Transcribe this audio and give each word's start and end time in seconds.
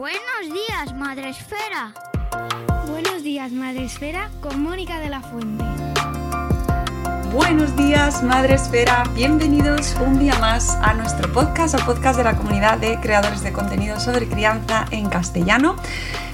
Buenos 0.00 0.50
días, 0.50 0.94
Madre 0.94 1.28
Esfera. 1.28 1.92
Buenos 2.86 3.22
días, 3.22 3.52
Madre 3.52 3.84
Esfera, 3.84 4.30
con 4.40 4.62
Mónica 4.62 4.98
de 4.98 5.10
la 5.10 5.20
Fuente. 5.20 5.62
Buenos 7.34 7.76
días, 7.76 8.22
Madre 8.22 8.54
Esfera. 8.54 9.02
Bienvenidos 9.14 9.94
un 10.00 10.18
día 10.18 10.38
más 10.38 10.70
a 10.76 10.94
nuestro 10.94 11.30
podcast, 11.34 11.74
al 11.74 11.84
podcast 11.84 12.16
de 12.16 12.24
la 12.24 12.34
comunidad 12.34 12.78
de 12.78 12.98
creadores 12.98 13.42
de 13.42 13.52
contenido 13.52 14.00
sobre 14.00 14.26
crianza 14.26 14.86
en 14.90 15.10
castellano. 15.10 15.76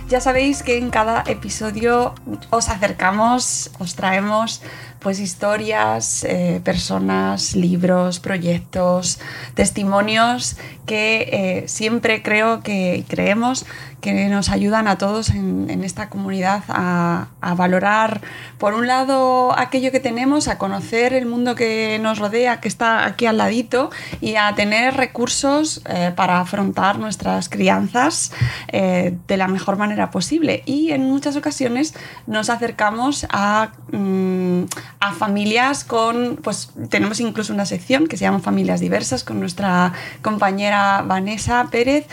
Ya 0.08 0.21
sabéis 0.21 0.62
que 0.62 0.79
en 0.79 0.90
cada 0.90 1.25
episodio 1.26 2.14
os 2.50 2.68
acercamos, 2.68 3.72
os 3.80 3.96
traemos 3.96 4.62
pues 5.00 5.18
historias, 5.18 6.22
eh, 6.22 6.61
personas, 6.62 7.57
libros, 7.57 8.21
proyectos, 8.21 9.18
testimonios 9.54 10.57
que 10.86 11.29
eh, 11.32 11.68
siempre 11.68 12.22
creo 12.22 12.63
que 12.63 13.04
creemos 13.08 13.67
que 14.00 14.29
nos 14.29 14.50
ayudan 14.50 14.86
a 14.86 14.99
todos 14.99 15.31
en, 15.31 15.82
esta 15.82 16.08
comunidad 16.08 16.63
a, 16.68 17.27
valorar, 17.57 18.21
por 18.58 18.75
un 18.75 18.86
lado, 18.86 19.57
aquello 19.58 19.91
que 19.91 20.00
tenemos, 20.00 20.49
a 20.49 20.58
conocer 20.58 21.13
el 21.13 21.27
mundo 21.27 21.54
que 21.54 21.99
nos 22.00 22.18
rodea, 22.18 22.61
que 22.61 22.68
está 22.68 23.04
aquí 23.04 23.27
al 23.27 23.39
ladito, 23.39 23.91
y 24.21 24.36
a 24.36 24.54
tener 24.54 24.94
recursos 24.94 25.82
eh, 25.89 26.13
para 26.14 26.41
afrontar 26.41 26.99
nuestras 26.99 27.49
crianzas 27.49 28.32
de 28.71 29.36
la 29.36 29.49
mejor 29.49 29.77
manera 29.77 30.11
posible. 30.11 30.63
Y 30.66 30.93
en 30.93 31.03
muchas 31.05 31.36
ocasiones 31.36 31.94
nos 32.27 32.50
acercamos 32.50 33.27
a, 33.30 33.70
mm, 33.91 34.64
a 35.00 35.12
familias 35.12 35.84
con, 35.84 36.36
pues 36.42 36.70
tenemos 36.91 37.20
incluso 37.20 37.53
una 37.53 37.66
sección 37.66 38.06
que 38.06 38.16
se 38.16 38.25
llama 38.25 38.41
Familias 38.41 38.80
Diversas 38.80 39.25
con 39.25 39.41
nuestra 39.41 39.92
compañera 40.22 40.75
Vanessa 41.05 41.69
Pérez. 41.70 42.06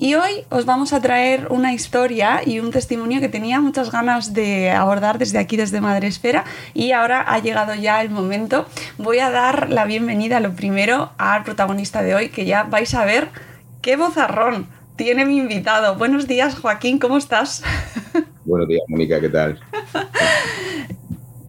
Y 0.00 0.14
hoy 0.14 0.44
os 0.48 0.64
vamos 0.64 0.92
a 0.92 1.00
traer 1.00 1.48
una 1.50 1.72
historia 1.72 2.40
y 2.46 2.60
un 2.60 2.70
testimonio 2.70 3.20
que 3.20 3.28
tenía 3.28 3.60
muchas 3.60 3.90
ganas 3.90 4.32
de 4.32 4.70
abordar 4.70 5.18
desde 5.18 5.38
aquí, 5.38 5.56
desde 5.56 5.80
Madre 5.80 6.06
Esfera, 6.06 6.44
y 6.72 6.92
ahora 6.92 7.20
ha 7.20 7.40
llegado 7.40 7.74
ya 7.74 8.00
el 8.00 8.08
momento. 8.08 8.66
Voy 8.96 9.18
a 9.18 9.30
dar 9.30 9.70
la 9.70 9.86
bienvenida, 9.86 10.38
lo 10.38 10.52
primero, 10.52 11.10
al 11.18 11.42
protagonista 11.42 12.02
de 12.02 12.14
hoy, 12.14 12.28
que 12.28 12.44
ya 12.44 12.62
vais 12.62 12.94
a 12.94 13.04
ver 13.04 13.28
qué 13.82 13.96
vozarrón 13.96 14.68
tiene 14.94 15.24
mi 15.24 15.38
invitado. 15.38 15.96
Buenos 15.96 16.28
días, 16.28 16.56
Joaquín, 16.56 17.00
¿cómo 17.00 17.16
estás? 17.16 17.64
Buenos 18.44 18.68
días, 18.68 18.82
Mónica, 18.88 19.20
¿qué 19.20 19.28
tal? 19.28 19.58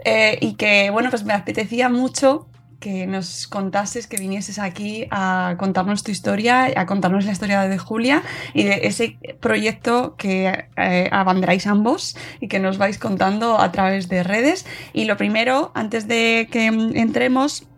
Eh, 0.06 0.38
y 0.42 0.54
que, 0.54 0.90
bueno, 0.92 1.10
pues 1.10 1.24
me 1.26 1.34
apetecía 1.34 1.90
mucho 1.90 2.48
que 2.80 3.08
nos 3.08 3.48
contases, 3.48 4.08
que 4.08 4.18
vinieses 4.18 4.60
aquí 4.60 5.08
a 5.12 5.56
contarnos 5.58 6.04
tu 6.04 6.12
historia, 6.12 6.72
a 6.76 6.86
contarnos 6.86 7.26
la 7.26 7.32
historia 7.32 7.62
de 7.62 7.78
Julia 7.78 8.24
y 8.54 8.64
de 8.64 8.82
ese 8.84 9.18
proyecto 9.40 10.16
que 10.18 10.66
eh, 10.78 11.10
abanderáis 11.12 11.68
ambos 11.68 12.16
y 12.40 12.48
que 12.48 12.60
nos 12.60 12.78
vais 12.78 12.98
contando 12.98 13.60
a 13.60 13.72
través 13.72 14.10
de 14.10 14.24
redes. 14.24 14.66
Y 14.94 15.06
lo 15.06 15.18
primero, 15.18 15.72
antes 15.76 16.08
de 16.08 16.48
que 16.52 16.66
entremos, 16.66 17.69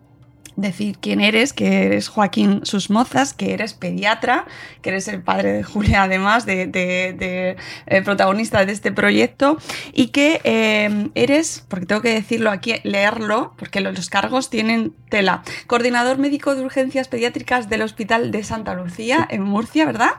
decir 0.56 0.98
quién 1.00 1.20
eres, 1.20 1.52
que 1.52 1.84
eres 1.84 2.08
Joaquín 2.08 2.60
Susmozas, 2.64 3.34
que 3.34 3.52
eres 3.52 3.74
pediatra, 3.74 4.46
que 4.80 4.90
eres 4.90 5.08
el 5.08 5.22
padre 5.22 5.52
de 5.52 5.62
Julia, 5.62 6.04
además 6.04 6.46
de, 6.46 6.70
eh, 6.74 8.02
protagonista 8.02 8.64
de 8.64 8.72
este 8.72 8.92
proyecto, 8.92 9.58
y 9.92 10.08
que 10.08 10.40
eh, 10.44 11.10
eres, 11.14 11.64
porque 11.68 11.86
tengo 11.86 12.02
que 12.02 12.14
decirlo 12.14 12.50
aquí, 12.50 12.74
leerlo, 12.84 13.54
porque 13.58 13.80
los 13.80 14.10
cargos 14.10 14.50
tienen 14.50 14.94
tela, 15.08 15.42
coordinador 15.66 16.18
médico 16.18 16.54
de 16.54 16.62
urgencias 16.62 17.08
pediátricas 17.08 17.68
del 17.68 17.82
Hospital 17.82 18.30
de 18.30 18.44
Santa 18.44 18.74
Lucía, 18.74 19.26
en 19.30 19.42
Murcia, 19.42 19.86
¿verdad? 19.86 20.12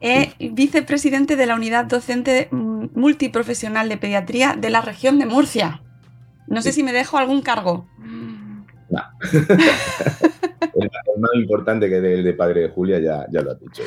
Eh, 0.00 0.32
vicepresidente 0.38 1.36
de 1.36 1.46
la 1.46 1.54
unidad 1.54 1.84
docente 1.86 2.48
multiprofesional 2.50 3.88
de 3.88 3.96
pediatría 3.96 4.54
de 4.56 4.70
la 4.70 4.80
región 4.80 5.18
de 5.18 5.26
Murcia. 5.26 5.82
No 6.46 6.62
sé 6.62 6.72
si 6.72 6.82
me 6.82 6.92
dejo 6.92 7.16
algún 7.16 7.42
cargo. 7.42 7.86
No. 8.90 9.00
el, 10.74 10.90
más 11.18 11.30
importante 11.34 11.88
que 11.88 11.96
el 11.96 12.24
de 12.24 12.32
padre 12.34 12.62
de 12.62 12.68
Julia 12.70 12.98
ya, 12.98 13.26
ya 13.30 13.40
lo 13.40 13.52
has 13.52 13.60
dicho. 13.60 13.82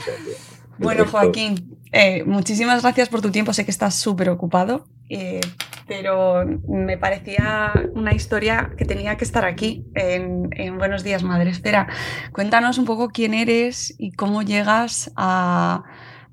bueno, 0.78 1.06
Joaquín, 1.06 1.78
eh, 1.92 2.24
muchísimas 2.24 2.82
gracias 2.82 3.10
por 3.10 3.22
tu 3.22 3.32
tiempo. 3.32 3.54
Sé 3.54 3.66
que 3.66 3.72
estás 3.72 3.96
súper 3.96 4.30
ocupado, 4.30 4.88
eh, 5.10 5.42
pero 5.88 6.46
me 6.68 6.98
parecía 6.98 7.74
una 7.94 8.14
historia 8.14 8.72
que 8.78 8.86
tenía 8.86 9.18
que 9.18 9.26
estar 9.26 9.46
aquí 9.46 9.86
en, 9.94 10.50
en 10.52 10.78
Buenos 10.78 11.04
Días, 11.04 11.24
Madre. 11.24 11.50
Espera, 11.50 11.88
cuéntanos 12.32 12.78
un 12.78 12.86
poco 12.86 13.10
quién 13.10 13.34
eres 13.34 13.94
y 13.98 14.14
cómo 14.14 14.42
llegas 14.42 15.12
a 15.18 15.84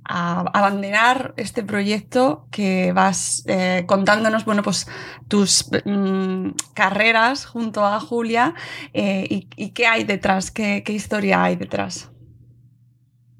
a 0.04 0.40
abandonar 0.52 1.34
este 1.36 1.62
proyecto 1.62 2.46
que 2.50 2.92
vas 2.92 3.44
eh, 3.46 3.84
contándonos, 3.86 4.44
bueno, 4.44 4.62
pues 4.62 4.86
tus 5.28 5.70
mm, 5.84 6.50
carreras 6.74 7.46
junto 7.46 7.84
a 7.84 8.00
Julia 8.00 8.54
eh, 8.92 9.26
y, 9.28 9.70
qué 9.70 9.86
hay 9.86 10.04
detrás, 10.04 10.50
qué, 10.50 10.82
historia 10.88 11.44
hay 11.44 11.56
detrás. 11.56 12.10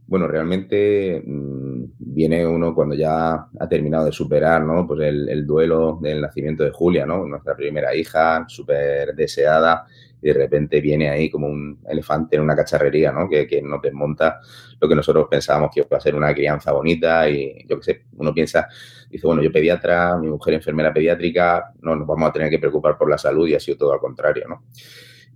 Bueno, 0.07 0.27
realmente 0.27 1.23
mm, 1.25 1.85
viene 1.99 2.47
uno 2.47 2.75
cuando 2.75 2.95
ya 2.95 3.33
ha 3.33 3.69
terminado 3.69 4.07
de 4.07 4.13
superar, 4.13 4.63
¿no? 4.63 4.87
Pues 4.87 5.01
el, 5.01 5.47
duelo 5.47 5.99
del 6.03 6.21
nacimiento 6.21 6.65
de 6.65 6.71
Julia. 6.71 7.07
Nuestra 7.07 7.57
primera 7.57 7.95
hija, 7.95 8.45
súper 8.49 9.15
deseada, 9.15 9.87
y 10.23 10.29
de 10.29 10.35
repente 10.35 10.81
viene 10.81 11.09
ahí 11.09 11.31
como 11.31 11.47
un 11.47 11.81
elefante 11.89 12.37
en 12.37 12.43
una 12.43 12.57
cacharrería, 12.57 13.13
¿no? 13.13 13.29
Que, 13.29 13.47
que 13.47 13.63
nos 13.63 13.81
desmonta 13.81 14.41
lo 14.81 14.89
que 14.89 14.95
nosotros 14.95 15.27
pensábamos 15.31 15.71
que 15.73 15.81
iba 15.81 15.97
a 15.97 16.01
ser 16.01 16.15
una 16.15 16.35
crianza 16.35 16.73
bonita 16.73 17.29
y 17.29 17.67
yo 17.69 17.79
qué 17.79 17.83
sé, 17.83 18.05
uno 18.17 18.33
piensa, 18.33 18.69
dice, 19.11 19.27
bueno, 19.27 19.43
yo 19.43 19.53
pediatra, 19.53 20.17
mi 20.17 20.29
mujer 20.29 20.55
enfermera 20.55 20.93
pediátrica, 20.93 21.73
no 21.83 21.97
nos 21.97 22.07
vamos 22.07 22.29
a 22.29 22.33
tener 22.33 22.51
que 22.51 22.59
preocupar 22.59 22.97
por 22.97 23.09
la 23.11 23.19
salud 23.19 23.47
y 23.49 23.55
ha 23.55 23.61
sido 23.61 23.77
todo 23.77 23.93
al 23.93 24.01
contrario, 24.01 24.45
¿no? 24.49 24.65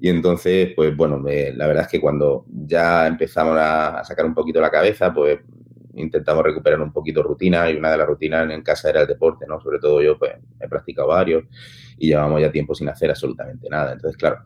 Y 0.00 0.08
entonces, 0.08 0.72
pues 0.74 0.94
bueno, 0.96 1.22
la 1.24 1.66
verdad 1.66 1.84
es 1.84 1.88
que 1.88 2.00
cuando 2.00 2.44
ya 2.48 3.06
empezamos 3.06 3.56
a, 3.58 4.02
sacar 4.04 4.26
un 4.26 4.34
poquito 4.34 4.60
la 4.60 4.70
cabeza, 4.70 5.12
pues 5.12 5.38
intentamos 5.94 6.42
recuperar 6.44 6.80
un 6.80 6.92
poquito 6.92 7.22
rutina 7.22 7.70
y 7.70 7.76
una 7.76 7.90
de 7.92 7.98
las 7.98 8.06
rutinas 8.06 8.50
en 8.50 8.62
casa 8.62 8.90
era 8.90 9.02
el 9.02 9.06
deporte, 9.06 9.46
¿no? 9.46 9.60
Sobre 9.60 9.78
todo 9.78 10.02
yo, 10.02 10.18
pues 10.18 10.32
he 10.60 10.68
practicado 10.68 11.08
varios 11.08 11.44
y 11.96 12.08
llevamos 12.08 12.40
ya 12.40 12.50
tiempo 12.50 12.74
sin 12.74 12.88
hacer 12.88 13.10
absolutamente 13.10 13.68
nada. 13.70 13.92
Entonces, 13.92 14.18
claro, 14.18 14.40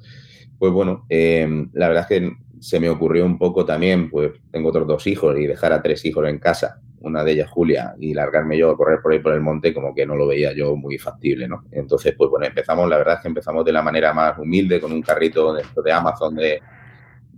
pues 0.58 0.72
bueno, 0.72 1.06
eh, 1.08 1.66
la 1.72 1.88
verdad 1.88 2.06
es 2.10 2.20
que 2.20 2.32
se 2.60 2.80
me 2.80 2.91
ocurrió 2.91 3.24
un 3.24 3.38
poco 3.38 3.64
también, 3.64 4.10
pues 4.10 4.32
tengo 4.50 4.70
otros 4.70 4.86
dos 4.86 5.06
hijos 5.06 5.38
y 5.38 5.46
dejar 5.46 5.72
a 5.72 5.82
tres 5.82 6.04
hijos 6.04 6.28
en 6.28 6.38
casa, 6.38 6.80
una 7.00 7.22
de 7.22 7.32
ellas 7.32 7.50
Julia, 7.50 7.94
y 7.98 8.14
largarme 8.14 8.58
yo 8.58 8.70
a 8.70 8.76
correr 8.76 9.00
por 9.00 9.12
ahí 9.12 9.20
por 9.20 9.32
el 9.32 9.41
monte, 9.41 9.72
como 9.72 9.94
que 9.94 10.06
no 10.06 10.16
lo 10.16 10.26
veía 10.26 10.52
yo 10.52 10.76
muy 10.76 10.98
factible, 10.98 11.47
¿no? 11.47 11.64
Entonces, 11.70 12.14
pues 12.16 12.30
bueno, 12.30 12.47
empezamos, 12.47 12.88
la 12.88 12.98
verdad 12.98 13.14
es 13.14 13.20
que 13.20 13.28
empezamos 13.28 13.64
de 13.64 13.72
la 13.72 13.82
manera 13.82 14.12
más 14.12 14.38
humilde, 14.38 14.80
con 14.80 14.92
un 14.92 15.02
carrito 15.02 15.54
de, 15.54 15.92
Amazon 15.92 16.34
de, 16.34 16.60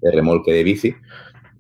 remolque 0.03 0.53
de 0.53 0.65
bici, 0.65 0.95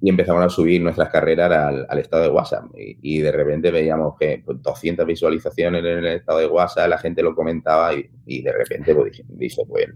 y 0.02 0.08
empezamos 0.08 0.42
a 0.42 0.48
subir 0.48 0.80
nuestras 0.80 1.10
carreras 1.10 1.52
al, 1.86 1.98
estado 1.98 2.22
de 2.22 2.30
WhatsApp. 2.30 2.64
Y, 2.74 3.18
de 3.18 3.32
repente 3.32 3.70
veíamos 3.70 4.14
que 4.18 4.42
pues, 4.42 4.62
200 4.62 5.04
visualizaciones 5.04 5.84
en 5.84 5.98
el 5.98 6.06
estado 6.06 6.38
de 6.38 6.46
WhatsApp, 6.46 6.88
la 6.88 6.96
gente 6.96 7.22
lo 7.22 7.34
comentaba 7.34 7.92
y, 8.24 8.42
de 8.42 8.52
repente 8.52 8.94
pues, 8.94 9.22
dije, 9.28 9.62
pues 9.68 9.88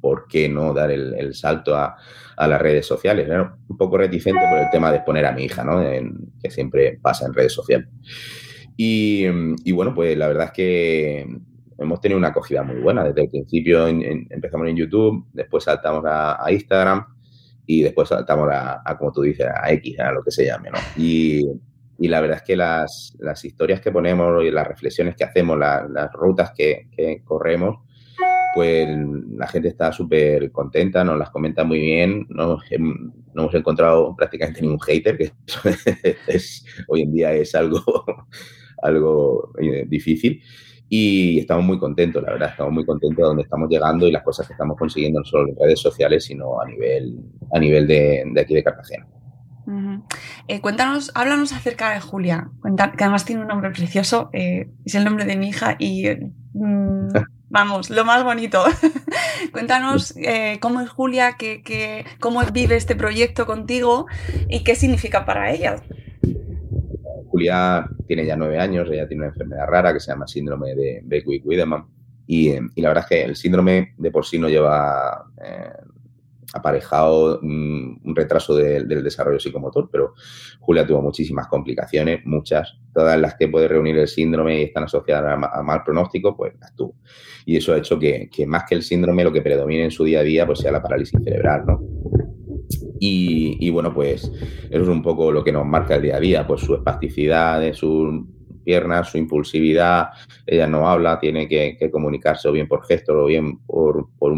¿por 0.00 0.26
qué 0.28 0.48
no 0.48 0.72
dar 0.72 0.90
el, 0.90 1.34
salto 1.34 1.76
a, 1.76 1.96
las 2.36 2.60
redes 2.60 2.86
sociales? 2.86 3.28
Un 3.68 3.76
poco 3.76 3.98
reticente 3.98 4.40
por 4.48 4.58
el 4.58 4.70
tema 4.70 4.90
de 4.90 4.98
exponer 4.98 5.26
a 5.26 5.32
mi 5.32 5.44
hija, 5.44 5.64
¿no? 5.64 5.80
que 6.42 6.50
siempre 6.50 6.98
pasa 7.00 7.26
en 7.26 7.34
redes 7.34 7.52
sociales. 7.52 7.88
Y, 8.76 9.72
bueno, 9.72 9.94
pues 9.94 10.16
la 10.16 10.28
verdad 10.28 10.46
es 10.46 10.52
que 10.52 11.26
hemos 11.78 12.00
tenido 12.00 12.18
una 12.18 12.28
acogida 12.28 12.62
muy 12.62 12.76
buena. 12.80 13.04
Desde 13.04 13.22
el 13.22 13.28
principio 13.28 13.86
empezamos 13.88 14.68
en 14.68 14.76
YouTube, 14.76 15.26
después 15.32 15.64
saltamos 15.64 16.04
a, 16.06 16.44
Instagram 16.50 17.04
y 17.66 17.82
después 17.82 18.08
saltamos 18.08 18.48
a, 18.52 18.96
como 18.98 19.12
tú 19.12 19.22
dices, 19.22 19.46
a 19.46 19.70
X, 19.72 19.98
a 19.98 20.12
lo 20.12 20.22
que 20.22 20.30
se 20.30 20.46
llame. 20.46 20.70
Y, 20.96 21.44
la 21.98 22.20
verdad 22.20 22.36
es 22.36 22.42
que 22.44 22.54
las, 22.54 23.16
historias 23.42 23.80
que 23.80 23.90
ponemos 23.90 24.44
y 24.44 24.50
las 24.52 24.66
reflexiones 24.68 25.16
que 25.16 25.24
hacemos, 25.24 25.58
las 25.58 26.12
rutas 26.12 26.52
que 26.52 27.22
corremos, 27.24 27.87
pues 28.54 28.88
la 29.36 29.46
gente 29.46 29.68
está 29.68 29.92
súper 29.92 30.50
contenta, 30.50 31.04
nos 31.04 31.18
las 31.18 31.30
comenta 31.30 31.64
muy 31.64 31.80
bien, 31.80 32.26
no, 32.30 32.58
hemos 32.70 33.54
encontrado 33.54 34.14
prácticamente 34.16 34.62
ningún 34.62 34.80
hater, 34.80 35.16
que 35.16 35.32
es, 36.26 36.64
hoy 36.88 37.02
en 37.02 37.12
día 37.12 37.32
es 37.32 37.54
algo, 37.54 37.82
algo 38.82 39.52
eh, 39.60 39.84
difícil. 39.88 40.42
Y 40.90 41.40
estamos 41.40 41.66
muy 41.66 41.78
contentos, 41.78 42.22
la 42.22 42.32
verdad, 42.32 42.48
estamos 42.50 42.72
muy 42.72 42.86
contentos 42.86 43.18
de 43.18 43.22
donde 43.22 43.42
estamos 43.42 43.68
llegando 43.68 44.06
y 44.06 44.10
las 44.10 44.22
cosas 44.22 44.46
que 44.46 44.54
estamos 44.54 44.74
consiguiendo 44.78 45.20
no 45.20 45.24
solo 45.26 45.48
en 45.48 45.56
redes 45.56 45.80
sociales, 45.80 46.24
sino 46.24 46.58
a 46.62 46.66
nivel, 46.66 47.18
a 47.52 47.58
nivel 47.58 47.86
de, 47.86 48.24
aquí 48.40 48.54
de 48.54 48.64
Cartagena. 48.64 49.06
Eh, 50.46 50.62
cuéntanos, 50.62 51.12
háblanos 51.14 51.52
acerca 51.52 51.92
de 51.92 52.00
Julia, 52.00 52.50
que 52.96 53.04
además 53.04 53.26
tiene 53.26 53.42
un 53.42 53.48
nombre 53.48 53.70
precioso, 53.70 54.30
eh, 54.32 54.70
es 54.86 54.94
el 54.94 55.04
nombre 55.04 55.26
de 55.26 55.36
mi 55.36 55.48
hija 55.48 55.76
y 55.78 56.06
mm, 56.54 57.08
Vamos, 57.50 57.88
lo 57.88 58.04
más 58.04 58.24
bonito. 58.24 58.62
Cuéntanos 59.52 60.14
eh, 60.16 60.58
cómo 60.60 60.80
es 60.80 60.90
Julia, 60.90 61.36
que, 61.38 62.04
cómo 62.20 62.42
vive 62.52 62.76
este 62.76 62.94
proyecto 62.94 63.46
contigo 63.46 64.06
y 64.48 64.64
qué 64.64 64.74
significa 64.74 65.24
para 65.24 65.50
ella. 65.50 65.76
Julia 67.30 67.88
tiene 68.06 68.26
ya 68.26 68.36
nueve 68.36 68.58
años, 68.58 68.88
ella 68.90 69.06
tiene 69.06 69.22
una 69.22 69.32
enfermedad 69.32 69.66
rara 69.66 69.92
que 69.92 70.00
se 70.00 70.10
llama 70.10 70.26
síndrome 70.26 70.74
de 70.74 71.00
Beckwith-Wiedemann. 71.04 71.86
Y, 72.26 72.50
y, 72.50 72.82
la 72.82 72.88
verdad 72.88 73.04
es 73.04 73.08
que 73.08 73.24
el 73.24 73.36
síndrome 73.36 73.94
de 73.96 74.10
por 74.10 74.26
sí 74.26 74.38
no 74.38 74.50
lleva 74.50 75.24
eh, 75.42 75.72
aparejado 76.54 77.40
un, 77.40 78.00
retraso 78.14 78.56
del 78.56 79.02
desarrollo 79.02 79.38
psicomotor, 79.38 79.88
pero 79.90 80.14
Julia 80.60 80.86
tuvo 80.86 81.02
muchísimas 81.02 81.46
complicaciones, 81.48 82.24
muchas, 82.24 82.78
todas 82.92 83.20
las 83.20 83.34
que 83.36 83.48
puede 83.48 83.68
reunir 83.68 83.98
el 83.98 84.08
síndrome 84.08 84.60
y 84.60 84.64
están 84.64 84.84
asociadas 84.84 85.38
a, 85.52 85.62
mal 85.62 85.82
pronóstico, 85.84 86.36
pues 86.36 86.54
las 86.60 86.74
tuvo. 86.74 86.96
Y 87.44 87.56
eso 87.56 87.74
ha 87.74 87.78
hecho 87.78 87.98
que, 87.98 88.30
más 88.46 88.64
que 88.68 88.74
el 88.74 88.82
síndrome, 88.82 89.24
lo 89.24 89.32
que 89.32 89.42
predomine 89.42 89.84
en 89.84 89.90
su 89.90 90.04
día 90.04 90.20
a 90.20 90.22
día, 90.22 90.46
pues 90.46 90.60
sea 90.60 90.72
la 90.72 90.82
parálisis 90.82 91.20
cerebral, 91.22 91.64
¿no? 91.66 91.80
Y, 93.00 93.70
bueno, 93.70 93.94
pues 93.94 94.24
eso 94.24 94.82
es 94.82 94.88
un 94.88 95.02
poco 95.02 95.30
lo 95.30 95.44
que 95.44 95.52
nos 95.52 95.64
marca 95.64 95.96
el 95.96 96.02
día 96.02 96.16
a 96.16 96.20
día, 96.20 96.46
pues 96.46 96.62
su 96.62 96.74
espasticidad, 96.74 97.72
sus 97.72 98.24
piernas, 98.64 99.08
su 99.08 99.18
impulsividad, 99.18 100.08
ella 100.44 100.66
no 100.66 100.88
habla, 100.88 101.18
tiene 101.18 101.48
que, 101.48 101.78
comunicarse 101.90 102.48
o 102.48 102.52
bien 102.52 102.68
por 102.68 102.84
gestos 102.84 103.16
o 103.16 103.26
bien 103.26 103.58
por, 103.60 104.08
por, 104.18 104.34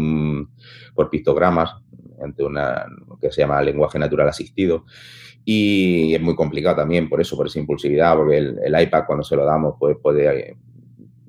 por 0.93 1.09
pictogramas, 1.09 1.80
ante 2.23 2.43
una 2.43 2.85
que 3.19 3.31
se 3.31 3.41
llama 3.41 3.61
lenguaje 3.61 3.99
natural 3.99 4.29
asistido. 4.29 4.85
Y 5.43 6.13
es 6.13 6.21
muy 6.21 6.35
complicado 6.35 6.77
también 6.77 7.09
por 7.09 7.19
eso, 7.19 7.35
por 7.35 7.47
esa 7.47 7.59
impulsividad, 7.59 8.15
porque 8.15 8.37
el, 8.37 8.81
iPad 8.81 9.05
cuando 9.07 9.23
se 9.23 9.35
lo 9.35 9.43
damos 9.43 9.75
pues 9.79 9.97
puede, 10.01 10.57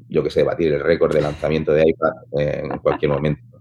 yo 0.08 0.22
que 0.22 0.30
sé, 0.30 0.42
batir 0.42 0.72
el 0.72 0.80
récord 0.80 1.14
de 1.14 1.22
lanzamiento 1.22 1.72
de 1.72 1.88
iPad 1.88 2.12
en 2.32 2.78
cualquier 2.78 3.10
momento. 3.10 3.52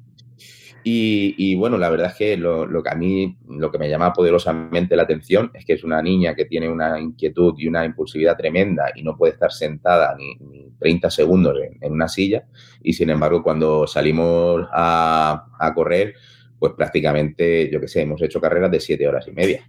Y, 0.84 1.56
bueno, 1.56 1.78
la 1.78 1.90
verdad 1.90 2.08
es 2.08 2.16
que 2.16 2.38
lo, 2.38 2.68
que 2.82 2.90
a 2.90 2.96
mí, 2.96 3.38
lo 3.48 3.72
que 3.72 3.78
me 3.78 3.90
llama 3.90 4.14
poderosamente 4.14 4.96
la 4.96 5.04
atención 5.04 5.52
es 5.54 5.64
que 5.64 5.74
es 5.74 5.84
una 5.84 6.02
niña 6.02 6.34
que 6.34 6.46
tiene 6.46 6.70
una 6.70 7.00
inquietud 7.00 7.54
y 7.58 7.68
una 7.68 7.86
impulsividad 7.86 8.36
tremenda 8.36 8.92
y 8.96 9.04
no 9.04 9.16
puede 9.16 9.34
estar 9.34 9.52
sentada 9.52 10.16
ni, 10.16 10.72
30 10.80 11.12
segundos 11.12 11.58
en, 11.80 11.92
una 11.92 12.08
silla. 12.08 12.46
Y 12.82 12.94
sin 12.94 13.12
embargo, 13.12 13.44
cuando 13.44 13.86
salimos 13.86 14.68
a 14.72 15.72
correr, 15.76 16.16
pues 16.62 16.74
prácticamente, 16.74 17.72
yo 17.72 17.82
qué 17.82 17.88
sé, 17.88 18.04
hemos 18.04 18.22
hecho 18.22 18.40
carreras 18.40 18.70
de 18.70 18.80
siete 18.80 19.08
horas 19.08 19.28
y 19.28 19.32
media. 19.32 19.68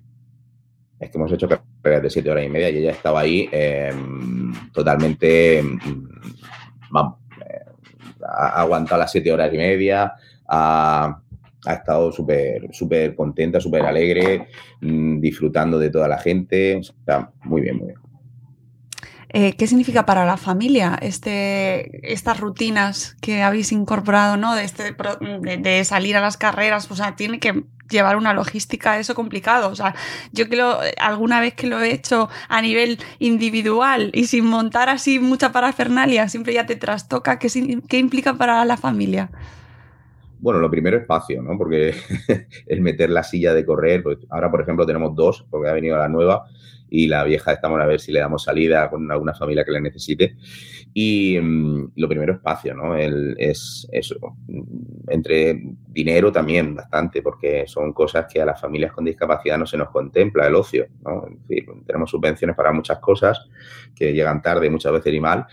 Es 1.00 1.08
que 1.08 1.16
hemos 1.16 1.32
hecho 1.32 1.48
carreras 1.48 2.02
de 2.02 2.10
siete 2.10 2.30
horas 2.30 2.44
y 2.44 2.50
media 2.50 2.68
y 2.68 2.76
ella 2.76 2.90
estaba 2.90 3.20
ahí 3.20 3.48
em, 3.50 4.52
totalmente, 4.74 5.62
mm, 5.62 5.78
vamos, 6.90 7.14
eh, 7.46 7.64
ha 8.28 8.60
aguantado 8.60 9.00
las 9.00 9.10
siete 9.10 9.32
horas 9.32 9.50
y 9.54 9.56
media, 9.56 10.12
ha, 10.46 11.18
estado 11.66 12.12
súper 12.12 12.68
súper 12.74 13.14
contenta, 13.14 13.58
súper 13.58 13.86
alegre, 13.86 14.48
mm, 14.82 15.18
disfrutando 15.18 15.78
de 15.78 15.88
toda 15.88 16.08
la 16.08 16.18
gente. 16.18 16.76
está 16.76 17.32
muy 17.44 17.62
bien, 17.62 17.78
muy 17.78 17.86
bien. 17.86 18.01
Eh, 19.34 19.54
¿Qué 19.56 19.66
significa 19.66 20.04
para 20.04 20.26
la 20.26 20.36
familia 20.36 20.98
este, 21.00 22.12
estas 22.12 22.38
rutinas 22.38 23.16
que 23.22 23.42
habéis 23.42 23.72
incorporado, 23.72 24.36
¿no? 24.36 24.54
De, 24.54 24.64
este, 24.64 24.94
de, 25.58 25.84
salir 25.84 26.16
a 26.18 26.20
las 26.20 26.36
carreras, 26.36 26.90
o 26.90 26.96
sea, 26.96 27.16
tiene 27.16 27.40
que 27.40 27.64
llevar 27.88 28.16
una 28.16 28.34
logística 28.34 28.98
eso 28.98 29.14
complicado. 29.14 29.70
O 29.70 29.74
sea, 29.74 29.94
yo 30.32 30.50
que 30.50 30.60
alguna 30.98 31.40
vez 31.40 31.54
que 31.54 31.66
lo 31.66 31.80
he 31.80 31.92
hecho 31.92 32.28
a 32.48 32.60
nivel 32.60 32.98
individual 33.20 34.10
y 34.12 34.26
sin 34.26 34.44
montar 34.44 34.90
así 34.90 35.18
mucha 35.18 35.50
parafernalia, 35.50 36.28
siempre 36.28 36.52
ya 36.52 36.66
te 36.66 36.76
trastoca. 36.76 37.38
¿Qué, 37.38 37.48
qué 37.88 37.98
implica 37.98 38.34
para 38.34 38.62
la 38.66 38.76
familia? 38.76 39.30
Bueno, 40.42 40.58
lo 40.58 40.68
primero 40.68 40.96
espacio, 40.96 41.40
¿no? 41.40 41.56
Porque 41.56 41.94
el 42.66 42.80
meter 42.80 43.10
la 43.10 43.22
silla 43.22 43.54
de 43.54 43.64
correr, 43.64 44.02
pues 44.02 44.18
ahora 44.28 44.50
por 44.50 44.60
ejemplo 44.60 44.84
tenemos 44.84 45.14
dos, 45.14 45.46
porque 45.48 45.68
ha 45.68 45.72
venido 45.72 45.96
la 45.96 46.08
nueva 46.08 46.46
y 46.90 47.06
la 47.06 47.22
vieja 47.22 47.52
estamos 47.52 47.80
a 47.80 47.86
ver 47.86 48.00
si 48.00 48.10
le 48.10 48.18
damos 48.18 48.42
salida 48.42 48.90
con 48.90 49.08
alguna 49.10 49.34
familia 49.34 49.64
que 49.64 49.70
le 49.70 49.80
necesite. 49.80 50.34
Y 50.92 51.38
mm, 51.40 51.92
lo 51.94 52.08
primero, 52.08 52.32
espacio, 52.32 52.74
¿no? 52.74 52.96
El, 52.96 53.36
es 53.38 53.88
eso. 53.92 54.16
Entre 55.06 55.62
dinero 55.86 56.32
también, 56.32 56.74
bastante, 56.74 57.22
porque 57.22 57.68
son 57.68 57.92
cosas 57.92 58.26
que 58.30 58.42
a 58.42 58.44
las 58.44 58.60
familias 58.60 58.92
con 58.92 59.04
discapacidad 59.04 59.56
no 59.58 59.66
se 59.66 59.76
nos 59.76 59.90
contempla, 59.90 60.48
el 60.48 60.56
ocio, 60.56 60.88
¿no? 61.04 61.24
Tenemos 61.86 62.10
subvenciones 62.10 62.56
para 62.56 62.72
muchas 62.72 62.98
cosas 62.98 63.48
que 63.94 64.12
llegan 64.12 64.42
tarde 64.42 64.68
muchas 64.68 64.92
veces 64.92 65.14
y 65.14 65.20
mal, 65.20 65.46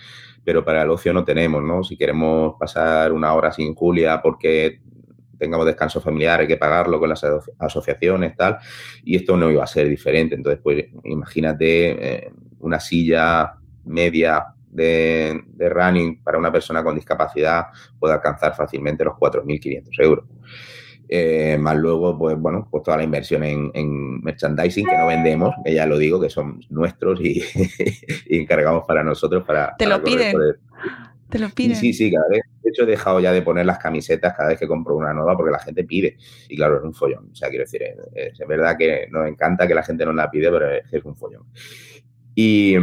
pero 0.49 0.65
para 0.65 0.81
el 0.81 0.89
ocio 0.89 1.13
no 1.13 1.23
tenemos, 1.23 1.61
¿no? 1.61 1.83
Si 1.83 1.95
queremos 1.95 2.55
pasar 2.59 3.13
una 3.13 3.35
hora 3.35 3.51
sin 3.51 3.75
Julia 3.75 4.19
porque 4.19 4.81
tengamos 5.37 5.67
descanso 5.67 6.01
familiar, 6.01 6.39
hay 6.39 6.47
que 6.47 6.57
pagarlo 6.57 6.99
con 6.99 7.07
las 7.07 7.23
asociaciones, 7.59 8.35
tal, 8.35 8.57
y 9.03 9.15
esto 9.15 9.37
no 9.37 9.51
iba 9.51 9.63
a 9.63 9.67
ser 9.67 9.87
diferente. 9.87 10.33
Entonces, 10.33 10.59
pues 10.63 10.85
imagínate 11.03 12.25
eh, 12.25 12.31
una 12.61 12.79
silla 12.79 13.53
media 13.85 14.47
de, 14.71 15.39
running 15.55 16.23
para 16.23 16.39
una 16.39 16.51
persona 16.51 16.83
con 16.83 16.95
discapacidad 16.95 17.65
puede 17.99 18.15
alcanzar 18.15 18.55
fácilmente 18.55 19.03
los 19.03 19.13
4.500 19.13 20.03
euros. 20.03 20.25
Eh, 21.11 21.57
más 21.59 21.75
luego, 21.75 22.15
pues 22.17 22.37
bueno, 22.37 22.67
pues 22.69 22.83
toda 22.83 22.97
la 22.97 23.03
inversión 23.03 23.43
en, 23.43 24.21
merchandising 24.21 24.85
que 24.85 24.95
no 24.95 25.07
vendemos, 25.07 25.55
que 25.65 25.73
ya 25.73 25.87
lo 25.87 25.97
digo, 25.97 26.21
que 26.21 26.29
son 26.29 26.61
nuestros 26.69 27.19
y, 27.19 27.41
encargamos 28.29 28.85
para 28.85 29.03
nosotros 29.03 29.43
para... 29.43 29.75
Te 29.75 29.87
lo 29.87 30.03
piden. 30.03 30.37
Te 31.29 31.39
lo 31.39 31.49
piden. 31.49 31.75
Sí, 31.75 31.93
sí, 31.93 32.11
cada 32.11 32.27
vez. 32.29 32.41
De 32.61 32.69
hecho, 32.69 32.83
he 32.83 32.87
dejado 32.87 33.19
ya 33.19 33.31
de 33.31 33.41
poner 33.41 33.65
las 33.65 33.79
camisetas 33.79 34.35
cada 34.35 34.49
vez 34.49 34.59
que 34.59 34.67
compro 34.67 34.95
una 34.95 35.13
nueva 35.13 35.35
porque 35.35 35.51
la 35.51 35.59
gente 35.59 35.83
pide. 35.83 36.17
Y 36.47 36.55
claro, 36.55 36.77
es 36.77 36.83
un 36.83 36.93
follón. 36.93 37.29
O 37.31 37.35
sea, 37.35 37.49
quiero 37.49 37.65
decir, 37.65 37.81
es, 38.13 38.37
verdad 38.47 38.77
que 38.77 39.07
nos 39.09 39.27
encanta 39.27 39.67
que 39.67 39.75
la 39.75 39.83
gente 39.83 40.05
nos 40.05 40.15
la 40.15 40.29
pide, 40.29 40.51
pero 40.51 40.71
es, 40.71 40.83
es 40.91 41.03
un 41.05 41.15
follón. 41.15 41.43
Y, 42.35 42.75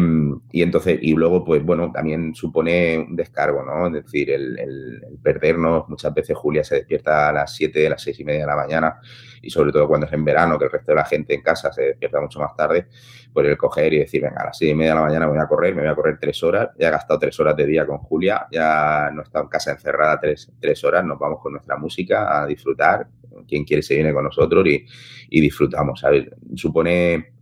entonces, 0.52 0.98
y 1.00 1.14
luego, 1.14 1.44
pues 1.44 1.64
bueno, 1.64 1.90
también 1.90 2.34
supone 2.34 2.98
un 2.98 3.16
descargo, 3.16 3.62
¿no? 3.62 3.87
Es 3.87 4.04
decir, 4.04 4.31
el, 4.31 5.02
perdernos. 5.22 5.88
Muchas 5.88 6.12
veces 6.12 6.37
Julia 6.37 6.62
se 6.62 6.76
despierta 6.76 7.28
a 7.28 7.32
las 7.32 7.54
7, 7.54 7.87
a 7.87 7.90
las 7.90 8.02
6 8.02 8.20
y 8.20 8.25
media 8.25 8.40
de 8.40 8.46
la 8.46 8.56
mañana, 8.56 9.00
y 9.40 9.48
sobre 9.48 9.72
todo 9.72 9.88
cuando 9.88 10.06
es 10.06 10.12
en 10.12 10.25
verano, 10.25 10.58
que 10.58 10.66
el 10.66 10.70
resto 10.70 10.93
de 10.93 10.96
la 10.96 11.04
gente 11.04 11.34
en 11.34 11.43
casa 11.43 11.72
se 11.72 11.82
despierta 11.82 12.20
mucho 12.20 12.38
más 12.40 12.54
tarde, 12.54 12.88
pues 13.32 13.46
el 13.46 13.56
coger 13.56 13.94
y 13.94 13.98
decir, 14.00 14.22
venga, 14.22 14.43
a 14.43 14.46
las 14.46 14.58
6 14.58 14.72
y 14.72 14.75
media 14.75 14.90
de 14.90 14.96
la 14.96 15.06
mañana 15.06 15.26
voy 15.26 15.38
a 15.38 15.46
correr, 15.46 15.75
me 15.75 15.82
voy 15.82 15.90
a 15.90 15.94
correr 15.94 16.19
tres 16.20 16.43
horas, 16.43 16.70
ya 16.78 16.88
he 16.88 16.90
gastado 16.90 17.19
tres 17.19 17.38
horas 17.40 17.56
de 17.56 17.66
día 17.66 17.87
con 17.87 17.98
Julia, 17.98 18.46
ya 18.50 19.10
no 19.12 19.22
he 19.22 19.25
estado 19.25 19.44
en 19.44 19.48
casa 19.48 19.72
encerrada 19.72 20.20
tres, 20.20 20.52
tres 20.60 20.84
horas, 20.84 21.04
nos 21.04 21.19
vamos 21.19 21.40
con 21.40 21.52
nuestra 21.52 21.76
música 21.76 22.43
a 22.43 22.46
disfrutar, 22.46 23.08
quien 23.46 23.64
quiere 23.64 23.82
se 23.82 23.94
viene 23.94 24.12
con 24.12 24.25
nosotros 24.25 24.67
y, 24.67 24.84
y 25.31 25.41
disfrutamos, 25.41 26.00
¿sabes? 26.00 26.26
Supone 26.55 27.35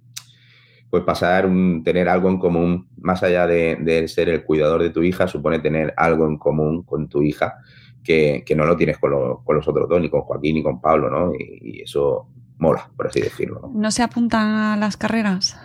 pues 0.94 1.02
pasar 1.02 1.44
un, 1.44 1.82
tener 1.82 2.08
algo 2.08 2.28
en 2.28 2.38
común, 2.38 2.86
más 2.98 3.24
allá 3.24 3.48
de, 3.48 4.06
ser 4.06 4.28
el 4.28 4.44
cuidador 4.44 4.80
de 4.80 4.90
tu 4.90 5.02
hija, 5.02 5.26
supone 5.26 5.58
tener 5.58 5.92
algo 5.96 6.24
en 6.24 6.38
común 6.38 6.84
con 6.84 7.08
tu 7.08 7.20
hija 7.20 7.56
que, 8.04 8.44
no 8.54 8.64
lo 8.64 8.76
tienes 8.76 8.98
con, 8.98 9.10
los 9.10 9.68
otros 9.68 9.88
dos, 9.88 10.00
ni 10.00 10.08
con 10.08 10.20
Joaquín 10.20 10.54
ni 10.54 10.62
con 10.62 10.80
Pablo, 10.80 11.10
¿no? 11.10 11.32
Y, 11.34 11.82
eso 11.82 12.28
mola, 12.58 12.88
por 12.96 13.08
así 13.08 13.20
decirlo. 13.20 13.72
¿no? 13.74 13.90
se 13.90 14.04
apuntan 14.04 14.46
a 14.54 14.76
las 14.76 14.96
carreras? 14.96 15.58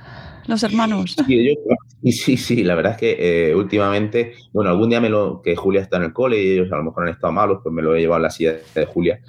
Los 0.48 0.64
hermanos. 0.64 1.16
Sí, 1.28 2.12
sí, 2.12 2.36
sí, 2.36 2.64
la 2.64 2.74
verdad 2.74 2.94
es 2.94 2.98
que 2.98 3.50
eh, 3.52 3.56
últimamente, 3.56 4.34
bueno, 4.52 4.72
algún 4.72 4.90
día 4.90 5.00
me 5.00 5.10
lo, 5.10 5.44
que 5.44 5.56
Julia 5.56 5.82
está 5.82 5.98
en 5.98 6.06
el 6.06 6.14
cole 6.14 6.42
y 6.42 6.54
ellos 6.54 6.72
a 6.72 6.78
lo 6.78 6.86
mejor 6.86 7.04
han 7.04 7.14
estado 7.14 7.34
malos, 7.34 7.60
pues 7.62 7.72
me 7.72 7.84
lo 7.84 7.96
he 7.96 8.00
llevado 8.00 8.18
a 8.18 8.24
la 8.24 8.32
silla 8.32 8.56
de 8.74 8.86
Julia. 8.88 9.22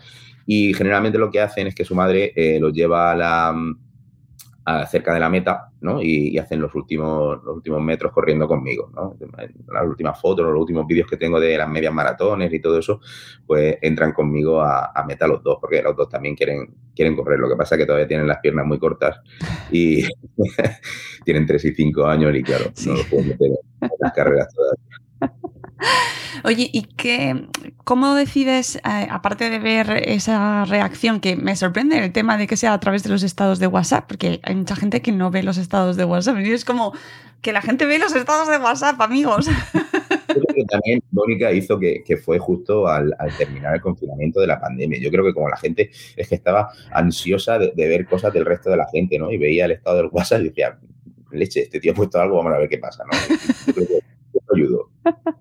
Y 0.47 0.73
generalmente 0.73 1.19
lo 1.19 1.31
que 1.31 1.43
hacen 1.43 1.67
es 1.67 1.75
que 1.75 1.85
su 1.85 1.95
madre 1.95 2.33
eh, 2.35 2.59
los 2.59 2.73
lleva 2.73 3.13
a 3.13 3.15
la, 3.15 3.55
cerca 4.87 5.15
de 5.15 5.21
la 5.21 5.29
meta, 5.29 5.71
¿no? 5.81 6.03
Y, 6.03 6.39
hacen 6.39 6.61
los 6.61 6.75
últimos, 6.75 7.43
los 7.45 7.57
últimos 7.57 7.81
metros 7.83 8.13
corriendo 8.13 8.47
conmigo, 8.49 8.91
¿no? 8.95 9.17
Las 9.73 9.87
últimas 9.87 10.21
fotos, 10.21 10.47
los 10.47 10.61
últimos 10.61 10.87
vídeos 10.87 11.09
que 11.09 11.17
tengo 11.17 11.39
de 11.39 11.57
las 11.57 11.69
medias 11.69 11.93
maratones 11.93 12.53
y 12.53 12.61
todo 12.61 12.79
eso, 12.79 13.01
pues 13.47 13.77
entran 13.83 14.13
conmigo 14.13 14.61
a, 14.61 14.93
meta 15.07 15.27
los 15.27 15.43
dos, 15.43 15.59
porque 15.61 15.83
los 15.83 15.97
dos 15.97 16.09
también 16.09 16.35
quieren, 16.35 16.75
quieren 16.95 17.17
correr. 17.17 17.39
Lo 17.39 17.49
que 17.49 17.57
pasa 17.57 17.75
es 17.75 17.81
que 17.81 17.87
todavía 17.87 18.09
tienen 18.09 18.27
las 18.27 18.39
piernas 18.39 18.67
muy 18.67 18.79
cortas 18.79 19.21
y 19.71 20.05
tienen 21.25 21.47
3 21.47 21.65
y 21.65 21.75
5 21.75 22.07
años 22.07 22.35
y 22.35 22.43
claro, 22.43 22.67
no 22.87 22.93
los 22.93 23.07
pueden 23.07 23.29
meter 23.29 23.51
en 23.81 23.91
las 23.99 24.13
carreras 24.13 24.49
todavía. 24.55 24.91
Oye, 26.45 26.71
¿y 26.73 26.83
qué, 26.83 27.47
cómo 27.85 28.15
decides, 28.15 28.77
eh, 28.77 29.09
aparte 29.11 29.51
de 29.51 29.59
ver 29.59 29.91
esa 30.09 30.65
reacción, 30.65 31.21
que 31.21 31.37
me 31.37 31.57
sorprende 31.57 31.99
el 31.99 32.13
tema 32.13 32.37
de 32.39 32.47
que 32.47 32.57
sea 32.57 32.73
a 32.73 32.81
través 32.81 33.03
de 33.03 33.11
los 33.11 33.23
estados 33.23 33.59
de 33.59 33.67
WhatsApp, 33.67 34.07
porque 34.07 34.41
hay 34.43 34.55
mucha 34.55 34.77
gente 34.77 35.03
que 35.03 35.13
no 35.13 35.31
ve 35.31 35.43
los 35.43 35.59
estados 35.59 35.97
de 35.97 36.05
WhatsApp, 36.05 36.39
y 36.39 36.53
es 36.53 36.65
como 36.65 36.93
que 37.43 37.53
la 37.53 37.63
gente 37.63 37.87
ve 37.87 37.99
los 37.99 38.15
estados 38.15 38.49
de 38.49 38.59
WhatsApp, 38.59 39.01
amigos. 39.01 39.47
Yo 40.29 40.43
creo 40.43 40.55
que 40.55 40.65
también 40.65 41.03
Mónica 41.11 41.51
hizo 41.53 41.79
que, 41.79 42.05
fue 42.23 42.39
justo 42.39 42.87
al, 42.87 43.15
terminar 43.39 43.75
el 43.75 43.81
confinamiento 43.81 44.41
de 44.41 44.47
la 44.47 44.61
pandemia. 44.61 45.01
Yo 45.01 45.11
creo 45.11 45.25
que 45.25 45.35
como 45.35 45.49
la 45.49 45.57
gente 45.57 45.91
es 46.17 46.29
que 46.29 46.35
estaba 46.35 46.71
ansiosa 46.93 47.59
de, 47.59 47.73
ver 47.75 48.07
cosas 48.07 48.33
del 48.33 48.45
resto 48.45 48.71
de 48.71 48.77
la 48.77 48.87
gente, 48.93 49.19
¿no? 49.19 49.33
Y 49.33 49.39
veía 49.39 49.65
el 49.65 49.73
estado 49.73 49.97
del 49.97 50.07
WhatsApp 50.13 50.43
y 50.43 50.45
decía, 50.45 50.79
leche, 51.33 51.63
este 51.63 51.81
tío 51.81 51.93
ha 51.93 51.95
puesto 51.95 52.21
algo, 52.21 52.37
vamos 52.37 52.53
a 52.53 52.59
ver 52.59 52.69
qué 52.69 52.79
pasa, 52.79 53.05
¿no? 53.05 53.19
Yo 53.67 53.75
creo 53.75 53.87
que 53.89 54.10
eso 54.51 54.57
ayudó. 54.57 54.91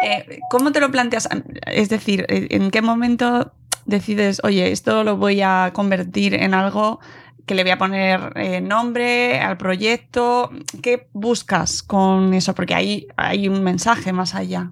Eh, 0.00 0.38
¿Cómo 0.48 0.70
te 0.70 0.78
lo 0.78 0.92
planteas? 0.92 1.28
Es 1.66 1.88
decir, 1.88 2.24
¿en 2.28 2.70
qué 2.70 2.82
momento 2.82 3.52
decides, 3.84 4.40
oye, 4.44 4.70
esto 4.70 5.02
lo 5.02 5.16
voy 5.16 5.40
a 5.40 5.72
convertir 5.74 6.34
en 6.34 6.54
algo 6.54 7.00
que 7.48 7.56
le 7.56 7.64
voy 7.64 7.72
a 7.72 7.78
poner 7.78 8.20
eh, 8.36 8.60
nombre 8.60 9.40
al 9.40 9.56
proyecto. 9.56 10.50
¿Qué 10.82 11.08
buscas 11.12 11.82
con 11.82 12.34
eso? 12.34 12.54
Porque 12.54 12.74
ahí 12.74 13.08
hay 13.16 13.48
un 13.48 13.64
mensaje 13.64 14.12
más 14.12 14.36
allá. 14.36 14.70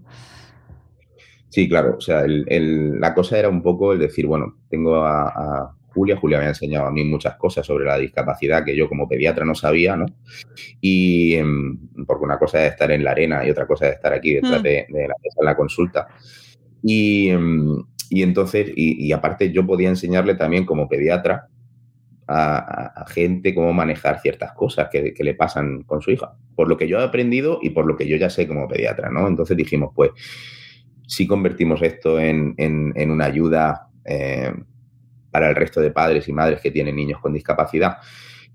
Sí, 1.49 1.69
claro. 1.69 1.97
O 1.97 2.01
sea, 2.01 2.23
la 2.27 3.15
cosa 3.15 3.39
era 3.39 3.49
un 3.49 3.63
poco 3.63 3.93
el 3.93 3.99
decir, 3.99 4.27
bueno, 4.27 4.57
tengo 4.69 4.97
a, 4.97 5.75
Julia. 5.97 6.17
Julia 6.17 6.39
me 6.39 6.45
ha 6.45 6.49
enseñado 6.49 6.87
a 6.87 6.91
mí 6.91 7.03
muchas 7.05 7.37
cosas 7.37 7.65
sobre 7.65 7.87
la 7.87 7.97
discapacidad 7.97 8.65
que 8.65 8.77
yo 8.77 8.87
como 8.87 9.09
pediatra 9.09 9.47
no 9.47 9.55
sabía, 9.55 9.97
¿no? 9.97 10.05
Y 10.81 11.35
em, 11.35 11.79
porque 12.07 12.25
una 12.25 12.39
cosa 12.39 12.65
es 12.65 12.73
estar 12.73 12.93
en 12.93 13.03
la 13.03 13.13
arena 13.13 13.47
y 13.47 13.51
otra 13.51 13.67
cosa 13.67 13.89
es 13.89 13.95
estar 13.95 14.13
aquí 14.13 14.35
detrás 14.35 14.61
mm. 14.61 14.63
de, 14.63 14.87
la 14.91 15.15
mesa 15.23 15.41
en 15.41 15.47
la 15.47 15.57
consulta. 15.57 16.07
Y, 16.83 17.31
em, 17.31 17.83
entonces, 18.11 18.71
y, 18.77 19.11
aparte 19.13 19.51
yo 19.51 19.67
podía 19.67 19.89
enseñarle 19.89 20.35
también 20.35 20.67
como 20.67 20.89
pediatra 20.89 21.49
a, 22.29 23.05
gente 23.09 23.55
cómo 23.55 23.73
manejar 23.73 24.21
ciertas 24.21 24.53
cosas 24.53 24.89
que, 24.91 25.15
le 25.19 25.35
pasan 25.35 25.83
con 25.85 26.03
su 26.03 26.11
hija, 26.11 26.37
por 26.55 26.69
lo 26.69 26.77
que 26.77 26.89
yo 26.89 26.99
he 27.01 27.05
aprendido 27.05 27.59
y 27.63 27.71
por 27.71 27.87
lo 27.87 27.97
que 27.97 28.07
yo 28.07 28.17
ya 28.17 28.29
sé 28.29 28.47
como 28.47 28.69
pediatra, 28.69 29.11
¿no? 29.11 29.27
Entonces 29.27 29.57
dijimos, 29.57 29.93
pues, 29.95 30.11
si 31.07 31.27
convertimos 31.27 31.83
esto 31.83 32.21
en, 32.21 32.55
una 33.11 33.25
ayuda 33.25 33.89
eh, 34.05 34.53
para 35.37 35.51
el 35.51 35.55
resto 35.55 35.83
de 35.83 35.91
padres 35.91 36.27
y 36.29 36.33
madres 36.33 36.63
que 36.63 36.71
tienen 36.71 36.97
niños 36.97 37.21
con 37.21 37.35
discapacidad. 37.35 37.99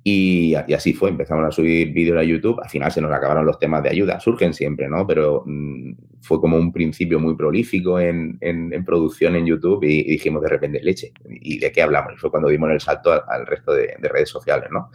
Y, 0.03 0.55
así 0.55 0.93
fue, 0.93 1.11
empezamos 1.11 1.45
a 1.45 1.51
subir 1.51 1.93
vídeos 1.93 2.17
a 2.17 2.23
YouTube, 2.23 2.59
al 2.59 2.71
final 2.71 2.91
se 2.91 3.01
nos 3.01 3.11
acabaron 3.11 3.45
los 3.45 3.59
temas 3.59 3.83
de 3.83 3.89
ayuda, 3.89 4.19
surgen 4.19 4.51
siempre, 4.51 4.87
¿no? 4.87 5.05
Pero 5.05 5.43
mm, 5.45 5.91
fue 6.21 6.41
como 6.41 6.57
un 6.57 6.73
principio 6.73 7.19
muy 7.19 7.35
prolífico 7.35 7.99
en, 7.99 8.39
producción 8.83 9.35
en 9.35 9.45
YouTube 9.45 9.83
y, 9.83 10.01
dijimos 10.01 10.41
de 10.41 10.49
repente, 10.49 10.79
leche, 10.81 11.13
¿y 11.29 11.59
de 11.59 11.71
qué 11.71 11.83
hablamos? 11.83 12.13
Y 12.15 12.17
fue 12.17 12.31
cuando 12.31 12.49
dimos 12.49 12.71
el 12.71 12.81
salto 12.81 13.11
al, 13.11 13.45
resto 13.45 13.73
de, 13.73 13.93
de, 13.99 14.09
redes 14.09 14.29
sociales, 14.29 14.69
¿no? 14.71 14.89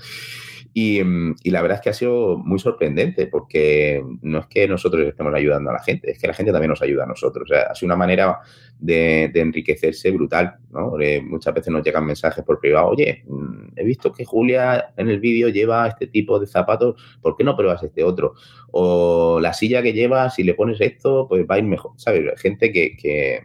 Mm, 0.78 1.32
y, 1.42 1.50
la 1.50 1.62
verdad 1.62 1.76
es 1.76 1.82
que 1.82 1.88
ha 1.88 1.94
sido 1.94 2.36
muy 2.36 2.58
sorprendente 2.58 3.26
porque 3.28 4.04
no 4.20 4.40
es 4.40 4.46
que 4.46 4.68
nosotros 4.68 5.06
estemos 5.06 5.32
ayudando 5.34 5.70
a 5.70 5.72
la 5.72 5.82
gente, 5.82 6.10
es 6.10 6.18
que 6.18 6.26
la 6.26 6.34
gente 6.34 6.52
también 6.52 6.68
nos 6.68 6.82
ayuda 6.82 7.04
a 7.04 7.06
nosotros. 7.06 7.50
O 7.50 7.54
sea, 7.54 7.62
ha 7.70 7.74
sido 7.74 7.86
una 7.86 7.96
manera 7.96 8.40
de, 8.78 9.30
enriquecerse 9.34 10.10
brutal. 10.10 10.56
¿no? 10.70 10.96
muchas 11.22 11.54
veces 11.54 11.72
nos 11.72 11.82
llegan 11.82 12.04
mensajes 12.04 12.44
por 12.44 12.60
privado, 12.60 12.88
oye, 12.88 13.24
mm, 13.26 13.68
he 13.76 13.84
visto 13.84 14.12
que 14.12 14.26
Julia 14.26 14.92
en 14.98 15.08
el 15.08 15.18
vídeo 15.20 15.48
lleva 15.48 15.88
este 15.88 16.06
tipo 16.08 16.38
de 16.38 16.46
zapatos, 16.46 17.00
¿por 17.22 17.36
qué 17.36 17.44
no 17.44 17.56
pruebas 17.56 17.82
este 17.82 18.04
otro? 18.04 18.34
O 18.72 19.38
la 19.40 19.54
silla 19.54 19.82
que 19.82 19.94
lleva, 19.94 20.28
si 20.28 20.42
le 20.44 20.52
pones 20.52 20.78
esto, 20.82 21.26
pues 21.28 21.46
va 21.50 21.54
a 21.54 21.58
ir 21.58 21.64
mejor. 21.64 21.92
¿Sabes? 21.96 22.38
Gente 22.38 22.70
que, 22.70 22.96
que 22.98 23.44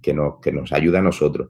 que 0.00 0.14
nos, 0.14 0.40
que 0.40 0.52
nos 0.52 0.72
ayuda 0.72 0.98
a 0.98 1.02
nosotros. 1.02 1.48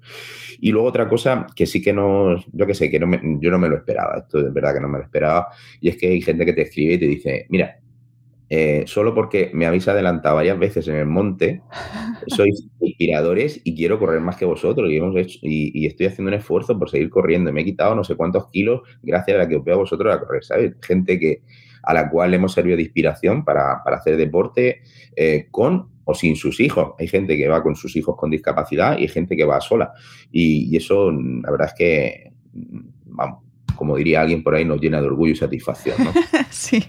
Y 0.60 0.70
luego 0.72 0.88
otra 0.88 1.08
cosa 1.08 1.46
que 1.54 1.66
sí 1.66 1.80
que 1.82 1.92
nos, 1.92 2.46
yo 2.52 2.66
que 2.66 2.74
sé, 2.74 2.90
que 2.90 2.98
no 2.98 3.08
yo 3.40 3.50
no 3.50 3.58
me 3.58 3.68
lo 3.68 3.76
esperaba, 3.76 4.18
esto 4.18 4.46
es 4.46 4.52
verdad 4.52 4.74
que 4.74 4.80
no 4.80 4.88
me 4.88 4.98
lo 4.98 5.04
esperaba, 5.04 5.48
y 5.80 5.88
es 5.88 5.96
que 5.96 6.08
hay 6.08 6.20
gente 6.20 6.44
que 6.44 6.52
te 6.52 6.62
escribe 6.62 6.94
y 6.94 6.98
te 6.98 7.06
dice, 7.06 7.46
mira, 7.48 7.80
eh, 8.52 8.82
solo 8.88 9.14
porque 9.14 9.52
me 9.54 9.64
habéis 9.64 9.86
adelantado 9.86 10.34
varias 10.34 10.58
veces 10.58 10.88
en 10.88 10.96
el 10.96 11.06
monte, 11.06 11.62
sois 12.26 12.66
inspiradores 12.80 13.60
y 13.62 13.76
quiero 13.76 14.00
correr 14.00 14.20
más 14.20 14.36
que 14.36 14.44
vosotros 14.44 14.90
y, 14.90 14.96
hemos 14.96 15.16
hecho, 15.16 15.38
y, 15.42 15.86
estoy 15.86 16.06
haciendo 16.06 16.30
un 16.30 16.34
esfuerzo 16.34 16.76
por 16.76 16.90
seguir 16.90 17.10
corriendo. 17.10 17.52
Me 17.52 17.60
he 17.60 17.64
quitado 17.64 17.94
no 17.94 18.02
sé 18.02 18.16
cuántos 18.16 18.50
kilos 18.50 18.80
gracias 19.02 19.36
a 19.36 19.38
la 19.38 19.48
que 19.48 19.56
os 19.56 19.64
veo 19.64 19.76
a 19.76 19.78
vosotros 19.78 20.12
a 20.12 20.18
correr, 20.18 20.44
¿sabes? 20.44 20.74
Gente 20.82 21.20
que, 21.20 21.42
a 21.82 21.94
la 21.94 22.08
cual 22.08 22.34
hemos 22.34 22.52
servido 22.52 22.76
de 22.76 22.82
inspiración 22.82 23.44
para, 23.44 23.82
para 23.84 23.96
hacer 23.96 24.16
deporte 24.16 24.82
eh, 25.16 25.48
con 25.50 25.88
o 26.04 26.14
sin 26.14 26.36
sus 26.36 26.60
hijos. 26.60 26.94
Hay 26.98 27.08
gente 27.08 27.36
que 27.36 27.48
va 27.48 27.62
con 27.62 27.76
sus 27.76 27.94
hijos 27.96 28.16
con 28.16 28.30
discapacidad 28.30 28.98
y 28.98 29.02
hay 29.02 29.08
gente 29.08 29.36
que 29.36 29.44
va 29.44 29.60
sola. 29.60 29.92
Y, 30.30 30.76
eso, 30.76 31.10
la 31.10 31.50
verdad 31.50 31.68
es 31.68 31.74
que, 31.74 32.32
vamos, 33.06 33.44
como 33.76 33.96
diría 33.96 34.20
alguien 34.20 34.42
por 34.42 34.54
ahí, 34.54 34.64
nos 34.64 34.80
llena 34.80 35.00
de 35.00 35.06
orgullo 35.06 35.32
y 35.32 35.36
satisfacción. 35.36 35.96
sí, 36.50 36.84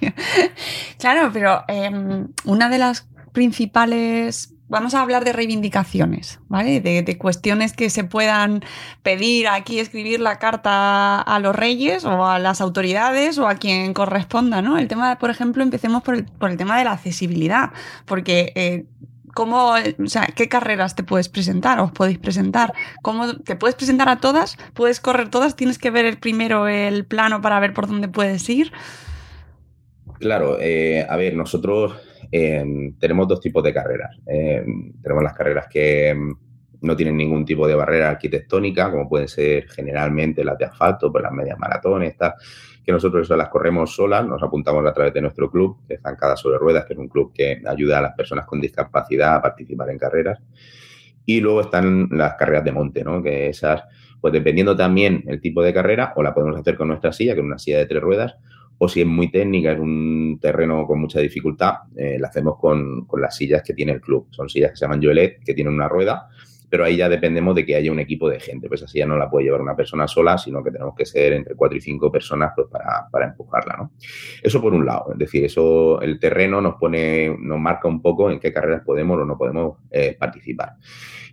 claro, 0.97 1.29
pero 1.31 1.63
em, 1.67 2.27
una 2.45 2.69
de 2.69 2.77
las 2.77 3.07
principales 3.31 4.55
vamos 4.71 4.93
a 4.93 5.01
hablar 5.01 5.25
de 5.25 5.33
reivindicaciones, 5.33 6.39
¿vale? 6.47 6.79
De, 6.79 7.17
cuestiones 7.17 7.73
que 7.73 7.89
se 7.89 8.05
puedan 8.05 8.63
pedir 9.03 9.49
aquí, 9.49 9.79
escribir 9.79 10.21
la 10.21 10.39
carta 10.39 11.19
a 11.19 11.39
los 11.39 11.53
reyes 11.53 12.05
o 12.05 12.25
a 12.25 12.39
las 12.39 12.61
autoridades 12.61 13.37
o 13.37 13.49
a 13.49 13.55
quien 13.55 13.93
corresponda, 13.93 14.61
¿no? 14.61 14.77
El 14.77 14.87
tema, 14.87 15.19
por 15.19 15.29
ejemplo, 15.29 15.61
empecemos 15.61 16.03
por 16.03 16.15
el, 16.15 16.57
tema 16.57 16.77
de 16.77 16.85
la 16.85 16.93
accesibilidad, 16.93 17.71
porque 18.05 18.53
eh, 18.55 18.85
¿Cómo, 19.33 19.75
o 19.75 20.07
sea, 20.07 20.27
qué 20.35 20.49
carreras 20.49 20.93
te 20.93 21.05
puedes 21.05 21.29
presentar 21.29 21.79
os 21.79 21.93
podéis 21.93 22.17
presentar? 22.17 22.73
¿Cómo 23.01 23.33
te 23.33 23.55
puedes 23.55 23.75
presentar 23.75 24.09
a 24.09 24.17
todas? 24.17 24.57
¿Puedes 24.73 24.99
correr 24.99 25.29
todas? 25.29 25.55
¿Tienes 25.55 25.77
que 25.77 25.89
ver 25.89 26.19
primero 26.19 26.67
el 26.67 27.05
plano 27.05 27.41
para 27.41 27.57
ver 27.61 27.73
por 27.73 27.87
dónde 27.87 28.09
puedes 28.09 28.49
ir? 28.49 28.73
Claro, 30.19 30.57
eh, 30.59 31.07
a 31.09 31.15
ver, 31.15 31.33
nosotros 31.35 31.93
em, 32.31 32.97
tenemos 32.97 33.27
dos 33.27 33.39
tipos 33.39 33.63
de 33.63 33.73
carreras. 33.73 34.17
Em, 34.25 34.93
tenemos 35.01 35.23
las 35.23 35.33
carreras 35.33 35.67
que 35.67 36.09
em, 36.09 36.33
no 36.81 36.95
tienen 36.95 37.17
ningún 37.17 37.45
tipo 37.45 37.67
de 37.67 37.75
barrera 37.75 38.09
arquitectónica, 38.09 38.89
como 38.89 39.07
pueden 39.07 39.27
ser 39.27 39.69
generalmente 39.69 40.43
las 40.43 40.57
de 40.57 40.65
asfalto, 40.65 41.11
pues 41.11 41.23
las 41.23 41.31
medias 41.31 41.57
maratones, 41.57 42.11
estas 42.11 42.33
que 42.83 42.91
nosotros 42.91 43.29
las 43.29 43.49
corremos 43.49 43.93
solas, 43.93 44.25
nos 44.25 44.41
apuntamos 44.41 44.85
a 44.85 44.93
través 44.93 45.13
de 45.13 45.21
nuestro 45.21 45.51
club, 45.51 45.85
que 45.87 45.95
es 45.95 46.01
Zancada 46.01 46.35
sobre 46.35 46.57
Ruedas, 46.57 46.85
que 46.85 46.93
es 46.93 46.99
un 46.99 47.07
club 47.07 47.31
que 47.33 47.61
ayuda 47.65 47.99
a 47.99 48.01
las 48.01 48.13
personas 48.13 48.45
con 48.45 48.59
discapacidad 48.59 49.35
a 49.35 49.41
participar 49.41 49.89
en 49.91 49.99
carreras. 49.99 50.39
Y 51.25 51.39
luego 51.39 51.61
están 51.61 52.09
las 52.11 52.33
carreras 52.33 52.63
de 52.63 52.71
monte, 52.71 53.03
¿no? 53.03 53.21
Que 53.21 53.49
esas, 53.49 53.83
pues 54.19 54.33
dependiendo 54.33 54.75
también 54.75 55.23
el 55.27 55.39
tipo 55.39 55.61
de 55.61 55.73
carrera, 55.73 56.13
o 56.15 56.23
la 56.23 56.33
podemos 56.33 56.59
hacer 56.59 56.75
con 56.75 56.87
nuestra 56.87 57.13
silla, 57.13 57.35
que 57.35 57.41
es 57.41 57.45
una 57.45 57.59
silla 57.59 57.77
de 57.77 57.85
tres 57.85 58.01
ruedas, 58.01 58.35
o 58.83 58.89
si 58.89 59.01
es 59.01 59.05
muy 59.05 59.29
técnica, 59.29 59.73
es 59.73 59.79
un 59.79 60.39
terreno 60.41 60.87
con 60.87 60.99
mucha 60.99 61.19
dificultad, 61.19 61.81
eh, 61.95 62.17
la 62.19 62.29
hacemos 62.29 62.57
con, 62.57 63.05
con, 63.05 63.21
las 63.21 63.35
sillas 63.35 63.61
que 63.61 63.75
tiene 63.75 63.91
el 63.91 64.01
club. 64.01 64.25
Son 64.31 64.49
sillas 64.49 64.71
que 64.71 64.77
se 64.77 64.85
llaman 64.85 64.99
Joelet, 64.99 65.43
que 65.43 65.53
tienen 65.53 65.75
una 65.75 65.87
rueda 65.87 66.29
pero 66.71 66.85
ahí 66.85 66.95
ya 66.95 67.09
dependemos 67.09 67.53
de 67.53 67.65
que 67.65 67.75
haya 67.75 67.91
un 67.91 67.99
equipo 67.99 68.29
de 68.29 68.39
gente, 68.39 68.69
pues 68.69 68.81
así 68.81 68.99
ya 68.99 69.05
no 69.05 69.17
la 69.17 69.29
puede 69.29 69.43
llevar 69.43 69.59
una 69.59 69.75
persona 69.75 70.07
sola, 70.07 70.37
sino 70.37 70.63
que 70.63 70.71
tenemos 70.71 70.95
que 70.95 71.05
ser 71.05 71.33
entre 71.33 71.53
cuatro 71.53 71.77
y 71.77 71.81
cinco 71.81 72.09
personas 72.09 72.53
pues 72.55 72.67
para, 72.71 73.09
para 73.11 73.25
empujarla, 73.25 73.75
¿no? 73.77 73.91
Eso 74.41 74.61
por 74.61 74.73
un 74.73 74.85
lado, 74.85 75.11
es 75.11 75.17
decir, 75.17 75.43
eso 75.43 76.01
el 76.01 76.17
terreno 76.17 76.61
nos 76.61 76.75
pone, 76.75 77.35
nos 77.37 77.59
marca 77.59 77.89
un 77.89 78.01
poco 78.01 78.31
en 78.31 78.39
qué 78.39 78.53
carreras 78.53 78.83
podemos 78.85 79.19
o 79.19 79.25
no 79.25 79.37
podemos 79.37 79.79
eh, 79.91 80.15
participar. 80.17 80.77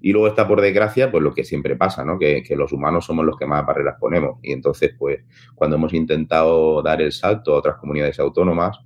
Y 0.00 0.10
luego 0.10 0.26
está 0.26 0.48
por 0.48 0.60
desgracia, 0.60 1.08
pues 1.08 1.22
lo 1.22 1.32
que 1.32 1.44
siempre 1.44 1.76
pasa, 1.76 2.04
¿no? 2.04 2.18
Que, 2.18 2.42
que, 2.42 2.56
los 2.56 2.72
humanos 2.72 3.04
somos 3.04 3.24
los 3.24 3.36
que 3.36 3.46
más 3.46 3.64
barreras 3.64 3.96
ponemos. 4.00 4.38
Y 4.42 4.52
entonces, 4.52 4.94
pues, 4.98 5.20
cuando 5.54 5.76
hemos 5.76 5.94
intentado 5.94 6.82
dar 6.82 7.00
el 7.00 7.12
salto 7.12 7.54
a 7.54 7.58
otras 7.58 7.76
comunidades 7.76 8.18
autónomas, 8.18 8.78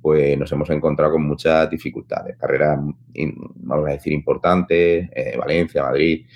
pues 0.00 0.38
nos 0.38 0.50
hemos 0.52 0.70
encontrado 0.70 1.12
con 1.12 1.22
muchas 1.22 1.68
dificultades. 1.70 2.36
Carreras, 2.36 2.78
vamos 3.56 3.88
a 3.88 3.92
decir, 3.92 4.12
importantes, 4.12 5.08
eh, 5.14 5.36
Valencia, 5.36 5.82
Madrid, 5.82 6.26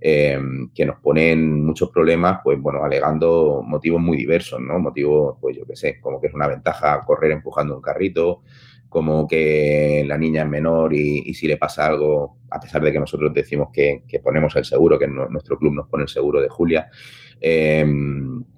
eh, 0.00 0.38
que 0.74 0.84
nos 0.84 0.98
ponen 0.98 1.64
muchos 1.64 1.90
problemas, 1.90 2.40
pues 2.42 2.60
bueno, 2.60 2.82
alegando 2.82 3.62
motivos 3.64 4.00
muy 4.00 4.16
diversos, 4.16 4.60
¿no? 4.60 4.80
Motivos, 4.80 5.36
pues 5.40 5.56
yo 5.56 5.64
qué 5.64 5.76
sé, 5.76 6.00
como 6.00 6.20
que 6.20 6.26
es 6.26 6.34
una 6.34 6.48
ventaja 6.48 7.04
correr 7.06 7.30
empujando 7.30 7.76
un 7.76 7.82
carrito, 7.82 8.42
como 8.88 9.28
que 9.28 10.04
la 10.06 10.18
niña 10.18 10.42
es 10.42 10.48
menor 10.48 10.92
y, 10.92 11.32
si 11.34 11.46
le 11.46 11.56
pasa 11.56 11.86
algo, 11.86 12.38
a 12.50 12.58
pesar 12.58 12.82
de 12.82 12.92
que 12.92 12.98
nosotros 12.98 13.32
decimos 13.32 13.68
que, 13.72 14.02
ponemos 14.22 14.54
el 14.56 14.64
seguro, 14.64 14.98
que 14.98 15.06
nuestro 15.06 15.56
club 15.56 15.72
nos 15.72 15.88
pone 15.88 16.02
el 16.02 16.08
seguro 16.08 16.40
de 16.40 16.48
Julia, 16.48 16.90
eh, 17.40 17.86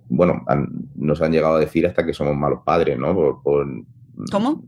bueno, 0.09 0.45
nos 0.97 1.23
han 1.23 1.33
llegado 1.33 1.57
a 1.57 1.61
decir 1.61 1.87
hasta 1.87 2.05
que 2.05 2.15
somos 2.15 2.37
malos 2.37 2.61
padres, 2.65 2.99
¿no? 2.99 3.43
por, 3.43 3.67
¿Cómo? 4.31 4.65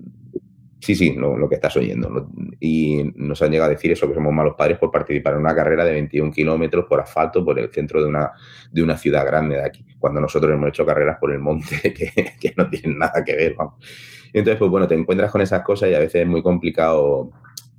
Sí, 0.81 0.95
sí, 0.95 1.15
lo, 1.15 1.49
que 1.49 1.57
estás 1.57 1.77
oyendo. 1.77 2.29
Y 2.61 3.03
nos 3.17 3.43
han 3.43 3.51
llegado 3.51 3.71
a 3.71 3.75
decir 3.75 3.91
eso, 3.91 4.07
que 4.07 4.15
somos 4.15 4.33
malos 4.33 4.55
padres 4.57 4.79
por 4.79 4.91
participar 4.91 5.35
en 5.35 5.41
una 5.41 5.55
carrera 5.55 5.85
de 5.85 5.93
21 5.93 6.31
kilómetros 6.31 6.85
por 6.85 7.01
asfalto 7.01 7.45
por 7.45 7.59
el 7.59 7.73
centro 7.73 8.03
de 8.03 8.09
una, 8.09 8.31
de 8.71 8.83
una 8.83 8.97
ciudad 8.97 9.27
grande 9.27 9.57
de 9.57 9.65
aquí, 9.65 9.85
cuando 9.99 10.21
nosotros 10.21 10.53
hemos 10.53 10.69
hecho 10.69 10.87
carreras 10.87 11.19
por 11.19 11.33
el 11.33 11.41
monte 11.41 11.93
que, 12.41 12.55
no 12.57 12.69
tienen 12.69 12.99
nada 12.99 13.25
que 13.25 13.35
ver. 13.35 13.55
Vamos. 13.57 13.75
Entonces, 14.33 14.59
pues 14.59 14.71
bueno, 14.71 14.87
te 14.87 14.95
encuentras 14.95 15.33
con 15.33 15.41
esas 15.41 15.63
cosas 15.63 15.91
y 15.91 15.95
a 15.95 15.99
veces 15.99 16.23
es 16.23 16.29
muy 16.29 16.43
complicado, 16.43 17.31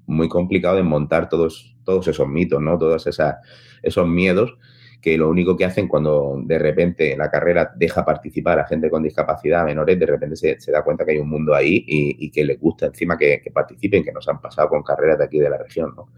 muy 0.07 0.27
complicado 0.27 0.75
desmontar 0.75 1.29
todos, 1.29 1.77
todos 1.86 2.07
esos 2.07 2.27
mitos, 2.27 2.62
¿no? 2.62 2.77
Todos 2.77 3.07
esas, 3.07 3.36
esos 3.83 4.07
miedos 4.07 4.57
que 5.01 5.18
lo 5.18 5.30
único 5.30 5.56
que 5.56 5.66
hacen 5.66 5.88
cuando 5.88 6.42
de 6.44 6.58
repente 6.58 7.16
la 7.16 7.30
carrera 7.30 7.72
deja 7.75 8.04
participar 8.04 8.60
a 8.60 8.68
gente 8.68 8.89
con 8.89 9.04
discapacidad, 9.04 9.66
menores, 9.66 10.00
de 10.00 10.06
repente 10.06 10.36
se, 10.36 10.72
da 10.72 10.84
cuenta 10.84 11.06
que 11.06 11.12
hay 11.12 11.20
un 11.20 11.30
mundo 11.30 11.54
ahí 11.54 11.84
y, 11.88 12.32
que 12.32 12.44
les 12.44 12.60
gusta 12.60 12.88
encima 12.88 13.18
que, 13.18 13.42
participen, 13.54 14.04
que 14.04 14.12
nos 14.12 14.27
han 14.27 14.42
pasado 14.42 14.70
con 14.70 14.84
carreras 14.84 15.20
de 15.20 15.25
aquí 15.25 15.39
de 15.39 15.50
la 15.50 15.58
región, 15.58 15.94
¿no? 15.96 16.10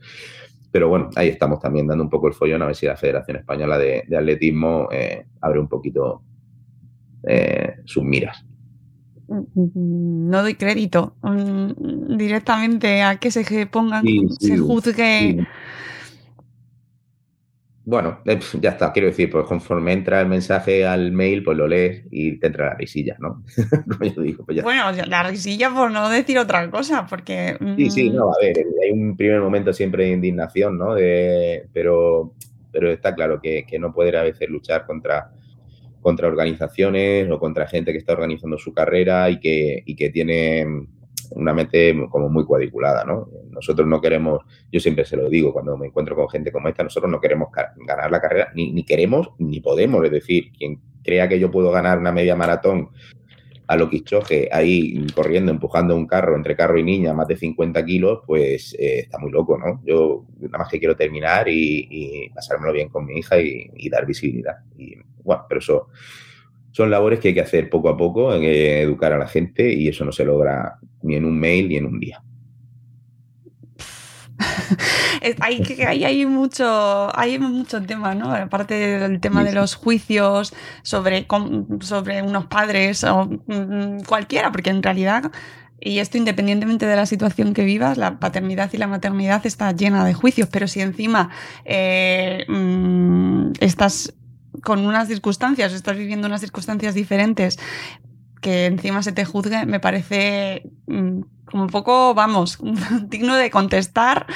Pero 0.71 0.87
bueno, 0.87 1.09
ahí 1.15 1.29
estamos 1.29 1.59
también 1.59 1.87
dando 1.87 2.03
un 2.03 2.09
poco 2.09 2.27
el 2.27 2.33
follón 2.33 2.61
a 2.61 2.67
ver 2.67 2.75
si 2.75 2.85
la 2.85 2.95
Federación 2.95 3.37
Española 3.37 3.77
de, 3.77 4.03
Atletismo 4.15 4.87
eh, 4.91 5.25
abre 5.41 5.59
un 5.59 5.67
poquito 5.67 6.21
eh, 7.23 7.77
sus 7.85 8.03
miras. 8.03 8.45
No 9.27 10.41
doy 10.41 10.55
crédito 10.55 11.15
mm, 11.21 12.17
directamente 12.17 13.01
a 13.01 13.17
que 13.17 13.29
se 13.31 13.67
pongan, 13.67 14.03
se 14.39 14.57
juzgue 14.57 15.47
bueno, 17.89 18.19
eh, 18.25 18.39
ya 18.61 18.69
está, 18.69 18.93
quiero 18.93 19.07
decir, 19.07 19.31
pues 19.31 19.45
conforme 19.45 19.93
entra 19.93 20.21
el 20.21 20.27
mensaje 20.27 20.85
al 20.85 21.11
mail, 21.11 21.43
pues 21.43 21.57
lo 21.57 21.67
lees 21.67 22.03
y 22.11 22.37
te 22.37 22.45
entra 22.45 22.67
la 22.67 22.75
risilla, 22.75 23.17
¿no? 23.19 23.43
Pues 23.97 24.63
bueno, 24.63 24.91
la 25.07 25.23
risilla 25.23 25.71
por 25.71 25.89
no 25.89 26.07
decir 26.07 26.37
otra 26.37 26.69
cosa, 26.69 27.07
porque... 27.09 27.57
Sí, 27.77 27.89
sí, 27.89 28.09
mm, 28.11 28.15
no, 28.15 28.29
a 28.29 28.35
ver, 28.39 28.57
hay 28.83 28.91
un 28.91 29.17
primer 29.17 29.41
momento 29.41 29.73
siempre 29.73 30.05
de 30.05 30.11
indignación, 30.11 30.77
¿no? 30.77 30.93
pero, 31.73 32.35
pero 32.71 32.91
está 32.91 33.15
claro 33.15 33.41
que, 33.41 33.65
no 33.79 33.91
poder 33.91 34.17
a 34.17 34.23
veces 34.23 34.47
luchar 34.49 34.85
contra, 34.85 35.31
contra 35.99 36.27
organizaciones 36.27 37.27
o 37.31 37.39
contra 37.39 37.67
gente 37.67 37.91
que 37.91 37.97
está 37.97 38.13
organizando 38.13 38.59
su 38.59 38.71
carrera 38.71 39.31
y 39.31 39.39
que, 39.39 39.81
y 39.83 39.95
que 39.95 40.11
tiene 40.11 40.87
una 41.31 41.53
mente 41.53 41.95
como 42.09 42.29
muy 42.29 42.45
cuadriculada, 42.45 43.03
¿no? 43.03 43.29
Nosotros 43.49 43.87
no 43.87 44.01
queremos, 44.01 44.41
yo 44.71 44.79
siempre 44.79 45.05
se 45.05 45.17
lo 45.17 45.29
digo 45.29 45.53
cuando 45.53 45.77
me 45.77 45.87
encuentro 45.87 46.15
con 46.15 46.29
gente 46.29 46.51
como 46.51 46.67
esta, 46.67 46.83
nosotros 46.83 47.11
no 47.11 47.19
queremos 47.19 47.49
ganar 47.85 48.11
la 48.11 48.21
carrera, 48.21 48.51
ni, 48.55 48.83
queremos 48.83 49.29
ni 49.37 49.59
podemos, 49.59 50.03
es 50.05 50.11
decir, 50.11 50.51
quien 50.57 50.79
crea 51.03 51.27
que 51.27 51.39
yo 51.39 51.51
puedo 51.51 51.71
ganar 51.71 51.97
una 51.99 52.11
media 52.11 52.35
maratón 52.35 52.89
a 53.67 53.75
lo 53.75 53.89
quichoje 53.89 54.49
ahí 54.51 55.05
corriendo, 55.13 55.51
empujando 55.51 55.95
un 55.95 56.07
carro 56.07 56.35
entre 56.35 56.55
carro 56.55 56.79
y 56.79 56.83
niña, 56.83 57.13
más 57.13 57.27
de 57.27 57.37
50 57.37 57.85
kilos, 57.85 58.21
pues 58.25 58.75
eh, 58.79 59.01
está 59.01 59.19
muy 59.19 59.31
loco, 59.31 59.59
¿no? 59.59 59.81
Yo 59.85 60.25
nada 60.39 60.57
más 60.57 60.69
que 60.69 60.79
quiero 60.79 60.95
terminar 60.95 61.47
y, 61.47 62.31
pasármelo 62.33 62.73
bien 62.73 62.89
con 62.89 63.05
mi 63.05 63.19
hija 63.19 63.39
y, 63.39 63.69
y, 63.75 63.89
dar 63.89 64.07
visibilidad. 64.07 64.55
Y 64.75 64.95
bueno, 65.23 65.45
pero 65.47 65.59
eso 65.59 65.89
son 66.71 66.89
labores 66.89 67.19
que 67.19 67.29
hay 67.29 67.33
que 67.33 67.41
hacer 67.41 67.69
poco 67.69 67.89
a 67.89 67.97
poco, 67.97 68.31
que 68.39 68.81
educar 68.81 69.13
a 69.13 69.17
la 69.17 69.27
gente 69.27 69.71
y 69.71 69.87
eso 69.87 70.05
no 70.05 70.11
se 70.11 70.25
logra 70.25 70.79
ni 71.01 71.15
en 71.15 71.25
un 71.25 71.39
mail 71.39 71.69
ni 71.69 71.77
en 71.77 71.85
un 71.85 71.99
día. 71.99 72.23
hay, 75.41 76.03
hay, 76.03 76.25
mucho, 76.25 77.17
hay 77.17 77.39
mucho 77.39 77.81
tema, 77.81 78.15
¿no? 78.15 78.33
Aparte 78.33 78.73
del 78.73 79.19
tema 79.19 79.43
de 79.43 79.53
los 79.53 79.75
juicios 79.75 80.53
sobre, 80.81 81.27
sobre 81.81 82.21
unos 82.21 82.45
padres 82.45 83.03
o 83.03 83.25
mm, 83.25 84.03
cualquiera, 84.07 84.51
porque 84.51 84.69
en 84.69 84.81
realidad, 84.81 85.31
y 85.79 85.99
esto 85.99 86.17
independientemente 86.17 86.85
de 86.85 86.95
la 86.95 87.05
situación 87.05 87.53
que 87.53 87.63
vivas, 87.63 87.97
la 87.97 88.19
paternidad 88.19 88.71
y 88.73 88.77
la 88.77 88.87
maternidad 88.87 89.45
está 89.45 89.71
llena 89.71 90.05
de 90.05 90.13
juicios, 90.13 90.49
pero 90.51 90.67
si 90.67 90.81
encima 90.81 91.29
eh, 91.65 92.45
mm, 92.47 93.53
estás 93.59 94.13
con 94.63 94.85
unas 94.85 95.07
circunstancias, 95.07 95.73
estás 95.73 95.97
viviendo 95.97 96.27
unas 96.27 96.41
circunstancias 96.41 96.93
diferentes, 96.93 97.59
que 98.41 98.65
encima 98.65 99.03
se 99.03 99.11
te 99.11 99.25
juzgue, 99.25 99.65
me 99.65 99.79
parece 99.79 100.63
mm, 100.87 101.21
como 101.45 101.63
un 101.63 101.69
poco, 101.69 102.13
vamos, 102.13 102.59
digno 103.07 103.35
de 103.35 103.49
contestar 103.49 104.27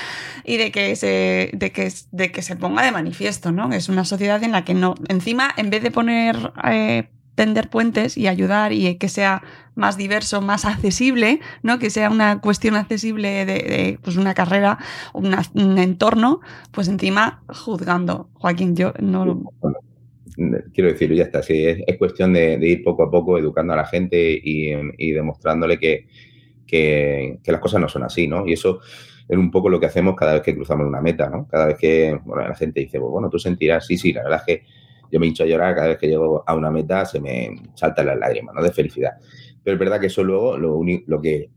y 0.43 0.57
de 0.57 0.71
que 0.71 0.95
se, 0.95 1.51
de 1.53 1.71
que, 1.71 1.91
de 2.11 2.31
que 2.31 2.41
se 2.41 2.55
ponga 2.55 2.83
de 2.83 2.91
manifiesto, 2.91 3.51
¿no? 3.51 3.71
Es 3.71 3.89
una 3.89 4.05
sociedad 4.05 4.43
en 4.43 4.51
la 4.51 4.65
que 4.65 4.73
no, 4.73 4.95
encima, 5.07 5.53
en 5.57 5.69
vez 5.69 5.83
de 5.83 5.91
poner, 5.91 6.53
eh, 6.65 7.09
tender 7.35 7.69
puentes 7.69 8.17
y 8.17 8.27
ayudar 8.27 8.73
y 8.73 8.95
que 8.97 9.09
sea 9.09 9.41
más 9.75 9.97
diverso, 9.97 10.41
más 10.41 10.65
accesible, 10.65 11.39
¿no? 11.63 11.79
Que 11.79 11.89
sea 11.89 12.09
una 12.09 12.41
cuestión 12.41 12.75
accesible 12.75 13.45
de, 13.45 13.99
pues 14.03 14.17
una 14.17 14.33
carrera, 14.35 14.77
un 15.13 15.77
entorno, 15.79 16.41
pues 16.71 16.87
encima 16.87 17.41
juzgando. 17.47 18.29
Joaquín, 18.33 18.75
yo 18.75 18.93
no 18.99 19.25
lo 19.25 19.41
quiero 20.73 20.91
decir, 20.91 21.13
ya 21.13 21.23
está, 21.23 21.43
sí, 21.43 21.65
es, 21.65 21.97
cuestión 21.97 22.33
de, 22.33 22.57
ir 22.61 22.83
poco 22.83 23.03
a 23.03 23.11
poco 23.11 23.37
educando 23.37 23.73
a 23.73 23.77
la 23.77 23.85
gente 23.85 24.39
y, 24.43 25.11
demostrándole 25.11 25.77
que, 25.77 26.07
que, 26.65 27.39
las 27.45 27.61
cosas 27.61 27.81
no 27.81 27.87
son 27.87 28.03
así, 28.03 28.27
¿no? 28.27 28.45
Y 28.47 28.53
eso 28.53 28.79
es 29.27 29.37
un 29.37 29.51
poco 29.51 29.69
lo 29.69 29.79
que 29.79 29.85
hacemos 29.85 30.15
cada 30.15 30.33
vez 30.33 30.41
que 30.41 30.55
cruzamos 30.55 30.87
una 30.87 31.01
meta, 31.01 31.29
¿no? 31.29 31.47
Cada 31.47 31.67
vez 31.67 31.77
que 31.77 32.19
bueno, 32.25 32.47
la 32.47 32.55
gente 32.55 32.81
dice, 32.81 32.99
pues 32.99 33.11
bueno, 33.11 33.29
tú 33.29 33.39
sentirás, 33.39 33.85
sí, 33.85 33.97
sí, 33.97 34.11
la 34.13 34.23
verdad 34.23 34.43
es 34.45 34.45
que 34.45 34.65
yo 35.11 35.19
me 35.19 35.27
hincho 35.27 35.43
a 35.43 35.47
llorar 35.47 35.75
cada 35.75 35.89
vez 35.89 35.97
que 35.97 36.07
llego 36.07 36.43
a 36.45 36.55
una 36.55 36.71
meta, 36.71 37.05
se 37.05 37.21
me 37.21 37.55
saltan 37.75 38.07
las 38.07 38.17
lágrimas, 38.17 38.55
¿no? 38.55 38.63
De 38.63 38.71
felicidad. 38.71 39.13
Pero 39.63 39.75
es 39.75 39.79
verdad 39.79 39.99
que 39.99 40.07
eso 40.07 40.23
luego 40.23 40.57
lo, 40.57 40.81
lo 41.05 41.21
que 41.21 41.49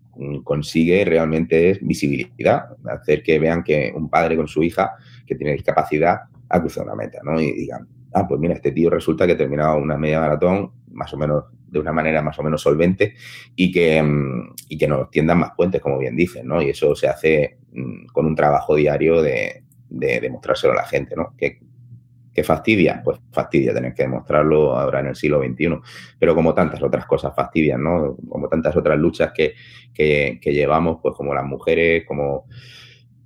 consigue 0.44 1.04
realmente 1.04 1.70
es 1.70 1.78
visibilidad, 1.80 2.76
hacer 2.86 3.22
que 3.22 3.38
vean 3.38 3.62
que 3.62 3.92
un 3.94 4.08
padre 4.08 4.36
con 4.36 4.48
su 4.48 4.62
hija 4.62 4.92
que 5.26 5.34
tiene 5.34 5.52
discapacidad 5.52 6.20
ha 6.48 6.60
cruzado 6.60 6.86
una 6.86 6.94
meta, 6.94 7.20
¿no? 7.22 7.40
Y 7.40 7.52
digan, 7.52 7.86
ah, 8.16 8.26
pues 8.26 8.40
mira, 8.40 8.54
este 8.54 8.72
tío 8.72 8.88
resulta 8.88 9.26
que 9.26 9.32
ha 9.32 9.36
terminado 9.36 9.76
una 9.76 9.98
media 9.98 10.20
maratón 10.20 10.72
más 10.92 11.12
o 11.12 11.18
menos 11.18 11.44
de 11.66 11.78
una 11.78 11.92
manera 11.92 12.22
más 12.22 12.38
o 12.38 12.42
menos 12.42 12.62
solvente 12.62 13.14
y 13.54 13.70
que, 13.70 14.02
mm, 14.02 14.54
y 14.70 14.78
que 14.78 14.88
nos 14.88 15.10
tiendan 15.10 15.38
más 15.38 15.50
puentes, 15.54 15.82
como 15.82 15.98
bien 15.98 16.16
dicen, 16.16 16.46
¿no? 16.48 16.62
Y 16.62 16.70
eso 16.70 16.94
se 16.94 17.08
hace 17.08 17.58
mm, 17.72 18.06
con 18.06 18.24
un 18.24 18.34
trabajo 18.34 18.74
diario 18.74 19.20
de, 19.20 19.64
de 19.90 20.20
demostrárselo 20.20 20.72
a 20.72 20.76
la 20.76 20.84
gente, 20.86 21.14
¿no? 21.14 21.34
Que 21.36 21.60
fastidia, 22.44 23.00
pues 23.02 23.18
fastidia 23.32 23.72
tener 23.72 23.94
que 23.94 24.02
demostrarlo 24.02 24.76
ahora 24.76 25.00
en 25.00 25.06
el 25.06 25.16
siglo 25.16 25.42
XXI, 25.42 25.78
pero 26.18 26.34
como 26.34 26.52
tantas 26.52 26.82
otras 26.82 27.06
cosas 27.06 27.34
fastidian, 27.34 27.82
¿no? 27.82 28.16
Como 28.28 28.48
tantas 28.48 28.76
otras 28.76 28.98
luchas 28.98 29.32
que, 29.32 29.54
que, 29.94 30.38
que 30.40 30.52
llevamos, 30.52 30.98
pues 31.02 31.14
como 31.14 31.32
las 31.32 31.44
mujeres, 31.44 32.04
como 32.06 32.46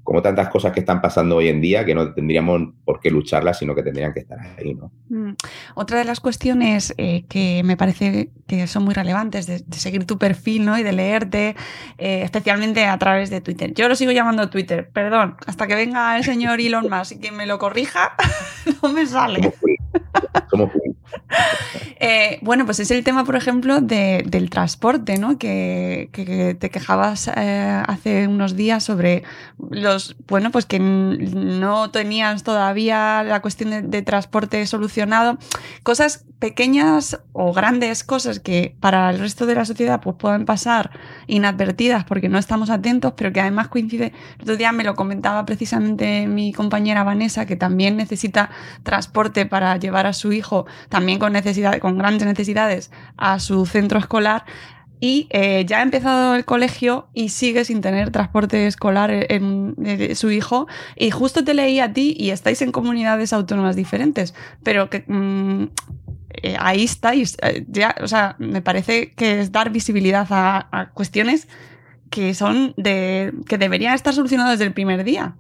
como 0.05 0.23
tantas 0.23 0.49
cosas 0.49 0.73
que 0.73 0.81
están 0.81 1.01
pasando 1.01 1.37
hoy 1.37 1.49
en 1.49 1.61
día 1.61 1.85
que 1.85 1.95
no 1.95 2.13
tendríamos 2.13 2.73
por 2.85 3.01
qué 3.01 3.11
lucharlas, 3.11 3.59
sino 3.59 3.75
que 3.75 3.83
tendrían 3.83 4.13
que 4.13 4.21
estar 4.21 4.39
ahí, 4.59 4.75
¿no? 4.75 4.91
Mm. 5.09 5.35
Otra 5.75 5.99
de 5.99 6.05
las 6.05 6.21
cuestiones 6.21 6.95
eh, 6.99 7.25
que 7.29 7.63
me 7.65 7.77
parece 7.77 8.31
que 8.47 8.67
son 8.67 8.85
muy 8.85 8.95
relevantes 8.95 9.47
de, 9.47 9.63
seguir 9.71 10.07
tu 10.07 10.19
perfil, 10.19 10.65
¿no? 10.65 10.79
Y 10.79 10.83
de 10.83 10.93
leerte, 10.93 11.57
eh, 11.99 12.23
especialmente 12.25 12.85
a 12.87 12.99
través 12.99 13.31
de 13.31 13.41
Twitter. 13.41 13.73
Yo 13.75 13.89
lo 13.89 13.95
sigo 13.95 14.13
llamando 14.13 14.51
Twitter, 14.51 14.91
perdón, 14.93 15.37
hasta 15.47 15.67
que 15.67 15.75
venga 15.75 16.17
el 16.17 16.25
señor 16.25 16.61
Elon 16.61 16.89
Musk 16.91 17.13
y 17.13 17.21
que 17.21 17.33
me 17.33 17.47
lo 17.47 17.59
corrija, 17.59 18.15
no 18.83 18.89
me 18.93 19.07
sale. 19.07 19.53
Somos 20.51 20.71
eh, 22.01 22.39
bueno, 22.43 22.65
pues 22.65 22.81
es 22.81 22.91
el 22.91 23.05
tema, 23.05 23.25
por 23.25 23.37
ejemplo, 23.37 23.81
del 23.81 24.51
transporte, 24.51 25.19
¿no? 25.19 25.39
Que, 25.39 26.09
te 26.59 26.71
quejabas 26.71 27.29
eh, 27.29 27.83
hace 27.87 28.27
unos 28.27 28.57
días 28.57 28.83
sobre 28.85 29.23
los, 29.71 30.17
bueno, 30.27 30.51
pues 30.51 30.67
que 30.67 30.79
no 30.79 31.91
tenías 31.91 32.43
todavía 32.43 33.23
la 33.23 33.41
cuestión 33.41 33.91
de, 33.91 34.03
transporte 34.03 34.65
solucionado. 34.67 35.39
Cosas 35.83 36.25
pequeñas 36.39 37.21
o 37.33 37.53
grandes 37.53 38.03
cosas 38.03 38.41
que 38.41 38.75
para 38.81 39.11
el 39.11 39.19
resto 39.19 39.45
de 39.45 39.55
la 39.55 39.67
sociedad 39.67 40.01
pues 40.01 40.17
pueden 40.17 40.47
pasar 40.47 40.91
inadvertidas 41.27 42.05
porque 42.05 42.31
no 42.31 42.39
estamos 42.39 42.71
atentos, 42.71 43.13
pero 43.15 43.31
que 43.31 43.41
además 43.41 43.69
coincide. 43.69 44.15
El 44.37 44.43
otro 44.43 44.57
día 44.57 44.73
me 44.73 44.85
lo 44.85 44.95
comentaba 44.95 45.45
precisamente 45.45 46.27
mi 46.27 46.55
compañera 46.55 47.05
Vanessa, 47.05 47.45
que 47.45 47.57
también 47.57 47.99
necesita 47.99 48.51
transporte 48.83 49.45
para 49.45 49.77
llevar 49.77 50.07
a 50.07 50.15
su 50.15 50.33
hijo, 50.33 50.67
también 50.89 51.00
con 51.19 51.33
necesidad, 51.33 51.79
con 51.79 51.99
grandes 51.99 52.27
necesidades 52.27 52.91
a 53.17 53.39
su 53.39 53.67
centro 53.67 53.99
escolar 53.99 54.45
y 55.01 55.29
eh, 55.31 55.65
ya 55.67 55.79
ha 55.79 55.83
empezado 55.83 56.35
el 56.35 56.45
colegio 56.45 57.09
y 57.15 57.31
sigue 57.31 57.65
sin 57.65 57.81
tener 57.81 58.11
transporte 58.11 58.67
escolar 58.67 59.11
en, 59.11 59.75
su 60.15 60.31
hijo. 60.31 60.69
Y 60.95 61.11
justo 61.11 61.43
te 61.43 61.55
leí 61.55 61.81
a 61.81 61.93
ti 61.93 62.15
y 62.19 62.31
estáis 62.31 62.61
en 62.61 62.71
comunidades 62.71 63.33
autónomas 63.33 63.77
diferentes, 63.77 64.35
pero 64.63 64.91
que 64.91 65.05
mm, 65.07 65.65
eh, 66.43 66.57
ahí 66.59 66.85
estáis. 66.85 67.39
Eh, 67.43 67.65
ya, 67.69 67.95
o 68.03 68.09
sea, 68.09 68.37
me 68.39 68.61
parece 68.61 69.13
que 69.13 69.41
es 69.41 69.53
dar 69.53 69.71
visibilidad 69.71 70.27
a, 70.31 70.91
cuestiones 70.93 71.49
que 72.11 72.35
son 72.35 72.75
de 72.77 73.33
que 73.49 73.57
deberían 73.57 73.95
estar 73.95 74.13
solucionadas 74.13 74.59
desde 74.59 74.67
el 74.67 74.75
primer 74.75 75.03
día. 75.05 75.35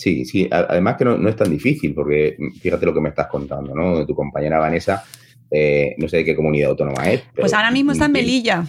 Sí, 0.00 0.24
sí, 0.24 0.48
además 0.50 0.96
que 0.96 1.04
no, 1.04 1.18
no, 1.18 1.28
es 1.28 1.36
tan 1.36 1.50
difícil, 1.50 1.92
porque 1.92 2.38
fíjate 2.58 2.86
lo 2.86 2.94
que 2.94 3.02
me 3.02 3.10
estás 3.10 3.26
contando, 3.26 3.74
¿no? 3.74 4.06
Tu 4.06 4.14
compañera 4.14 4.58
Vanessa 4.58 5.04
eh, 5.50 5.94
no 5.98 6.08
sé 6.08 6.18
de 6.18 6.24
qué 6.24 6.36
comunidad 6.36 6.70
autónoma 6.70 7.10
es. 7.10 7.22
pues 7.34 7.52
ahora 7.52 7.70
mismo 7.70 7.92
está 7.92 8.06
en 8.06 8.12
Melilla. 8.12 8.64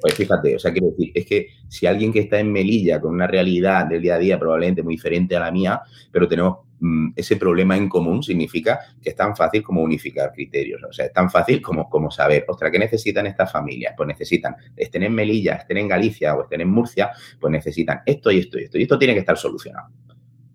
Pues 0.00 0.14
fíjate, 0.14 0.56
o 0.56 0.58
sea, 0.58 0.72
quiero 0.72 0.90
decir, 0.90 1.12
es 1.14 1.26
que 1.26 1.48
si 1.68 1.86
alguien 1.86 2.12
que 2.12 2.20
está 2.20 2.40
en 2.40 2.50
Melilla 2.50 3.00
con 3.00 3.12
una 3.12 3.26
realidad 3.26 3.86
del 3.86 4.00
día 4.00 4.14
a 4.14 4.18
día 4.18 4.38
probablemente 4.38 4.82
muy 4.82 4.94
diferente 4.94 5.36
a 5.36 5.40
la 5.40 5.52
mía, 5.52 5.82
pero 6.10 6.26
tenemos 6.26 6.60
mm, 6.80 7.10
ese 7.14 7.36
problema 7.36 7.76
en 7.76 7.88
común, 7.88 8.22
significa 8.22 8.80
que 9.00 9.10
es 9.10 9.16
tan 9.16 9.36
fácil 9.36 9.62
como 9.62 9.82
unificar 9.82 10.32
criterios. 10.32 10.82
O 10.88 10.92
sea, 10.92 11.04
es 11.04 11.12
tan 11.12 11.30
fácil 11.30 11.60
como, 11.60 11.88
como 11.90 12.10
saber, 12.10 12.46
ostras, 12.48 12.72
¿qué 12.72 12.78
necesitan 12.78 13.26
estas 13.26 13.52
familias? 13.52 13.92
Pues 13.96 14.06
necesitan, 14.06 14.56
estén 14.74 15.02
en 15.02 15.14
Melilla, 15.14 15.56
estén 15.56 15.76
en 15.76 15.88
Galicia 15.88 16.34
o 16.34 16.44
estén 16.44 16.62
en 16.62 16.70
Murcia, 16.70 17.10
pues 17.38 17.52
necesitan 17.52 18.00
esto 18.06 18.30
y 18.30 18.38
esto 18.38 18.58
y 18.58 18.64
esto. 18.64 18.78
Y 18.78 18.82
esto 18.82 18.98
tiene 18.98 19.12
que 19.12 19.20
estar 19.20 19.36
solucionado 19.36 19.88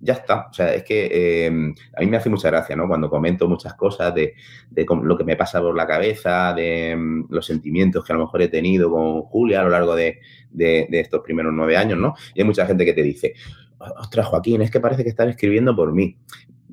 ya 0.06 0.14
está. 0.14 0.48
O 0.50 0.54
sea, 0.54 0.74
es 0.74 0.84
que 0.84 1.46
em, 1.48 1.74
a 1.98 2.02
mí 2.02 2.06
me 2.06 2.18
hace 2.18 2.30
mucha 2.30 2.50
gracia, 2.50 2.76
¿no? 2.76 2.88
Cuando 2.88 3.10
comento 3.10 3.50
muchas 3.50 3.74
cosas 3.74 4.14
de, 4.14 4.36
lo 5.04 5.18
que 5.18 5.24
me 5.24 5.36
pasa 5.36 5.60
por 5.60 5.76
la 5.76 5.88
cabeza, 5.88 6.54
de 6.54 6.92
em, 6.92 7.26
los 7.30 7.46
sentimientos 7.46 8.06
que 8.06 8.14
a 8.14 8.16
lo 8.16 8.22
mejor 8.22 8.44
he 8.44 8.48
tenido 8.48 8.92
con 8.92 9.24
Julia 9.24 9.62
a 9.62 9.64
lo 9.64 9.70
largo 9.72 9.96
de, 9.96 10.20
estos 10.58 11.22
primeros 11.22 11.52
nueve 11.54 11.76
años, 11.76 11.98
¿no? 11.98 12.14
Y 12.36 12.42
hay 12.42 12.46
mucha 12.46 12.66
gente 12.66 12.86
que 12.86 12.94
te 12.94 13.02
dice, 13.02 13.34
ostras, 13.80 14.28
Joaquín, 14.28 14.62
es 14.62 14.72
que 14.72 14.80
parece 14.80 15.04
que 15.04 15.10
estás 15.10 15.28
escribiendo 15.28 15.76
por 15.76 15.92
mí. 15.92 16.18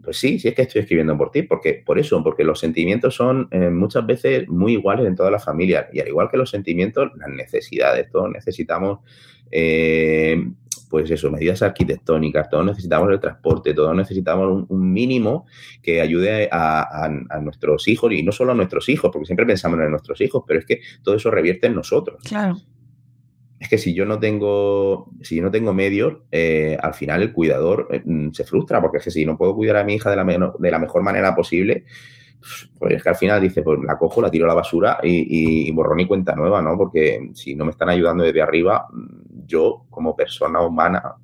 Pues 0.03 0.19
sí, 0.19 0.39
sí 0.39 0.49
es 0.49 0.55
que 0.55 0.63
estoy 0.63 0.83
escribiendo 0.83 1.17
por 1.17 1.31
ti, 1.31 1.43
porque 1.43 1.83
por 1.87 1.99
eso, 1.99 2.23
porque 2.23 2.45
los 2.45 2.59
sentimientos 2.59 3.15
son 3.15 3.49
eh, 3.51 3.71
muchas 3.71 4.05
veces 4.05 4.49
muy 4.49 4.73
iguales 4.73 5.07
en 5.07 5.15
todas 5.15 5.31
las 5.31 5.45
familias 5.45 5.87
y 5.93 6.01
al 6.01 6.09
igual 6.09 6.29
que 6.31 6.37
los 6.37 6.51
sentimientos, 6.51 7.13
las 7.17 7.29
necesidades, 7.29 8.11
todos 8.11 8.31
necesitamos 8.31 8.99
eh, 9.53 10.43
pues 10.93 11.11
eso, 11.11 11.31
medidas 11.31 11.63
arquitectónicas, 11.63 12.51
todos 12.51 12.67
necesitamos 12.67 13.11
el 13.11 13.19
transporte, 13.19 13.73
todos 13.73 13.97
necesitamos 13.97 14.67
un, 14.69 14.93
mínimo 14.93 15.47
que 15.83 16.03
ayude 16.03 16.51
a, 16.53 17.09
nuestros 17.41 17.89
hijos 17.89 18.13
y 18.13 18.23
no 18.23 18.31
solo 18.31 18.53
a 18.53 18.55
nuestros 18.55 18.91
hijos, 18.91 19.11
porque 19.11 19.25
siempre 19.25 19.47
pensamos 19.47 19.81
en 19.81 19.91
nuestros 19.91 20.21
hijos, 20.21 20.45
pero 20.47 20.61
es 20.61 20.67
que 20.67 20.81
todo 21.03 21.15
eso 21.15 21.31
revierte 21.31 21.67
en 21.69 21.77
nosotros. 21.77 22.23
Claro. 22.25 22.59
Es 23.59 23.71
que 23.71 23.79
si 23.79 23.95
yo 23.95 24.05
no 24.05 24.19
tengo, 24.19 25.09
si 25.23 25.37
yo 25.37 25.43
no 25.43 25.51
tengo 25.51 25.73
medios, 25.73 26.19
eh, 26.31 26.77
al 26.83 26.93
final 26.93 27.23
el 27.23 27.33
cuidador 27.33 27.89
eh, 27.91 28.03
mm, 28.05 28.33
se 28.33 28.45
frustra, 28.45 28.83
porque 28.83 28.99
es 28.99 29.05
que 29.05 29.11
si 29.11 29.25
no 29.25 29.39
puedo 29.39 29.55
cuidar 29.55 29.79
a 29.79 29.85
mi 29.85 29.95
hija 29.95 30.11
de 30.11 30.17
la, 30.17 30.53
de 30.59 30.71
la 30.71 30.79
mejor 30.79 31.03
manera 31.03 31.35
posible, 31.35 31.85
pues 32.79 32.95
es 32.95 33.03
que 33.03 33.09
al 33.09 33.17
final 33.17 33.41
dice, 33.41 33.63
pues 33.63 33.79
la 33.83 33.97
cojo, 33.97 34.21
la 34.21 34.31
tiro 34.31 34.45
a 34.45 34.49
la 34.49 34.55
basura 34.55 34.99
y, 35.03 35.69
y, 35.69 35.71
borrón 35.71 36.01
y 36.01 36.07
cuenta 36.07 36.35
nueva, 36.35 36.61
¿no? 36.61 36.77
Porque 36.77 37.31
si 37.35 37.55
no 37.55 37.65
me 37.65 37.71
están 37.71 37.89
ayudando 37.89 38.25
desde 38.25 38.43
arriba, 38.43 38.89
yo 39.47 39.85
como 39.91 40.17
persona 40.17 40.61
humana 40.61 41.17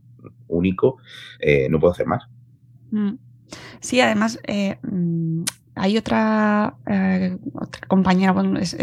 único 0.48 0.98
eh, 1.38 1.68
no 1.70 1.78
puedo 1.78 1.92
hacer 1.92 2.06
más. 2.06 2.24
Mm. 2.90 3.14
Sí, 3.80 4.00
además, 4.00 4.40
eh, 4.46 4.78
mm, 4.82 5.44
hay 5.74 5.96
otra, 5.96 6.74
eh, 6.86 7.38
otra 7.54 7.86
compañera, 7.86 8.32
bueno, 8.32 8.58
es, 8.58 8.76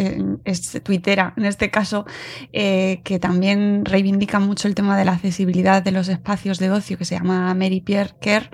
es, 0.46 0.82
tuitera 0.82 1.34
en 1.36 1.44
este 1.44 1.70
caso, 1.70 2.06
que 2.54 3.20
también 3.20 3.84
reivindica 3.84 4.40
mucho 4.40 4.70
el 4.70 4.76
tema 4.76 4.98
de 4.98 5.04
la 5.04 5.12
accesibilidad 5.12 5.84
de 5.84 5.92
los 5.92 6.08
espacios 6.08 6.58
de 6.58 6.72
ocio, 6.72 6.98
que 6.98 7.04
se 7.04 7.16
llama 7.16 7.54
Mary 7.54 7.82
Pierre 7.82 8.16
Kerr, 8.22 8.50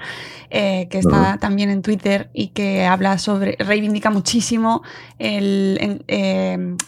que 0.50 0.90
está 0.92 1.38
también 1.38 1.70
en 1.70 1.84
Twitter 1.84 2.32
y 2.34 2.48
que 2.48 2.86
habla 2.86 3.20
sobre, 3.20 3.58
reivindica 3.60 4.10
muchísimo 4.10 4.82
el, 5.20 6.04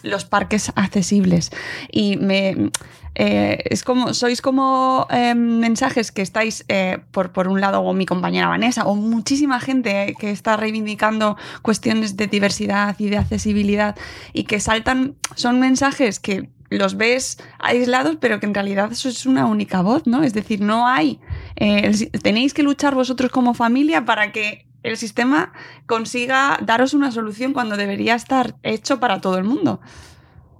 los 0.02 0.24
parques 0.24 0.72
accesibles. 0.74 1.52
Y 1.92 2.16
me 2.16 2.72
eh, 3.14 3.62
es 3.64 3.84
como, 3.84 4.14
sois 4.14 4.40
como 4.42 5.06
em, 5.10 5.58
mensajes 5.58 6.10
que 6.10 6.22
estáis, 6.22 6.64
eh, 6.68 6.98
por, 7.12 7.32
por 7.32 7.48
un 7.48 7.60
lado, 7.60 7.80
o 7.80 7.92
mi 7.92 8.06
compañera 8.06 8.48
Vanessa, 8.48 8.86
o 8.86 8.94
muchísima 8.94 9.60
gente 9.60 10.14
que 10.18 10.30
está 10.30 10.56
reivindicando 10.56 11.36
cuestiones 11.62 12.16
de 12.16 12.26
diversidad 12.26 12.96
y 12.98 13.10
de 13.10 13.18
accesibilidad 13.18 13.96
y 14.32 14.44
que 14.44 14.60
saltan, 14.60 15.14
son 15.34 15.60
mensajes 15.60 16.18
que 16.18 16.48
los 16.70 16.96
ves 16.96 17.38
aislados, 17.58 18.16
pero 18.20 18.40
que 18.40 18.46
en 18.46 18.54
realidad 18.54 18.90
eso 18.90 19.08
es 19.08 19.26
una 19.26 19.46
única 19.46 19.82
voz, 19.82 20.06
¿no? 20.06 20.22
Es 20.22 20.34
decir, 20.34 20.60
no 20.60 20.88
hay, 20.88 21.20
eh, 21.56 22.10
tenéis 22.22 22.54
que 22.54 22.62
luchar 22.62 22.94
vosotros 22.94 23.30
como 23.30 23.54
familia 23.54 24.04
para 24.04 24.32
que 24.32 24.66
el 24.82 24.96
sistema 24.96 25.52
consiga 25.86 26.58
daros 26.62 26.94
una 26.94 27.10
solución 27.10 27.52
cuando 27.52 27.76
debería 27.76 28.14
estar 28.14 28.56
hecho 28.62 29.00
para 29.00 29.20
todo 29.20 29.38
el 29.38 29.44
mundo. 29.44 29.80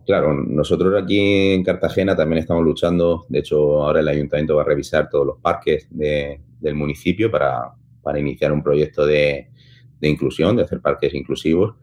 Claro, 0.07 0.35
nosotros 0.35 1.03
aquí 1.03 1.53
en 1.53 1.65
Cartagena 1.65 2.15
también 2.15 2.41
estamos 2.41 2.63
luchando. 2.63 3.25
De 3.29 3.39
hecho, 3.39 3.83
ahora 3.83 4.01
el 4.01 4.09
ayuntamiento 4.09 4.57
va 4.57 4.63
a 4.63 4.67
revisar 4.67 5.09
todos 5.09 5.27
los 5.27 5.39
parques 5.39 5.89
del 5.91 6.75
municipio 6.75 7.31
para, 7.31 7.73
iniciar 8.19 8.53
un 8.53 8.63
proyecto 8.63 9.07
de, 9.07 9.49
inclusión, 10.03 10.57
de 10.57 10.65
hacer 10.65 10.81
parques 10.83 11.15
inclusivos. 11.15 11.77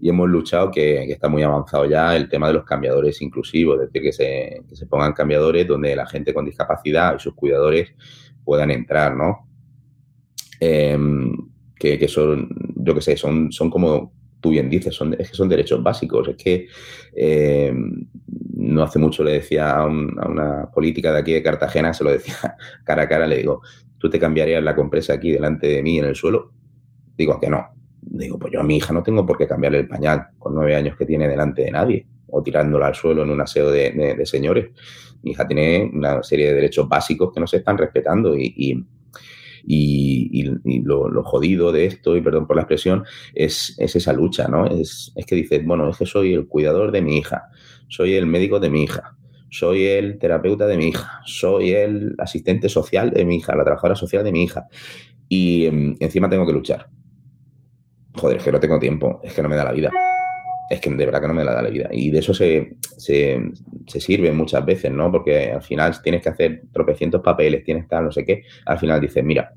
Y 0.00 0.08
hemos 0.08 0.28
luchado, 0.28 0.70
que, 0.70 1.04
está 1.04 1.28
muy 1.28 1.42
avanzado 1.42 1.84
ya, 1.84 2.16
el 2.16 2.30
tema 2.30 2.48
de 2.48 2.54
los 2.54 2.64
cambiadores 2.64 3.20
inclusivos, 3.20 3.76
es 3.76 3.92
decir, 3.92 4.02
que 4.02 4.12
se, 4.12 4.62
que 4.66 4.76
se 4.76 4.86
pongan 4.86 5.12
cambiadores 5.12 5.68
donde 5.68 5.94
la 5.94 6.06
gente 6.06 6.32
con 6.32 6.46
discapacidad 6.46 7.16
y 7.16 7.18
sus 7.18 7.34
cuidadores 7.34 7.94
puedan 8.42 8.70
entrar, 8.70 9.14
¿no? 9.14 9.48
Em, 10.60 11.36
que, 11.78 11.98
que, 11.98 12.08
son, 12.08 12.48
yo 12.74 12.94
qué 12.94 13.00
sé, 13.02 13.16
son, 13.18 13.52
son 13.52 13.68
como 13.68 14.15
tú 14.40 14.50
bien 14.50 14.68
dices, 14.68 14.94
son, 14.94 15.14
es 15.18 15.30
que 15.30 15.36
son 15.36 15.48
derechos 15.48 15.82
básicos. 15.82 16.28
Es 16.28 16.36
que 16.36 16.66
eh, 17.14 17.72
no 18.54 18.82
hace 18.82 18.98
mucho 18.98 19.24
le 19.24 19.32
decía 19.32 19.76
a, 19.76 19.86
una 19.86 20.70
política 20.72 21.12
de 21.12 21.20
aquí 21.20 21.32
de 21.32 21.42
Cartagena, 21.42 21.92
se 21.92 22.04
lo 22.04 22.10
decía 22.10 22.34
cara 22.84 23.02
a 23.02 23.08
cara, 23.08 23.26
le 23.26 23.38
digo, 23.38 23.62
¿tú 23.98 24.10
te 24.10 24.18
cambiarías 24.18 24.62
la 24.62 24.74
compresa 24.74 25.14
aquí 25.14 25.32
delante 25.32 25.66
de 25.66 25.82
mí 25.82 25.98
en 25.98 26.06
el 26.06 26.16
suelo? 26.16 26.52
Digo, 27.16 27.38
que 27.40 27.48
no. 27.48 27.66
Digo, 28.00 28.38
pues 28.38 28.52
yo 28.52 28.60
a 28.60 28.64
mi 28.64 28.76
hija 28.76 28.92
no 28.92 29.02
tengo 29.02 29.26
por 29.26 29.36
qué 29.36 29.46
cambiarle 29.46 29.78
el 29.78 29.88
pañal 29.88 30.28
con 30.38 30.54
nueve 30.54 30.76
años 30.76 30.96
que 30.96 31.06
tiene 31.06 31.26
delante 31.26 31.62
de 31.62 31.70
nadie 31.70 32.06
o 32.28 32.42
tirándola 32.42 32.88
al 32.88 32.94
suelo 32.94 33.22
en 33.22 33.30
un 33.30 33.40
aseo 33.40 33.70
de, 33.70 34.20
señores. 34.24 34.70
Mi 35.22 35.32
hija 35.32 35.46
tiene 35.46 35.90
una 35.92 36.22
serie 36.22 36.48
de 36.48 36.54
derechos 36.54 36.88
básicos 36.88 37.32
que 37.32 37.40
no 37.40 37.46
se 37.46 37.58
están 37.58 37.78
respetando 37.78 38.36
y, 38.36 38.84
lo, 39.66 41.22
jodido 41.24 41.72
de 41.72 41.86
esto, 41.86 42.16
y 42.16 42.20
perdón 42.20 42.46
por 42.46 42.56
la 42.56 42.62
expresión, 42.62 43.04
es, 43.34 43.74
esa 43.78 44.12
lucha, 44.12 44.48
¿no? 44.48 44.66
Es, 44.66 45.12
que 45.26 45.34
dices, 45.34 45.64
bueno, 45.64 45.88
es 45.90 45.98
que 45.98 46.06
soy 46.06 46.34
el 46.34 46.46
cuidador 46.46 46.92
de 46.92 47.02
mi 47.02 47.18
hija, 47.18 47.48
soy 47.88 48.14
el 48.14 48.26
médico 48.26 48.60
de 48.60 48.70
mi 48.70 48.84
hija, 48.84 49.16
soy 49.50 49.86
el 49.86 50.18
terapeuta 50.18 50.66
de 50.66 50.76
mi 50.76 50.88
hija, 50.88 51.20
soy 51.24 51.72
el 51.72 52.14
asistente 52.18 52.68
social 52.68 53.10
de 53.10 53.24
mi 53.24 53.36
hija, 53.36 53.56
la 53.56 53.64
trabajadora 53.64 53.96
social 53.96 54.24
de 54.24 54.32
mi 54.32 54.44
hija, 54.44 54.66
y 55.28 55.66
em, 55.66 55.96
encima 56.00 56.28
tengo 56.28 56.46
que 56.46 56.52
luchar. 56.52 56.88
Joder, 58.14 58.38
es 58.38 58.44
que 58.44 58.52
no 58.52 58.60
tengo 58.60 58.78
tiempo, 58.78 59.20
es 59.22 59.34
que 59.34 59.42
no 59.42 59.48
me 59.48 59.56
da 59.56 59.64
la 59.64 59.72
vida. 59.72 59.90
Es 60.68 60.80
que 60.80 60.90
de 60.90 61.06
verdad 61.06 61.20
que 61.20 61.28
no 61.28 61.34
me 61.34 61.44
da 61.44 61.62
la 61.62 61.70
vida. 61.70 61.88
Y 61.92 62.10
de 62.10 62.18
eso 62.18 62.34
se, 62.34 62.76
se, 62.80 63.40
se 63.86 64.00
sirve 64.00 64.32
muchas 64.32 64.64
veces, 64.64 64.90
¿no? 64.90 65.12
Porque 65.12 65.52
al 65.52 65.62
final 65.62 66.00
tienes 66.02 66.22
que 66.22 66.28
hacer 66.28 66.62
tropecientos 66.72 67.22
papeles, 67.22 67.64
tienes 67.64 67.86
tal, 67.88 68.04
no 68.04 68.12
sé 68.12 68.24
qué. 68.24 68.42
Al 68.64 68.78
final 68.78 69.00
dices, 69.00 69.24
mira, 69.24 69.52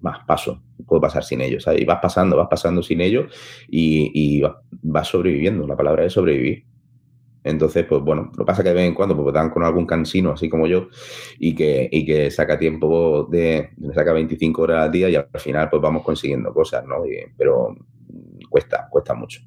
más 0.00 0.24
paso, 0.26 0.62
puedo 0.86 1.00
pasar 1.00 1.24
sin 1.24 1.40
ellos. 1.40 1.66
Y 1.76 1.84
vas 1.84 1.98
pasando, 2.00 2.36
vas 2.36 2.48
pasando 2.48 2.82
sin 2.82 3.00
ellos 3.00 3.32
y, 3.68 4.42
vas 4.82 5.08
sobreviviendo. 5.08 5.66
La 5.66 5.76
palabra 5.76 6.04
es 6.04 6.12
sobrevivir. 6.12 6.64
Entonces, 7.44 7.86
pues 7.88 8.02
bueno, 8.02 8.32
lo 8.36 8.44
pasa 8.44 8.64
que 8.64 8.70
de 8.70 8.74
vez 8.74 8.88
en 8.88 8.94
cuando 8.94 9.16
pues, 9.16 9.32
dan 9.32 9.50
con 9.50 9.62
algún 9.62 9.86
cansino, 9.86 10.32
así 10.32 10.48
como 10.48 10.66
yo, 10.66 10.88
y 11.38 11.54
que, 11.54 11.88
y 11.92 12.04
que 12.04 12.28
saca 12.32 12.58
tiempo 12.58 13.28
de, 13.30 13.70
saca 13.94 14.12
25 14.12 14.62
horas 14.62 14.84
al 14.86 14.90
día 14.90 15.08
y 15.08 15.14
al 15.14 15.28
final 15.38 15.70
pues 15.70 15.80
vamos 15.80 16.02
consiguiendo 16.02 16.52
cosas, 16.52 16.84
¿no? 16.84 16.96
pero 17.36 17.76
cuesta, 18.50 18.88
cuesta 18.90 19.14
mucho. 19.14 19.42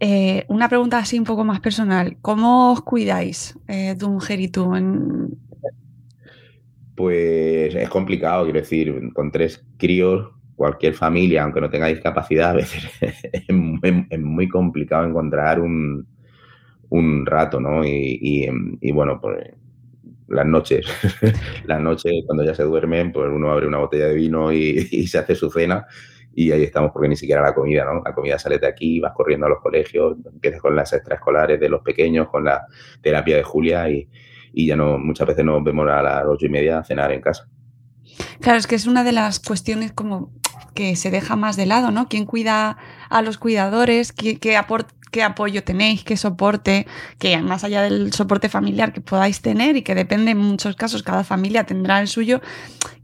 Eh, 0.00 0.44
una 0.48 0.68
pregunta 0.68 0.98
así 0.98 1.18
un 1.18 1.24
poco 1.24 1.44
más 1.44 1.60
personal. 1.60 2.16
¿Cómo 2.22 2.72
os 2.72 2.82
cuidáis, 2.82 3.58
eh, 3.66 3.96
tu 3.98 4.08
mujer 4.08 4.40
y 4.40 4.48
tú? 4.48 4.74
En... 4.74 5.36
Pues 6.94 7.74
es 7.74 7.88
complicado, 7.88 8.44
quiero 8.44 8.60
decir, 8.60 9.12
con 9.12 9.30
tres 9.30 9.64
críos, 9.76 10.30
cualquier 10.56 10.94
familia, 10.94 11.44
aunque 11.44 11.60
no 11.60 11.70
tenga 11.70 11.86
discapacidad, 11.86 12.50
a 12.50 12.54
veces 12.54 12.88
es, 13.00 13.44
muy, 13.50 14.48
complicado 14.48 15.06
encontrar 15.06 15.60
un, 15.60 16.06
rato, 17.24 17.60
¿no? 17.60 17.84
Y, 17.84 18.48
bueno, 18.92 19.20
pues 19.20 19.50
las 20.28 20.46
noches, 20.46 20.86
las 21.66 21.80
noches 21.80 22.12
cuando 22.26 22.44
ya 22.44 22.54
se 22.54 22.64
duermen, 22.64 23.12
pues 23.12 23.30
uno 23.32 23.50
abre 23.50 23.66
una 23.66 23.78
botella 23.78 24.06
de 24.06 24.14
vino 24.14 24.52
y 24.52 25.06
se 25.06 25.18
hace 25.18 25.34
su 25.34 25.50
cena 25.50 25.86
y 26.34 26.52
ahí 26.52 26.62
estamos 26.62 26.92
porque 26.92 27.08
ni 27.08 27.16
siquiera 27.16 27.42
la 27.42 27.54
comida, 27.54 27.84
¿no? 27.84 28.02
La 28.04 28.14
comida 28.14 28.38
sale 28.38 28.58
de 28.58 28.66
aquí, 28.66 29.00
vas 29.00 29.12
corriendo 29.12 29.46
a 29.46 29.48
los 29.48 29.60
colegios, 29.60 30.16
empiezas 30.24 30.60
con 30.60 30.76
las 30.76 30.92
extraescolares 30.92 31.58
de 31.58 31.68
los 31.68 31.82
pequeños, 31.82 32.28
con 32.28 32.44
la 32.44 32.66
terapia 33.02 33.36
de 33.36 33.42
Julia 33.42 33.90
y, 33.90 34.08
ya 34.54 34.76
no, 34.76 34.98
muchas 34.98 35.26
veces 35.26 35.44
nos 35.44 35.62
vemos 35.62 35.88
a 35.88 36.02
las 36.02 36.24
ocho 36.26 36.46
y 36.46 36.48
media 36.48 36.82
cenar 36.84 37.12
en 37.12 37.20
casa. 37.20 37.48
Claro, 38.40 38.58
es 38.58 38.66
que 38.66 38.74
es 38.74 38.86
una 38.86 39.04
de 39.04 39.12
las 39.12 39.40
cuestiones 39.40 39.92
como 39.92 40.32
que 40.74 40.96
se 40.96 41.10
deja 41.10 41.36
más 41.36 41.56
de 41.56 41.66
lado, 41.66 41.90
¿no? 41.90 42.08
¿Quién 42.08 42.24
cuida 42.24 42.76
a 43.10 43.22
los 43.22 43.38
cuidadores? 43.38 44.12
¿Qué, 44.12 44.38
qué, 44.38 44.56
qué 45.10 45.22
apoyo 45.22 45.64
tenéis? 45.64 46.04
¿Qué 46.04 46.16
soporte? 46.16 46.86
Que 47.18 47.38
más 47.38 47.64
allá 47.64 47.82
del 47.82 48.12
soporte 48.12 48.48
familiar 48.48 48.92
que 48.92 49.00
podáis 49.00 49.40
tener 49.40 49.76
y 49.76 49.82
que 49.82 49.94
depende 49.94 50.32
en 50.32 50.38
muchos 50.38 50.76
casos, 50.76 51.02
cada 51.02 51.24
familia 51.24 51.64
tendrá 51.64 52.00
el 52.00 52.08
suyo, 52.08 52.40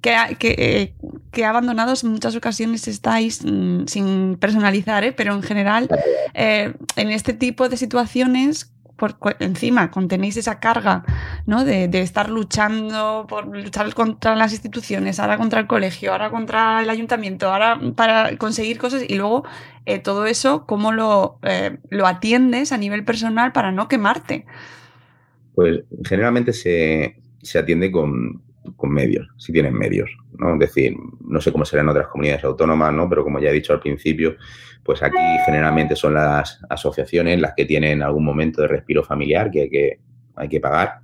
que, 0.01 0.14
que, 0.38 0.95
que 1.31 1.45
abandonados 1.45 2.05
en 2.05 2.11
muchas 2.11 2.37
ocasiones 2.37 2.88
estáis 2.88 3.45
mm, 3.45 3.87
sin 3.87 4.37
personalizar, 4.37 5.05
¿eh? 5.05 5.12
pero 5.12 5.35
en 5.35 5.43
general 5.43 5.88
eh, 6.35 6.75
en 6.97 7.11
este 7.11 7.33
tipo 7.33 7.69
de 7.69 7.77
situaciones 7.77 8.74
por, 8.97 9.17
encima 9.41 9.91
contenéis 9.91 10.37
esa 10.37 10.61
carga 10.61 11.05
¿no? 11.47 11.65
de, 11.65 11.89
estar 12.01 12.31
luchando 12.31 13.27
por 13.29 13.47
luchar 13.47 13.93
contra 13.95 14.35
las 14.37 14.53
instituciones, 14.53 15.21
ahora 15.21 15.37
contra 15.37 15.61
el 15.61 15.67
colegio, 15.67 16.13
ahora 16.13 16.31
contra 16.31 16.83
el 16.83 16.91
ayuntamiento, 16.91 17.51
ahora 17.51 17.81
para 17.97 18.37
conseguir 18.37 18.79
cosas 18.79 19.05
y 19.09 19.17
luego 19.17 19.45
eh, 19.87 19.99
todo 19.99 20.27
eso, 20.27 20.67
¿cómo 20.67 20.93
lo, 20.93 21.39
lo 21.91 22.07
atiendes 22.07 22.73
a 22.73 22.79
nivel 22.79 23.05
personal 23.05 23.53
para 23.53 23.73
no 23.73 23.89
quemarte? 23.89 24.47
Pues 25.55 25.83
generalmente 26.05 26.53
se, 26.53 27.17
se 27.43 27.59
atiende 27.59 27.93
con, 27.93 28.43
con 28.77 28.91
medios, 28.91 29.29
si 29.37 29.53
tienen 29.53 29.75
medios, 29.75 30.11
¿no? 30.39 30.55
Es 30.55 30.59
decir, 30.59 30.97
no 31.21 31.41
sé 31.41 31.53
cómo 31.53 31.65
será 31.65 31.83
en 31.83 31.89
otras 31.91 32.09
comunidades 32.09 32.45
autónomas, 32.45 32.93
¿no? 32.93 33.09
Pero 33.09 33.25
como 33.25 33.39
ya 33.39 33.51
he 33.51 33.53
dicho 33.53 33.73
al 33.73 33.81
principio, 33.81 34.37
pues 34.85 35.03
aquí 35.03 35.16
generalmente 35.47 35.97
son 35.97 36.14
las 36.14 36.61
asociaciones 36.68 37.40
las 37.40 37.55
que 37.55 37.64
tienen 37.64 38.03
algún 38.03 38.25
momento 38.25 38.62
de 38.62 38.68
respiro 38.68 39.03
familiar 39.03 39.51
que 39.51 39.62
hay 39.62 39.70
que, 39.70 39.99
hay 40.37 40.49
que 40.49 40.61
pagar. 40.61 41.01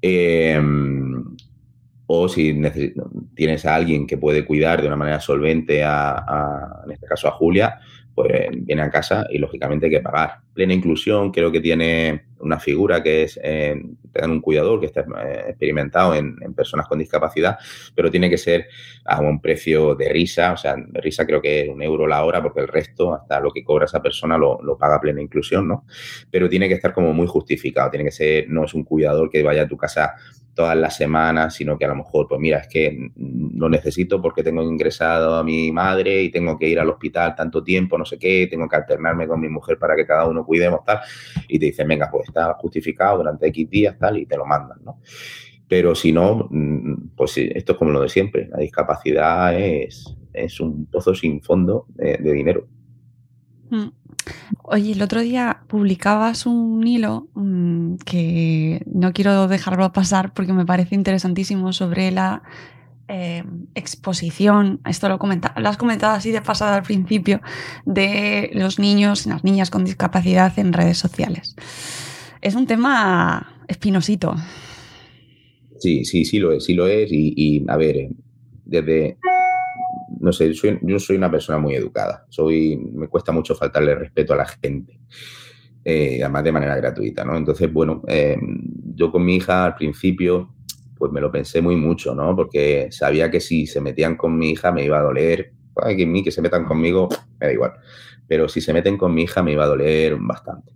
Em, 0.00 1.36
o 2.06 2.28
si 2.28 2.60
tienes 3.34 3.66
a 3.66 3.74
alguien 3.74 4.06
que 4.06 4.16
puede 4.16 4.44
cuidar 4.44 4.80
de 4.80 4.86
una 4.86 4.96
manera 4.96 5.20
solvente 5.20 5.82
a, 5.84 6.82
en 6.84 6.92
este 6.92 7.06
caso 7.06 7.28
a 7.28 7.32
Julia, 7.32 7.80
pues 8.22 8.48
viene 8.52 8.82
a 8.82 8.90
casa 8.90 9.26
y 9.30 9.38
lógicamente 9.38 9.86
hay 9.86 9.92
que 9.92 10.00
pagar. 10.00 10.40
Plena 10.52 10.74
inclusión 10.74 11.30
creo 11.30 11.50
que 11.50 11.60
tiene 11.60 12.24
una 12.40 12.58
figura 12.58 13.02
que 13.02 13.24
es 13.24 13.38
eh, 13.42 13.80
un 14.22 14.40
cuidador 14.40 14.80
que 14.80 14.86
está 14.86 15.00
eh, 15.00 15.44
experimentado 15.48 16.14
en, 16.14 16.36
personas 16.54 16.86
con 16.86 16.98
discapacidad, 16.98 17.58
pero 17.94 18.10
tiene 18.10 18.28
que 18.28 18.38
ser 18.38 18.66
a 19.04 19.20
un 19.20 19.40
precio 19.40 19.94
de 19.94 20.08
risa, 20.08 20.52
o 20.52 20.56
sea, 20.56 20.76
risa 20.94 21.26
creo 21.26 21.40
que 21.40 21.62
es 21.62 21.68
un 21.68 21.82
euro 21.82 22.06
la 22.06 22.24
hora 22.24 22.42
porque 22.42 22.60
el 22.60 22.68
resto, 22.68 23.14
hasta 23.14 23.40
lo 23.40 23.50
que 23.50 23.64
cobra 23.64 23.84
esa 23.84 24.02
persona, 24.02 24.36
lo, 24.36 24.60
lo 24.62 24.76
paga 24.76 25.00
plena 25.00 25.22
inclusión, 25.22 25.68
¿no? 25.68 25.84
Pero 26.30 26.48
tiene 26.48 26.68
que 26.68 26.74
estar 26.74 26.92
como 26.92 27.12
muy 27.12 27.26
justificado, 27.26 27.90
tiene 27.90 28.04
que 28.04 28.10
ser, 28.10 28.48
no 28.48 28.64
es 28.64 28.74
un 28.74 28.84
cuidador 28.84 29.30
que 29.30 29.42
vaya 29.42 29.62
a 29.62 29.68
tu 29.68 29.76
casa 29.76 30.14
todas 30.60 30.76
las 30.76 30.94
semanas, 30.94 31.54
sino 31.54 31.78
que 31.78 31.86
a 31.86 31.88
lo 31.88 31.94
mejor, 31.94 32.28
pues 32.28 32.38
mira, 32.38 32.58
es 32.58 32.68
que 32.68 33.10
lo 33.16 33.70
necesito 33.70 34.20
porque 34.20 34.42
tengo 34.42 34.62
ingresado 34.62 35.36
a 35.36 35.42
mi 35.42 35.72
madre 35.72 36.22
y 36.22 36.30
tengo 36.30 36.58
que 36.58 36.68
ir 36.68 36.78
al 36.78 36.90
hospital 36.90 37.34
tanto 37.34 37.64
tiempo, 37.64 37.96
no 37.96 38.04
sé 38.04 38.18
qué, 38.18 38.46
tengo 38.46 38.68
que 38.68 38.76
alternarme 38.76 39.26
con 39.26 39.40
mi 39.40 39.48
mujer 39.48 39.78
para 39.78 39.96
que 39.96 40.04
cada 40.04 40.28
uno 40.28 40.44
cuidemos, 40.44 40.84
tal, 40.84 41.00
y 41.48 41.58
te 41.58 41.64
dicen, 41.64 41.88
venga, 41.88 42.10
pues 42.10 42.28
está 42.28 42.52
justificado 42.58 43.16
durante 43.16 43.46
X 43.46 43.70
días, 43.70 43.98
tal, 43.98 44.18
y 44.18 44.26
te 44.26 44.36
lo 44.36 44.44
mandan, 44.44 44.80
¿no? 44.84 45.00
Pero 45.66 45.94
si 45.94 46.12
no, 46.12 46.46
mm, 46.50 47.16
pues 47.16 47.38
esto 47.38 47.72
es 47.72 47.78
como 47.78 47.90
lo 47.90 48.02
de 48.02 48.10
siempre, 48.10 48.46
la 48.48 48.58
discapacidad 48.58 49.58
es, 49.58 50.14
es 50.34 50.60
un 50.60 50.90
pozo 50.90 51.14
sin 51.14 51.40
fondo 51.40 51.86
de, 51.94 52.18
dinero. 52.18 52.68
Mm. 53.70 53.88
Oye, 54.62 54.92
el 54.92 55.02
otro 55.02 55.20
día 55.20 55.62
publicabas 55.66 56.46
un 56.46 56.86
hilo 56.86 57.28
mm, 57.34 57.96
que 58.04 58.82
no 58.86 59.12
quiero 59.12 59.48
dejarlo 59.48 59.92
pasar 59.92 60.32
porque 60.32 60.52
me 60.52 60.66
parece 60.66 60.94
interesantísimo 60.94 61.72
sobre 61.72 62.10
la 62.10 62.42
eh, 63.08 63.42
exposición, 63.74 64.80
esto 64.86 65.08
lo, 65.08 65.18
comenta, 65.18 65.52
lo 65.56 65.68
has 65.68 65.76
comentado 65.76 66.14
así 66.14 66.30
de 66.30 66.42
pasada 66.42 66.76
al 66.76 66.84
principio, 66.84 67.40
de 67.84 68.50
los 68.54 68.78
niños 68.78 69.26
y 69.26 69.30
las 69.30 69.42
niñas 69.42 69.70
con 69.70 69.84
discapacidad 69.84 70.56
en 70.60 70.72
redes 70.72 70.98
sociales. 70.98 71.56
Es 72.40 72.54
un 72.54 72.66
tema 72.66 73.64
espinosito. 73.66 74.36
Sí, 75.80 76.04
sí, 76.04 76.24
sí 76.24 76.38
lo 76.38 76.52
es, 76.52 76.64
sí 76.64 76.74
lo 76.74 76.86
es. 76.86 77.08
Y, 77.10 77.64
a 77.66 77.76
ver, 77.76 77.96
eh, 77.96 78.10
desde, 78.64 79.16
no 80.18 80.32
sé, 80.32 80.52
yo 80.52 80.98
soy 80.98 81.16
una 81.16 81.30
persona 81.30 81.58
muy 81.58 81.74
educada. 81.74 82.26
Soy, 82.28 82.76
me 82.76 83.08
cuesta 83.08 83.32
mucho 83.32 83.54
faltarle 83.54 83.94
respeto 83.94 84.32
a 84.32 84.36
la 84.36 84.46
gente. 84.46 85.00
Eh, 85.84 86.18
además 86.22 86.44
de 86.44 86.52
manera 86.52 86.76
gratuita, 86.76 87.24
¿no? 87.24 87.36
Entonces, 87.36 87.72
bueno, 87.72 88.02
eh, 88.06 88.36
yo 88.94 89.10
con 89.10 89.24
mi 89.24 89.36
hija 89.36 89.64
al 89.64 89.74
principio, 89.74 90.54
pues 90.98 91.10
me 91.10 91.20
lo 91.20 91.32
pensé 91.32 91.62
muy 91.62 91.76
mucho, 91.76 92.14
¿no? 92.14 92.36
Porque 92.36 92.88
sabía 92.90 93.30
que 93.30 93.40
si 93.40 93.66
se 93.66 93.80
metían 93.80 94.16
con 94.16 94.36
mi 94.36 94.50
hija 94.50 94.72
me 94.72 94.84
iba 94.84 94.98
a 94.98 95.02
doler. 95.02 95.52
Ay, 95.76 95.96
que 95.96 96.06
mí 96.06 96.22
que 96.22 96.30
se 96.30 96.42
metan 96.42 96.64
conmigo, 96.64 97.08
me 97.40 97.46
da 97.46 97.52
igual. 97.52 97.72
Pero 98.26 98.48
si 98.48 98.60
se 98.60 98.72
meten 98.72 98.98
con 98.98 99.14
mi 99.14 99.22
hija 99.22 99.42
me 99.42 99.52
iba 99.52 99.64
a 99.64 99.68
doler 99.68 100.16
bastante. 100.18 100.72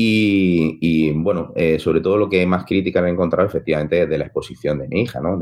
Y, 0.00 1.10
bueno, 1.10 1.52
eh, 1.56 1.80
sobre 1.80 2.00
todo 2.00 2.16
lo 2.16 2.28
que 2.28 2.46
más 2.46 2.64
crítica 2.64 3.04
he 3.04 3.10
encontrado 3.10 3.48
efectivamente 3.48 4.02
es 4.02 4.08
de 4.08 4.18
la 4.18 4.26
exposición 4.26 4.78
de 4.78 4.86
mi 4.86 5.02
hija, 5.02 5.20
¿no? 5.20 5.40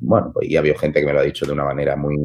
Bueno, 0.00 0.30
pues 0.32 0.48
ya 0.48 0.60
había 0.60 0.78
gente 0.78 1.00
que 1.00 1.06
me 1.06 1.12
lo 1.12 1.20
ha 1.20 1.24
dicho 1.24 1.46
de 1.46 1.52
una 1.52 1.64
manera 1.64 1.96
muy, 1.96 2.16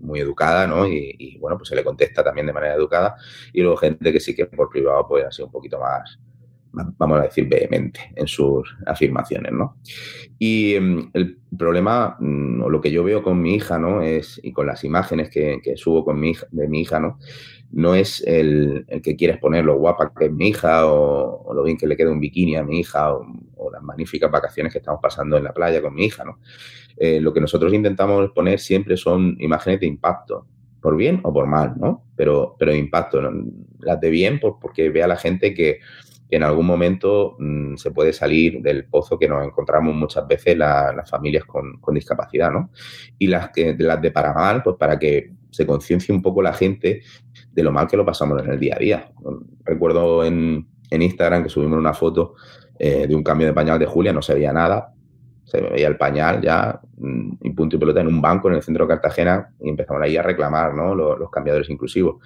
muy 0.00 0.20
educada, 0.20 0.66
¿no? 0.66 0.86
Y, 0.86 1.36
bueno, 1.40 1.56
pues 1.56 1.68
se 1.68 1.76
le 1.76 1.84
contesta 1.84 2.22
también 2.22 2.46
de 2.46 2.52
manera 2.52 2.74
educada. 2.74 3.16
Y 3.52 3.62
luego 3.62 3.76
gente 3.76 4.12
que 4.12 4.20
sí 4.20 4.34
que 4.34 4.46
por 4.46 4.68
privado 4.68 5.06
pues 5.08 5.24
ha 5.24 5.30
sido 5.30 5.46
un 5.46 5.52
poquito 5.52 5.78
más, 5.78 6.18
vamos 6.98 7.20
a 7.20 7.22
decir, 7.22 7.48
vehemente 7.48 8.00
en 8.14 8.26
sus 8.26 8.76
afirmaciones, 8.86 9.52
¿no? 9.52 9.76
Y 10.38 10.76
mm, 10.78 11.10
el 11.14 11.38
problema, 11.56 12.16
mm, 12.20 12.62
o 12.62 12.70
lo 12.70 12.80
que 12.80 12.90
yo 12.90 13.02
veo 13.04 13.22
con 13.22 13.40
mi 13.40 13.54
hija, 13.54 13.78
¿no? 13.78 14.02
Es, 14.02 14.40
y 14.42 14.52
con 14.52 14.66
las 14.66 14.84
imágenes 14.84 15.30
que, 15.30 15.60
subo 15.76 16.04
con 16.04 16.20
mi 16.20 16.30
hija, 16.30 16.46
de 16.50 16.68
mi 16.68 16.80
hija, 16.82 17.00
¿no? 17.00 17.18
No 17.72 17.94
es 17.94 18.22
el, 18.26 18.86
que 19.02 19.16
quieres 19.16 19.38
poner 19.38 19.64
lo 19.64 19.76
guapa 19.76 20.12
que 20.16 20.26
es 20.26 20.32
mi 20.32 20.48
hija 20.48 20.86
o, 20.86 21.52
lo 21.52 21.64
bien 21.64 21.76
que 21.76 21.86
le 21.86 21.96
queda 21.96 22.10
un 22.10 22.20
bikini 22.20 22.56
a 22.56 22.62
mi 22.62 22.80
hija 22.80 23.12
o, 23.12 23.26
las 23.72 23.82
magníficas 23.82 24.30
vacaciones 24.30 24.72
que 24.72 24.78
estamos 24.78 25.00
pasando 25.02 25.36
en 25.36 25.44
la 25.44 25.52
playa 25.52 25.82
con 25.82 25.94
mi 25.94 26.04
hija, 26.04 26.24
¿no? 26.24 26.38
Eh, 26.96 27.20
lo 27.20 27.32
que 27.32 27.40
nosotros 27.40 27.72
intentamos 27.72 28.30
poner 28.30 28.58
siempre 28.58 28.96
son 28.96 29.36
imágenes 29.38 29.80
de 29.80 29.86
impacto, 29.86 30.46
por 30.80 30.96
bien 30.96 31.20
o 31.24 31.32
por 31.32 31.46
mal, 31.46 31.74
¿no? 31.76 32.04
Pero, 32.16 32.56
pero 32.58 32.74
impacto, 32.74 33.20
las 33.80 34.00
de 34.00 34.10
bien 34.10 34.40
pues, 34.40 34.54
porque 34.60 34.88
vea 34.90 35.06
la 35.06 35.16
gente 35.16 35.52
que, 35.52 35.80
en 36.30 36.42
algún 36.42 36.66
momento 36.66 37.36
mm, 37.38 37.76
se 37.76 37.90
puede 37.90 38.12
salir 38.12 38.60
del 38.60 38.86
pozo 38.86 39.18
que 39.18 39.28
nos 39.28 39.44
encontramos 39.44 39.94
muchas 39.94 40.26
veces 40.26 40.56
las 40.56 41.08
familias 41.08 41.44
con, 41.44 41.80
discapacidad, 41.94 42.50
¿no? 42.50 42.70
Y 43.18 43.28
las, 43.28 43.50
que, 43.50 43.76
las 43.78 44.00
de 44.02 44.10
para 44.10 44.32
mal, 44.32 44.62
pues 44.62 44.76
para 44.76 44.98
que 44.98 45.32
se 45.50 45.66
conciencie 45.66 46.14
un 46.14 46.22
poco 46.22 46.42
la 46.42 46.52
gente 46.52 47.02
de 47.52 47.62
lo 47.62 47.72
mal 47.72 47.86
que 47.86 47.96
lo 47.96 48.04
pasamos 48.04 48.42
en 48.42 48.50
el 48.50 48.58
día 48.58 48.74
a 48.76 48.78
día. 48.78 49.12
Recuerdo 49.64 50.24
en, 50.24 50.66
Instagram 50.90 51.42
que 51.42 51.48
subimos 51.48 51.78
una 51.78 51.92
foto 51.92 52.34
eh, 52.78 53.06
de 53.06 53.14
un 53.14 53.22
cambio 53.22 53.46
de 53.46 53.52
pañal 53.52 53.78
de 53.78 53.86
Julia, 53.86 54.12
no 54.12 54.22
se 54.22 54.34
veía 54.34 54.52
nada, 54.52 54.94
se 55.46 55.60
veía 55.60 55.86
el 55.86 55.96
pañal 55.96 56.42
ya, 56.42 56.80
mm, 56.98 57.36
y 57.42 57.50
punto 57.50 57.76
y 57.76 57.78
pelota, 57.78 58.00
en 58.00 58.08
un 58.08 58.20
banco 58.20 58.48
en 58.48 58.56
el 58.56 58.62
centro 58.62 58.84
de 58.84 58.88
Cartagena 58.88 59.48
y 59.60 59.70
empezamos 59.70 60.02
ahí 60.02 60.16
a 60.16 60.22
reclamar 60.22 60.74
¿no? 60.74 60.94
los, 60.94 61.30
cambiadores 61.30 61.70
inclusivos. 61.70 62.16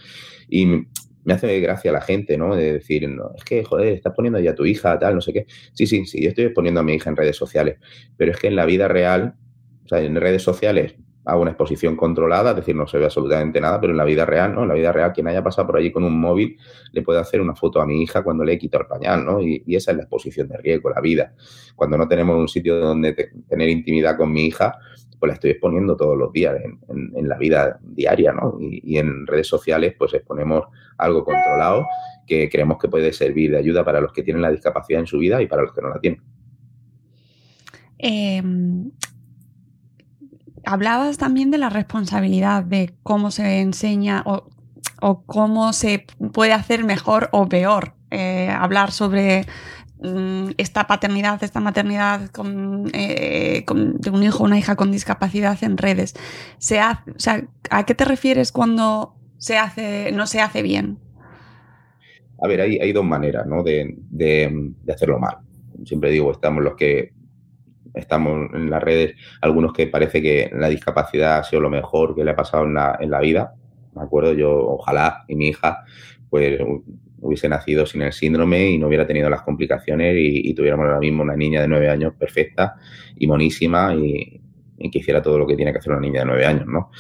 Y 0.48 0.66
me 0.66 1.35
hace 1.35 1.61
gracia 1.61 1.92
la 1.92 2.00
gente, 2.00 2.38
¿no? 2.38 2.56
De 2.56 2.72
decir, 2.74 3.06
no, 3.09 3.33
es 3.37 3.44
que, 3.44 3.62
joder, 3.62 3.88
estás 3.88 4.14
poniendo 4.14 4.40
ya 4.40 4.52
a 4.52 4.54
tu 4.54 4.64
hija, 4.64 4.98
tal, 4.98 5.14
no 5.14 5.20
sé 5.20 5.35
qué. 5.35 5.46
Sí, 5.74 5.87
sí, 5.87 6.06
sí, 6.06 6.22
yo 6.22 6.30
estoy 6.30 6.48
poniendo 6.48 6.80
a 6.80 6.83
mi 6.83 6.94
hija 6.94 7.11
en 7.11 7.16
redes 7.16 7.37
sociales, 7.37 7.78
pero 8.16 8.33
es 8.33 8.38
que 8.38 8.48
en 8.48 8.56
la 8.56 8.64
vida 8.64 8.88
real, 8.88 9.35
o 9.85 9.88
sea, 9.88 10.00
en 10.00 10.16
redes 10.16 10.42
sociales 10.42 10.96
hago 11.24 11.42
una 11.42 11.50
exposición 11.50 11.96
controlada, 11.96 12.50
es 12.50 12.56
decir, 12.56 12.74
no 12.74 12.87
se 12.87 12.98
ve 12.98 13.04
absolutamente 13.04 13.61
nada, 13.61 13.80
pero 13.80 13.92
en 13.92 13.98
la 13.98 14.04
vida 14.04 14.24
real, 14.24 14.54
¿no? 14.54 14.62
En 14.62 14.68
la 14.68 14.74
vida 14.74 14.90
real, 14.90 15.12
quien 15.12 15.28
haya 15.28 15.42
pasado 15.42 15.66
por 15.66 15.76
allí 15.76 15.92
con 15.92 16.04
un 16.04 16.18
móvil 16.18 16.56
le 16.92 17.02
puede 17.02 17.20
hacer 17.20 17.40
una 17.40 17.54
foto 17.54 17.80
a 17.80 17.87
mi 17.87 18.02
hija 18.02 18.22
cuando 18.22 18.42
le 18.42 18.54
he 18.54 18.59
quitado 18.59 18.83
el 18.83 18.88
pañal, 18.88 19.24
¿no? 19.24 19.40
Y, 19.42 19.62
esa 19.68 19.90
es 19.90 19.98
la 19.98 20.04
exposición 20.04 20.48
de 20.48 20.56
riesgo, 20.56 20.90
la 20.90 21.00
vida. 21.00 21.35
Cuando 21.76 21.98
no 21.98 22.09
tenemos 22.09 22.37
un 22.37 22.48
sitio 22.48 22.76
donde 22.76 23.14
tener 23.48 23.68
intimidad 23.68 24.16
con 24.16 24.33
mi 24.33 24.46
hija, 24.46 24.78
pues 25.18 25.28
la 25.28 25.35
estoy 25.35 25.50
exponiendo 25.50 25.96
todos 25.96 26.16
los 26.16 26.33
días 26.33 26.56
en, 26.88 27.28
la 27.28 27.37
vida 27.37 27.78
diaria, 27.83 28.33
¿no? 28.33 28.56
Y, 28.59 28.96
en 28.96 29.26
redes 29.26 29.46
sociales, 29.46 29.94
pues 29.98 30.14
exponemos 30.14 30.64
algo 30.96 31.24
controlado 31.24 31.85
que 32.26 32.48
creemos 32.48 32.78
que 32.78 32.88
puede 32.88 33.12
servir 33.12 33.50
de 33.50 33.59
ayuda 33.59 33.85
para 33.85 34.00
los 34.00 34.12
que 34.12 34.22
tienen 34.22 34.40
la 34.40 34.50
discapacidad 34.50 35.00
en 35.00 35.06
su 35.06 35.18
vida 35.18 35.42
y 35.42 35.46
para 35.46 35.62
los 35.62 35.74
que 35.74 35.83
no 35.83 35.90
la 35.90 36.00
tienen. 36.00 36.22
Eh, 37.98 38.42
hablabas 40.64 41.18
también 41.18 41.51
de 41.51 41.59
la 41.59 41.70
responsabilidad 41.70 42.64
de 42.64 42.94
cómo 43.03 43.31
se 43.31 43.61
enseña 43.61 44.23
o, 44.27 44.46
cómo 45.27 45.73
se 45.73 46.07
puede 46.33 46.53
hacer 46.53 46.85
mejor 46.85 47.29
o 47.33 47.49
peor. 47.49 47.94
Eh, 48.11 48.49
hablar 48.51 48.90
sobre 48.90 49.46
mm, 50.03 50.51
esta 50.59 50.87
paternidad, 50.87 51.42
esta 51.42 51.61
maternidad 51.61 52.31
eh, 52.92 53.64
de 53.66 54.11
un 54.11 54.23
hijo 54.23 54.42
o 54.42 54.46
una 54.46 54.59
hija 54.59 54.77
con 54.77 54.90
discapacidad 54.90 55.57
en 55.62 55.79
redes. 55.79 56.14
Se 56.59 56.81
sea, 57.16 57.49
¿A 57.70 57.87
qué 57.87 57.94
te 57.94 58.05
refieres 58.05 58.53
cuando 58.53 59.14
se 59.38 59.59
hace, 59.59 60.12
no 60.12 60.27
se 60.27 60.40
hace 60.40 60.62
bien? 60.62 60.99
A 62.42 62.49
ver, 62.49 62.61
hay, 62.61 62.92
dos 62.92 63.05
maneras 63.05 63.46
¿no? 63.46 63.62
de 63.62 64.75
hacerlo 64.88 65.18
mal. 65.18 65.38
Siempre 65.85 66.11
digo, 66.11 66.33
estamos 66.33 66.62
los 66.62 66.75
que 66.75 67.12
estamos 67.94 68.50
en 68.55 68.70
las 68.70 68.83
redes, 68.83 69.16
algunos 69.40 69.72
que 69.72 69.87
parece 69.87 70.22
que 70.22 70.50
la 70.53 70.68
discapacidad 70.68 71.38
ha 71.38 71.44
sido 71.44 71.62
lo 71.62 71.70
mejor 71.70 72.14
que 72.14 72.24
le 72.24 72.33
ha 72.33 72.37
pasado 72.37 72.64
en 72.64 72.74
la, 72.74 72.98
en 73.00 73.11
la 73.11 73.20
vida. 73.20 73.55
Me 73.94 74.03
acuerdo, 74.03 74.33
yo 74.33 74.50
ojalá 74.50 75.24
y 75.29 75.37
mi 75.37 75.48
hija 75.48 75.85
pues 76.29 76.61
hubiese 77.20 77.48
nacido 77.48 77.87
sin 77.87 78.03
el 78.03 78.12
síndrome 78.12 78.70
y 78.70 78.79
no 78.79 78.87
hubiera 78.87 79.07
tenido 79.07 79.29
las 79.29 79.42
complicaciones 79.42 80.14
y, 80.18 80.55
tuviéramos 80.55 80.87
ahora 80.87 81.00
mismo 81.00 81.22
una 81.22 81.37
niña 81.37 81.61
de 81.61 81.68
nueve 81.68 81.90
años 81.90 82.14
perfecta 82.18 82.76
y 83.16 83.26
monísima 83.26 83.94
y, 83.94 84.40
y, 84.80 84.90
que 84.90 84.98
hiciera 84.98 85.22
todo 85.22 85.38
lo 85.38 85.46
que 85.46 85.56
tiene 85.56 85.72
que 85.72 85.78
hacer 85.78 85.92
una 85.92 86.00
niña 86.00 86.20
de 86.20 86.26
nueve 86.26 86.46
años, 86.46 86.66
¿no? 86.66 86.90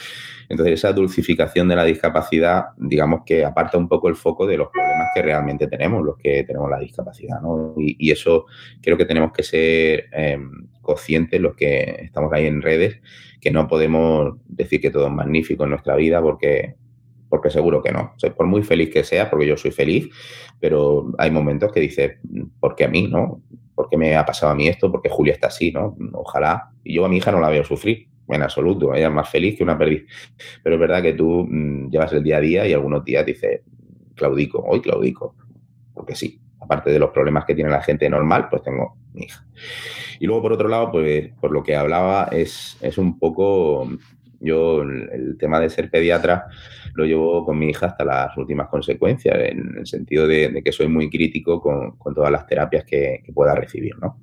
Entonces, 0.48 0.74
esa 0.74 0.92
dulcificación 0.92 1.68
de 1.68 1.76
la 1.76 1.84
discapacidad, 1.84 2.66
digamos 2.76 3.22
que 3.24 3.44
aparta 3.44 3.78
un 3.78 3.88
poco 3.88 4.08
el 4.08 4.16
foco 4.16 4.46
de 4.46 4.56
los 4.56 4.68
problemas 4.68 5.08
que 5.14 5.22
realmente 5.22 5.68
tenemos, 5.68 6.04
los 6.04 6.16
que 6.18 6.42
tenemos 6.44 6.68
la 6.68 6.78
discapacidad, 6.78 7.40
¿no? 7.40 7.74
Y, 7.76 8.10
eso 8.10 8.46
creo 8.82 8.96
que 8.96 9.04
tenemos 9.04 9.32
que 9.32 9.44
ser 9.44 10.06
em, 10.12 10.68
conscientes 10.82 11.40
los 11.40 11.54
que 11.54 12.00
estamos 12.02 12.32
ahí 12.32 12.46
en 12.46 12.62
redes, 12.62 13.00
que 13.40 13.50
no 13.50 13.68
podemos 13.68 14.36
decir 14.46 14.80
que 14.80 14.90
todo 14.90 15.06
es 15.06 15.12
magnífico 15.12 15.64
en 15.64 15.70
nuestra 15.70 15.94
vida 15.94 16.20
porque, 16.20 16.74
porque 17.28 17.50
seguro 17.50 17.82
que 17.82 17.92
no. 17.92 18.14
por 18.36 18.46
muy 18.46 18.62
feliz 18.62 18.90
que 18.90 19.04
sea, 19.04 19.30
porque 19.30 19.46
yo 19.46 19.56
soy 19.56 19.70
feliz, 19.70 20.08
pero 20.58 21.12
hay 21.18 21.30
momentos 21.30 21.72
que 21.72 21.80
dices, 21.80 22.18
¿por 22.58 22.74
qué 22.74 22.84
a 22.84 22.88
mí, 22.88 23.06
no? 23.06 23.40
¿Por 23.80 23.88
qué 23.88 23.96
me 23.96 24.14
ha 24.14 24.26
pasado 24.26 24.52
a 24.52 24.54
mí 24.54 24.68
esto? 24.68 24.92
¿Por 24.92 25.00
qué 25.00 25.08
Julia 25.08 25.32
está 25.32 25.46
así, 25.46 25.72
no? 25.72 25.96
Ojalá. 26.12 26.70
Y 26.84 26.96
yo 26.96 27.06
a 27.06 27.08
mi 27.08 27.16
hija 27.16 27.32
no 27.32 27.40
la 27.40 27.48
veo 27.48 27.64
sufrir 27.64 28.10
en 28.28 28.42
absoluto, 28.42 28.94
ella 28.94 29.06
es 29.06 29.12
más 29.12 29.30
feliz 29.30 29.56
que 29.56 29.62
una 29.62 29.78
perdiz. 29.78 30.04
Pero 30.62 30.76
es 30.76 30.80
verdad 30.80 31.00
que 31.00 31.14
tú 31.14 31.46
mm, 31.48 31.88
llevas 31.88 32.12
el 32.12 32.22
día 32.22 32.36
a 32.36 32.40
día 32.40 32.66
y 32.68 32.74
algunos 32.74 33.02
días 33.06 33.24
dices, 33.24 33.62
claudico, 34.14 34.62
hoy 34.62 34.82
claudico, 34.82 35.34
porque 35.94 36.14
sí, 36.14 36.38
aparte 36.60 36.90
de 36.90 36.98
los 36.98 37.08
problemas 37.08 37.46
que 37.46 37.54
tiene 37.54 37.70
la 37.70 37.80
gente 37.80 38.06
normal, 38.10 38.48
pues 38.50 38.62
tengo 38.62 38.98
mi 39.14 39.22
hija. 39.22 39.46
Y 40.18 40.26
luego, 40.26 40.42
por 40.42 40.52
otro 40.52 40.68
lado, 40.68 40.92
pues 40.92 41.32
por 41.40 41.52
lo 41.52 41.62
que 41.62 41.74
hablaba, 41.74 42.28
es, 42.30 42.76
es 42.82 42.98
un 42.98 43.18
poco 43.18 43.88
Yo 44.40 44.82
el, 44.82 45.36
tema 45.38 45.60
de 45.60 45.70
ser 45.70 45.90
pediatra 45.90 46.46
lo 46.94 47.04
llevo 47.04 47.44
con 47.44 47.58
mi 47.58 47.68
hija 47.68 47.86
hasta 47.86 48.04
las 48.04 48.36
últimas 48.36 48.68
consecuencias, 48.68 49.38
en 49.38 49.78
el 49.78 49.86
sentido 49.86 50.26
de, 50.26 50.62
que 50.64 50.72
soy 50.72 50.88
muy 50.88 51.10
crítico 51.10 51.60
con, 51.60 51.96
todas 52.14 52.32
las 52.32 52.46
terapias 52.46 52.84
que, 52.84 53.22
pueda 53.34 53.54
recibir, 53.54 53.96
¿no? 53.98 54.20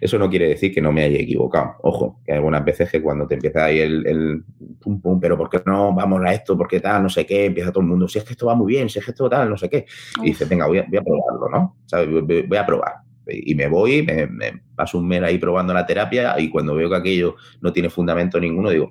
Eso 0.00 0.18
no 0.18 0.28
quiere 0.28 0.48
decir 0.48 0.74
que 0.74 0.80
no 0.80 0.92
me 0.92 1.04
haya 1.04 1.18
equivocado. 1.18 1.76
Ojo, 1.82 2.20
que 2.24 2.32
hay 2.32 2.38
algunas 2.38 2.64
veces 2.64 2.90
que 2.90 3.00
cuando 3.00 3.26
te 3.26 3.34
empieza 3.34 3.64
ahí 3.64 3.78
el, 3.78 4.06
el 4.06 4.44
pum 4.80 5.00
pum, 5.00 5.20
pero 5.20 5.36
¿por 5.36 5.48
qué 5.48 5.62
no 5.64 5.94
vamos 5.94 6.20
a 6.24 6.32
esto? 6.32 6.56
¿Por 6.56 6.66
qué 6.66 6.80
tal? 6.80 7.02
No 7.02 7.08
sé 7.08 7.24
qué, 7.24 7.46
empieza 7.46 7.70
todo 7.70 7.82
el 7.82 7.88
mundo, 7.88 8.08
si 8.08 8.18
es 8.18 8.24
que 8.24 8.32
esto 8.32 8.46
va 8.46 8.54
muy 8.54 8.72
bien, 8.72 8.88
si 8.88 8.98
es 8.98 9.04
que 9.04 9.12
esto 9.12 9.28
tal, 9.28 9.48
no 9.48 9.56
sé 9.56 9.68
qué. 9.68 9.86
Y 10.22 10.26
dices, 10.26 10.48
venga, 10.48 10.66
voy 10.66 10.78
a, 10.78 10.86
voy 10.88 10.98
a 10.98 11.02
probarlo, 11.02 11.48
¿no? 11.48 11.76
¿Sabes? 11.86 12.08
Voy, 12.48 12.58
a 12.58 12.66
probar 12.66 12.94
y 13.32 13.54
me 13.54 13.68
voy, 13.68 14.02
me, 14.02 14.28
paso 14.74 14.98
un 14.98 15.06
mes 15.06 15.22
ahí 15.22 15.38
probando 15.38 15.72
la 15.72 15.86
terapia 15.86 16.38
y 16.38 16.48
cuando 16.48 16.74
veo 16.74 16.88
que 16.90 16.96
aquello 16.96 17.36
no 17.60 17.72
tiene 17.72 17.90
fundamento 17.90 18.40
ninguno, 18.40 18.70
digo, 18.70 18.88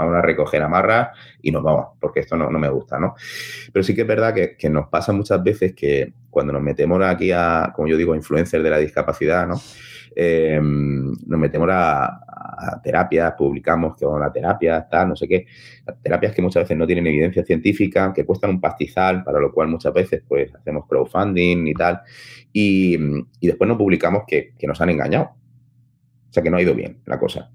vamos 0.00 0.16
a 0.16 0.22
recoger 0.22 0.62
amarras 0.62 1.16
y 1.42 1.50
nos 1.50 1.62
vamos, 1.62 1.88
porque 2.00 2.20
esto 2.20 2.36
no, 2.36 2.50
me 2.50 2.68
gusta, 2.68 2.98
¿no? 2.98 3.14
Pero 3.72 3.82
sí 3.82 3.94
que 3.94 4.02
es 4.02 4.06
verdad 4.06 4.34
que, 4.34 4.70
nos 4.70 4.88
pasa 4.88 5.12
muchas 5.12 5.42
veces 5.42 5.74
que 5.74 6.12
cuando 6.30 6.52
nos 6.52 6.62
metemos 6.62 7.02
aquí 7.02 7.32
a, 7.32 7.72
como 7.74 7.88
yo 7.88 7.96
digo, 7.96 8.14
influencers 8.14 8.62
de 8.62 8.70
la 8.70 8.78
discapacidad, 8.78 9.46
¿no? 9.46 9.56
Em, 10.14 11.12
nos 11.26 11.38
metemos 11.38 11.68
a, 11.70 12.20
terapias, 12.82 13.32
publicamos 13.38 13.96
que 13.96 14.04
van 14.04 14.22
a 14.22 14.32
terapia, 14.32 14.86
tal, 14.90 15.08
no 15.08 15.16
sé 15.16 15.26
qué, 15.26 15.46
terapias 16.02 16.34
que 16.34 16.42
muchas 16.42 16.64
veces 16.64 16.76
no 16.76 16.86
tienen 16.86 17.06
evidencia 17.06 17.42
científica, 17.42 18.12
que 18.12 18.26
cuestan 18.26 18.50
un 18.50 18.60
pastizal, 18.60 19.24
para 19.24 19.40
lo 19.40 19.50
cual 19.50 19.68
muchas 19.68 19.94
veces 19.94 20.22
pues 20.28 20.54
hacemos 20.54 20.86
crowdfunding 20.86 21.68
y 21.68 21.74
tal, 21.74 22.02
y, 22.52 22.98
después 23.40 23.66
no 23.66 23.78
publicamos 23.78 24.24
que, 24.26 24.52
que 24.58 24.66
nos 24.66 24.80
han 24.80 24.90
engañado. 24.90 25.30
O 26.30 26.32
sea, 26.32 26.42
que 26.42 26.50
no 26.50 26.58
ha 26.58 26.62
ido 26.62 26.74
bien 26.74 27.00
la 27.06 27.18
cosa. 27.18 27.50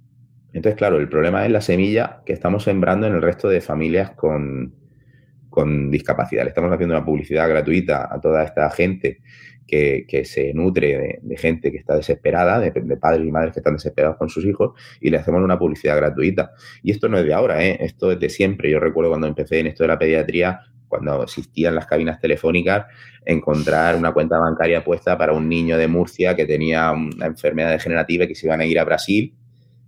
Entonces, 0.55 0.77
claro, 0.77 0.99
el 0.99 1.09
problema 1.09 1.45
es 1.45 1.51
la 1.51 1.59
semilla 1.59 2.21
que 2.25 2.31
estamos 2.31 2.63
sembrando 2.63 3.05
en 3.07 3.13
el 3.13 3.21
resto 3.21 3.49
de 3.49 3.59
familias 3.59 4.11
con, 4.11 4.73
discapacidad. 5.91 6.43
Le 6.43 6.49
estamos 6.49 6.71
haciendo 6.71 6.95
una 6.95 7.03
publicidad 7.03 7.49
gratuita 7.49 8.07
a 8.09 8.21
toda 8.21 8.43
esta 8.43 8.69
gente 8.71 9.21
que, 9.67 10.05
se 10.23 10.53
nutre 10.53 11.19
de, 11.21 11.37
gente 11.37 11.71
que 11.73 11.77
está 11.77 11.97
desesperada, 11.97 12.61
de, 12.61 12.71
padres 12.95 13.27
y 13.27 13.31
madres 13.31 13.53
que 13.53 13.59
están 13.59 13.73
desesperados 13.73 14.15
con 14.15 14.29
sus 14.29 14.45
hijos, 14.45 14.79
y 15.01 15.09
le 15.09 15.17
hacemos 15.17 15.43
una 15.43 15.59
publicidad 15.59 15.97
gratuita. 15.97 16.51
Y 16.81 16.91
esto 16.91 17.09
no 17.09 17.17
es 17.17 17.25
de 17.25 17.33
ahora, 17.33 17.61
¿eh? 17.61 17.77
esto 17.81 18.13
es 18.13 18.19
de 18.21 18.29
siempre. 18.29 18.71
Yo 18.71 18.79
recuerdo 18.79 19.09
cuando 19.11 19.27
empecé 19.27 19.59
en 19.59 19.67
esto 19.67 19.83
de 19.83 19.89
la 19.89 19.99
pediatría, 19.99 20.61
cuando 20.87 21.23
existían 21.23 21.75
las 21.75 21.85
cabinas 21.85 22.21
telefónicas, 22.21 22.85
encontrar 23.25 23.97
una 23.97 24.13
cuenta 24.13 24.39
bancaria 24.39 24.85
puesta 24.85 25.17
para 25.17 25.33
un 25.33 25.49
niño 25.49 25.77
de 25.77 25.89
Murcia 25.89 26.33
que 26.33 26.45
tenía 26.45 26.93
una 26.93 27.25
enfermedad 27.25 27.71
degenerativa 27.71 28.23
y 28.23 28.29
que 28.29 28.35
se 28.35 28.47
iban 28.47 28.61
a 28.61 28.65
ir 28.65 28.79
a 28.79 28.85
Brasil 28.85 29.35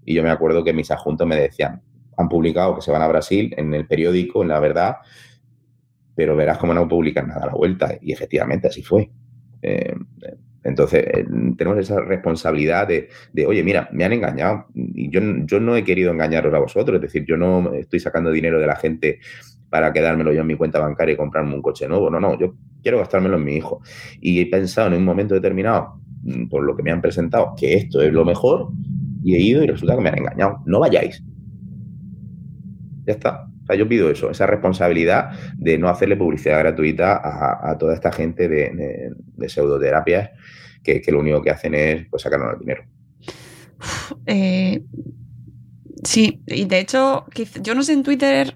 y 0.08 0.14
yo 0.14 0.24
me 0.24 0.30
acuerdo 0.30 0.64
que 0.64 0.72
mis 0.72 0.90
adjuntos 0.90 1.28
me 1.28 1.36
decían, 1.36 1.82
han 2.16 2.30
publicado 2.30 2.76
que 2.76 2.82
se 2.82 2.92
van 2.92 3.02
a 3.02 3.10
Brasil 3.10 3.54
en 3.58 3.74
el 3.74 3.86
periódico, 3.86 4.42
en 4.42 4.48
La 4.48 4.60
Verdad, 4.62 4.96
pero 6.16 6.34
verás 6.38 6.58
cómo 6.58 6.74
no 6.74 6.88
publican 6.88 7.28
nada 7.28 7.44
a 7.44 7.48
la 7.48 7.54
vuelta. 7.54 7.98
Y 8.02 8.14
efectivamente 8.14 8.70
así 8.70 8.82
fue. 8.82 9.12
Eh, 9.62 9.94
entonces, 10.64 11.04
eh, 11.06 11.26
tenemos 11.58 11.78
esa 11.78 12.00
responsabilidad 12.00 12.88
de, 12.88 13.10
oye, 13.46 13.62
mira, 13.64 13.90
me 13.92 14.06
han 14.06 14.14
engañado 14.14 14.68
y 14.74 15.12
yo, 15.12 15.20
yo 15.44 15.60
no 15.60 15.76
he 15.76 15.84
querido 15.84 16.14
engañaros 16.14 16.54
a 16.54 16.60
vosotros, 16.60 16.96
es 16.96 17.02
decir, 17.02 17.26
yo 17.26 17.36
no 17.36 17.74
estoy 17.74 18.00
sacando 18.00 18.32
dinero 18.32 18.62
de 18.62 18.68
la 18.68 18.78
gente 18.78 19.20
para 19.70 19.92
quedármelo 19.92 20.32
yo 20.32 20.40
en 20.40 20.48
mi 20.48 20.56
cuenta 20.56 20.80
bancaria 20.80 21.16
y 21.16 21.18
comprarme 21.18 21.54
un 21.54 21.62
coche 21.62 21.86
nuevo, 21.86 22.10
no, 22.10 22.22
no, 22.22 22.40
yo 22.40 22.56
quiero 22.82 23.00
gastármelo 23.00 23.36
en 23.36 23.44
mi 23.44 23.58
hijo. 23.58 23.82
Y 24.22 24.40
he 24.40 24.46
pensado 24.46 24.88
en 24.88 24.94
un 24.94 25.04
momento 25.04 25.36
determinado, 25.36 26.00
mm, 26.24 26.48
por 26.48 26.64
lo 26.64 26.78
que 26.78 26.84
me 26.84 26.92
han 26.92 27.02
presentado, 27.02 27.54
que 27.58 27.74
esto 27.74 28.02
es 28.02 28.14
lo 28.14 28.24
mejor 28.24 28.70
y 29.28 29.36
he 29.36 29.42
ido 29.42 29.62
y 29.62 29.68
resulta 29.68 29.94
que 29.94 30.02
me 30.02 30.08
han 30.08 30.20
engañado. 30.20 30.64
No 30.66 30.80
vayáis. 30.80 31.22
Ya 33.06 33.12
está. 33.12 33.44
O 33.62 33.66
sea, 33.66 33.76
yo 33.76 33.86
pido 33.86 34.10
eso, 34.10 34.32
esa 34.32 34.48
responsabilidad 34.48 35.32
de 35.58 35.78
no 35.78 35.90
hacerle 35.90 36.16
publicidad 36.16 36.60
gratuita 36.60 37.20
a, 37.70 37.78
toda 37.78 37.94
esta 37.94 38.10
gente 38.14 38.48
de, 38.48 39.12
pseudoterapias 39.50 40.30
que, 40.82 41.04
lo 41.10 41.20
único 41.20 41.42
que 41.42 41.50
hacen 41.50 41.76
es 41.76 42.08
pues, 42.10 42.22
sacarnos 42.22 42.54
el 42.54 42.60
dinero. 42.60 42.84
Eh, 44.26 44.82
sí, 46.04 46.42
y 46.48 46.64
de 46.64 46.80
hecho, 46.80 47.26
yo 47.62 47.76
no 47.76 47.84
sé 47.84 47.92
en 47.92 48.04
Twitter 48.04 48.56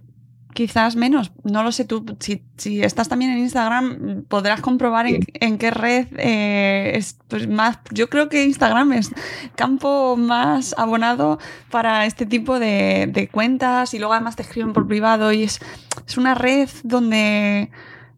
quizás 0.54 0.96
menos. 0.96 1.32
No 1.44 1.64
lo 1.64 1.72
sé 1.72 1.86
tú. 1.86 2.06
Si, 2.20 2.44
si 2.58 2.84
estás 2.84 3.10
también 3.10 3.32
en 3.32 3.40
Instagram, 3.40 4.24
podrás 4.28 4.62
comprobar 4.62 5.08
en, 5.08 5.58
qué 5.58 5.72
red 5.72 6.08
eh, 6.18 6.94
es 6.96 7.18
pues, 7.28 7.48
más. 7.48 7.80
Yo 7.92 8.10
creo 8.10 8.30
que 8.30 8.44
Instagram 8.44 8.94
es 8.94 9.12
campo 9.56 10.16
más 10.18 10.76
abonado 10.78 11.40
para 11.70 12.06
este 12.06 12.26
tipo 12.26 12.60
de, 12.60 13.30
cuentas 13.32 13.94
y 13.94 14.00
luego 14.00 14.14
además 14.14 14.36
te 14.36 14.44
escriben 14.44 14.74
por 14.74 14.88
privado 14.88 15.32
y 15.32 15.44
es, 15.44 15.60
es 16.08 16.18
una 16.18 16.36
red 16.36 16.70
donde 16.84 17.70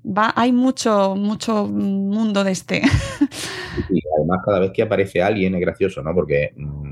va, 0.06 0.34
hay 0.36 0.52
mucho, 0.52 1.16
mucho 1.16 1.68
mundo 1.68 2.44
de 2.44 2.52
este. 2.52 2.82
Y 3.90 4.02
además 4.18 4.42
cada 4.46 4.60
vez 4.60 4.72
que 4.72 4.84
aparece 4.84 5.24
alguien 5.24 5.56
es 5.56 5.62
gracioso, 5.62 6.04
¿no? 6.04 6.14
Porque 6.14 6.54
mm, 6.56 6.83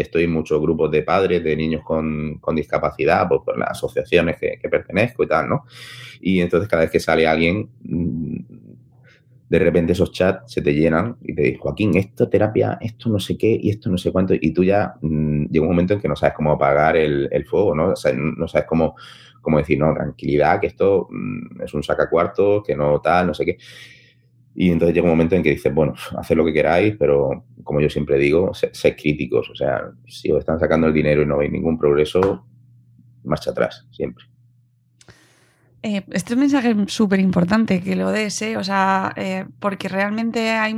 estoy 0.00 0.24
en 0.24 0.32
muchos 0.32 0.60
grupos 0.60 0.90
de 0.90 1.02
padres 1.02 1.42
de 1.42 1.56
niños 1.56 1.82
con, 1.84 2.40
discapacidad, 2.54 3.28
pues 3.28 3.40
por 3.44 3.58
las 3.58 3.70
asociaciones 3.70 4.36
que, 4.38 4.68
pertenezco 4.68 5.24
y 5.24 5.26
tal, 5.26 5.48
¿no? 5.48 5.64
Y 6.20 6.40
entonces 6.40 6.68
cada 6.68 6.82
vez 6.82 6.90
que 6.90 7.00
sale 7.00 7.26
alguien, 7.26 7.68
mm, 7.82 8.36
de 9.48 9.58
repente 9.58 9.92
esos 9.92 10.12
chats 10.12 10.52
se 10.52 10.60
te 10.60 10.74
llenan 10.74 11.16
y 11.22 11.34
te 11.34 11.42
dicen, 11.42 11.60
Joaquín, 11.60 11.96
esto 11.96 12.28
terapia, 12.28 12.78
esto 12.80 13.08
no 13.08 13.18
sé 13.18 13.38
qué 13.38 13.58
y 13.60 13.70
esto 13.70 13.88
no 13.88 13.96
sé 13.96 14.12
cuánto, 14.12 14.34
y 14.34 14.52
tú 14.52 14.62
ya 14.62 14.94
mm, 15.00 15.46
llega 15.46 15.62
un 15.62 15.70
momento 15.70 15.94
en 15.94 16.00
que 16.00 16.08
no 16.08 16.16
sabes 16.16 16.34
cómo 16.36 16.52
apagar 16.52 16.96
el, 16.96 17.44
fuego, 17.46 17.74
¿no? 17.74 17.88
No 17.88 18.48
sabes 18.48 18.66
cómo, 18.68 18.94
cómo 19.40 19.58
decir, 19.58 19.78
no, 19.78 19.94
tranquilidad, 19.94 20.60
que 20.60 20.66
esto 20.68 21.08
mm, 21.10 21.62
es 21.62 21.74
un 21.74 21.82
sacacuartos, 21.82 22.62
que 22.64 22.76
no 22.76 23.00
tal, 23.00 23.28
no 23.28 23.34
sé 23.34 23.44
qué. 23.44 23.58
Y 24.60 24.72
entonces 24.72 24.92
llega 24.92 25.04
un 25.04 25.12
momento 25.12 25.36
en 25.36 25.44
que 25.44 25.50
dices, 25.50 25.72
bueno, 25.72 25.94
haced 26.18 26.34
lo 26.34 26.44
que 26.44 26.52
queráis, 26.52 26.96
pero 26.98 27.44
como 27.62 27.80
yo 27.80 27.88
siempre 27.88 28.18
digo, 28.18 28.52
sed, 28.52 28.96
críticos. 28.96 29.48
O 29.50 29.54
sea, 29.54 29.92
si 30.08 30.32
os 30.32 30.40
están 30.40 30.58
sacando 30.58 30.88
el 30.88 30.92
dinero 30.92 31.22
y 31.22 31.26
no 31.26 31.38
veis 31.38 31.52
ningún 31.52 31.78
progreso, 31.78 32.44
marcha 33.22 33.52
atrás, 33.52 33.86
siempre. 33.92 34.24
Eh, 35.84 36.02
este 36.10 36.32
es 36.32 36.36
mensaje 36.36 36.74
súper 36.88 37.20
importante 37.20 37.80
que 37.80 37.94
lo 37.94 38.10
des, 38.10 38.42
¿eh? 38.42 38.56
o 38.56 38.64
sea, 38.64 39.12
eh, 39.14 39.46
porque 39.60 39.88
realmente 39.88 40.50
hay 40.50 40.74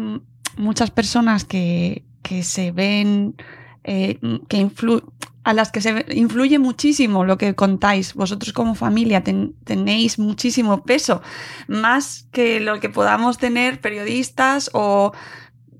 muchas 0.58 0.90
personas 0.90 1.46
que, 1.46 2.04
que 2.22 2.42
se 2.42 2.72
ven, 2.72 3.34
eh, 3.82 4.18
que 4.46 4.58
influyen 4.58 5.06
a 5.42 5.54
las 5.54 5.72
que 5.72 5.80
se 5.80 6.04
influye 6.10 6.58
muchísimo 6.58 7.24
lo 7.24 7.38
que 7.38 7.54
contáis. 7.54 8.14
Vosotros 8.14 8.52
como 8.52 8.74
familia 8.74 9.22
tenéis 9.22 10.18
muchísimo 10.18 10.84
peso, 10.84 11.22
más 11.66 12.28
que 12.32 12.60
lo 12.60 12.80
que 12.80 12.88
podamos 12.88 13.38
tener 13.38 13.80
periodistas 13.80 14.70
o 14.74 15.12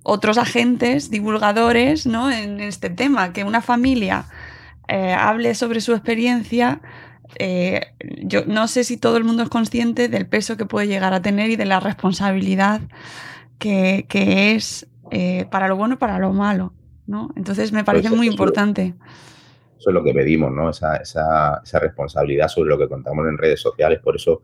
otros 0.03 0.39
agentes, 0.39 1.11
divulgadores, 1.11 2.07
¿no? 2.07 2.31
En 2.31 2.61
este 2.61 2.89
tema, 2.89 3.33
que 3.33 3.45
una 3.45 3.61
familia 3.61 4.27
eh, 4.89 5.13
hable 5.13 5.55
sobre 5.55 5.81
su 5.81 5.93
experiencia. 5.93 6.81
Eh, 7.39 7.83
yo 8.25 8.45
no 8.47 8.67
sé 8.67 8.83
si 8.83 8.97
todo 8.97 9.17
el 9.17 9.25
mundo 9.25 9.43
es 9.43 9.49
consciente 9.49 10.09
del 10.09 10.27
peso 10.27 10.57
que 10.57 10.67
puede 10.67 10.89
llegar 10.89 11.13
a 11.13 11.23
tener 11.23 11.51
y 11.51 11.57
de 11.57 11.67
la 11.67 11.79
responsabilidad 11.79 12.81
que, 13.59 14.07
es 14.55 14.89
eh, 15.11 15.47
para 15.51 15.69
lo 15.69 15.77
bueno 15.77 15.95
y 15.95 15.99
para 15.99 16.19
lo 16.19 16.33
malo. 16.33 16.73
¿no? 17.07 17.31
Entonces 17.37 17.73
me 17.73 17.85
parece 17.85 18.09
pues 18.09 18.17
muy 18.17 18.27
importante. 18.27 18.95
Eso 19.81 19.89
es 19.89 19.95
lo 19.95 20.05
que 20.05 20.13
pedimos, 20.13 20.53
¿no? 20.53 20.69
Esa, 20.69 20.97
esa, 20.97 21.63
esa 21.65 21.79
responsabilidad 21.79 22.49
sobre 22.49 22.69
lo 22.69 22.79
que 22.79 22.87
contamos 22.87 23.27
en 23.27 23.39
redes 23.39 23.61
sociales. 23.61 23.99
Por 24.01 24.17
eso 24.17 24.43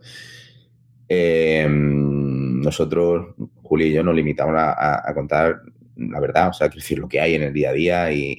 em, 1.06 2.60
nosotros, 2.62 3.34
Julio 3.62 3.86
y 3.86 3.92
yo, 3.92 4.02
nos 4.02 4.14
limitamos 4.14 4.54
a, 4.56 5.12
contar 5.14 5.60
la 5.96 6.20
verdad, 6.20 6.48
o 6.48 6.52
sea, 6.54 6.68
decir 6.68 6.98
lo 6.98 7.06
que 7.06 7.20
hay 7.20 7.34
en 7.34 7.42
el 7.42 7.52
día 7.52 7.70
a 7.70 7.72
día 7.74 8.12
y, 8.12 8.38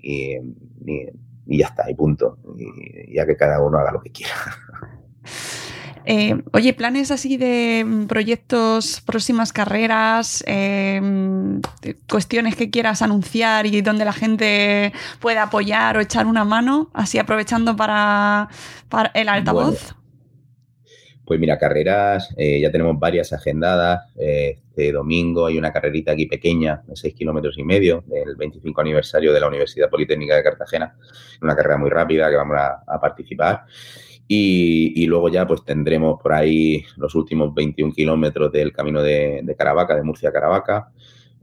y 1.45 1.57
ya 1.57 1.67
está, 1.67 1.89
y 1.89 1.93
punto. 1.93 2.39
Y 2.57 3.15
ya 3.15 3.27
que 3.27 3.37
cada 3.37 3.61
uno 3.61 3.77
haga 3.77 3.91
lo 3.91 4.01
que 4.01 4.11
quiera. 4.11 4.33
Eh, 6.09 6.41
oye, 6.53 6.73
planes 6.73 7.11
así 7.11 7.35
de 7.35 7.83
mm, 7.85 8.07
proyectos, 8.07 9.01
próximas 9.05 9.51
carreras, 9.51 10.41
eh, 10.47 11.01
cuestiones 12.09 12.55
que 12.55 12.69
quieras 12.69 13.01
anunciar 13.01 13.65
y 13.65 13.81
donde 13.81 14.05
la 14.05 14.13
gente 14.13 14.93
pueda 15.19 15.43
apoyar 15.43 15.97
o 15.97 15.99
echar 15.99 16.25
una 16.25 16.45
mano, 16.45 16.89
así 16.93 17.19
aprovechando 17.19 17.75
para, 17.75 18.47
el 19.15 19.27
altavoz. 19.27 19.95
pues 21.25 21.41
mira, 21.41 21.59
carreras, 21.59 22.33
eh, 22.37 22.61
ya 22.61 22.71
tenemos 22.71 22.97
varias 22.97 23.33
agendadas. 23.33 24.09
Este 24.15 24.93
domingo 24.93 25.47
hay 25.47 25.57
una 25.57 25.73
carrerita 25.73 26.13
aquí 26.13 26.25
pequeña, 26.25 26.83
de 26.87 26.95
6 26.95 27.15
kilómetros 27.15 27.57
y 27.57 27.65
medio, 27.65 28.05
del 28.07 28.37
25 28.37 28.79
aniversario 28.79 29.33
de 29.33 29.41
la 29.41 29.49
Universidad 29.49 29.89
Politécnica 29.89 30.37
de 30.37 30.43
Cartagena. 30.43 30.95
Una 31.41 31.53
carrera 31.53 31.77
muy 31.77 31.89
rápida 31.89 32.29
que 32.29 32.37
vamos 32.37 32.55
a 32.57 33.01
participar. 33.01 33.65
Y, 34.29 35.05
luego 35.05 35.29
ya 35.29 35.47
pues 35.47 35.63
tendremos 35.63 36.21
por 36.21 36.33
ahí 36.33 36.83
los 36.97 37.15
últimos 37.15 37.53
21 37.53 37.93
kilómetros 37.93 38.51
del 38.51 38.73
camino 38.73 39.01
de, 39.01 39.55
Caravaca, 39.57 39.95
de 39.95 40.03
Murcia 40.03 40.29
a 40.29 40.33
Caravaca, 40.33 40.91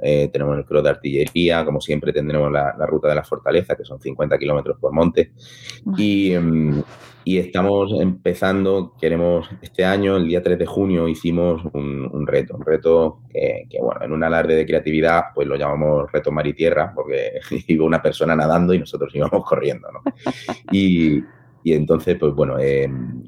eh, 0.03 0.29
tenemos 0.33 0.59
el 0.59 0.65
cross 0.65 0.83
de 0.83 0.91
artillería, 0.91 1.65
como 1.65 1.81
siempre 1.81 2.13
tendremos 2.13 2.51
la, 2.53 2.73
ruta 2.87 3.09
de 3.09 3.15
la 3.15 3.25
fortaleza, 3.25 3.77
que 3.77 3.85
son 3.85 4.01
50 4.01 4.39
kilómetros 4.39 4.77
por 4.79 4.93
monte. 4.93 5.33
Em, 5.99 6.83
y, 7.25 7.39
estamos 7.39 7.91
empezando, 7.99 8.95
queremos, 9.01 9.49
este 9.63 9.85
año, 9.85 10.17
el 10.17 10.27
día 10.27 10.43
3 10.43 10.59
de 10.59 10.67
junio, 10.67 11.09
hicimos 11.09 11.63
un, 11.73 12.27
reto, 12.27 12.57
un 12.57 12.67
reto 12.67 13.21
que, 13.31 13.79
bueno, 13.81 14.05
en 14.05 14.13
un 14.13 14.25
alarde 14.25 14.57
de 14.57 14.67
creatividad, 14.67 15.23
pues 15.35 15.49
lo 15.49 15.57
llamamos 15.57 16.11
reto 16.13 16.31
mar 16.31 16.47
y 16.47 16.53
tierra, 16.53 16.93
porque 16.95 17.41
iba 17.69 17.87
una 17.87 18.03
persona 18.03 18.37
nadando 18.37 18.75
y 18.75 18.79
nosotros 18.81 19.15
íbamos 19.15 19.43
corriendo, 19.47 19.89
¿no? 19.91 20.03
Y, 20.71 21.23
entonces, 21.73 22.17
pues 22.19 22.35
bueno, 22.35 22.59
em, 22.59 23.25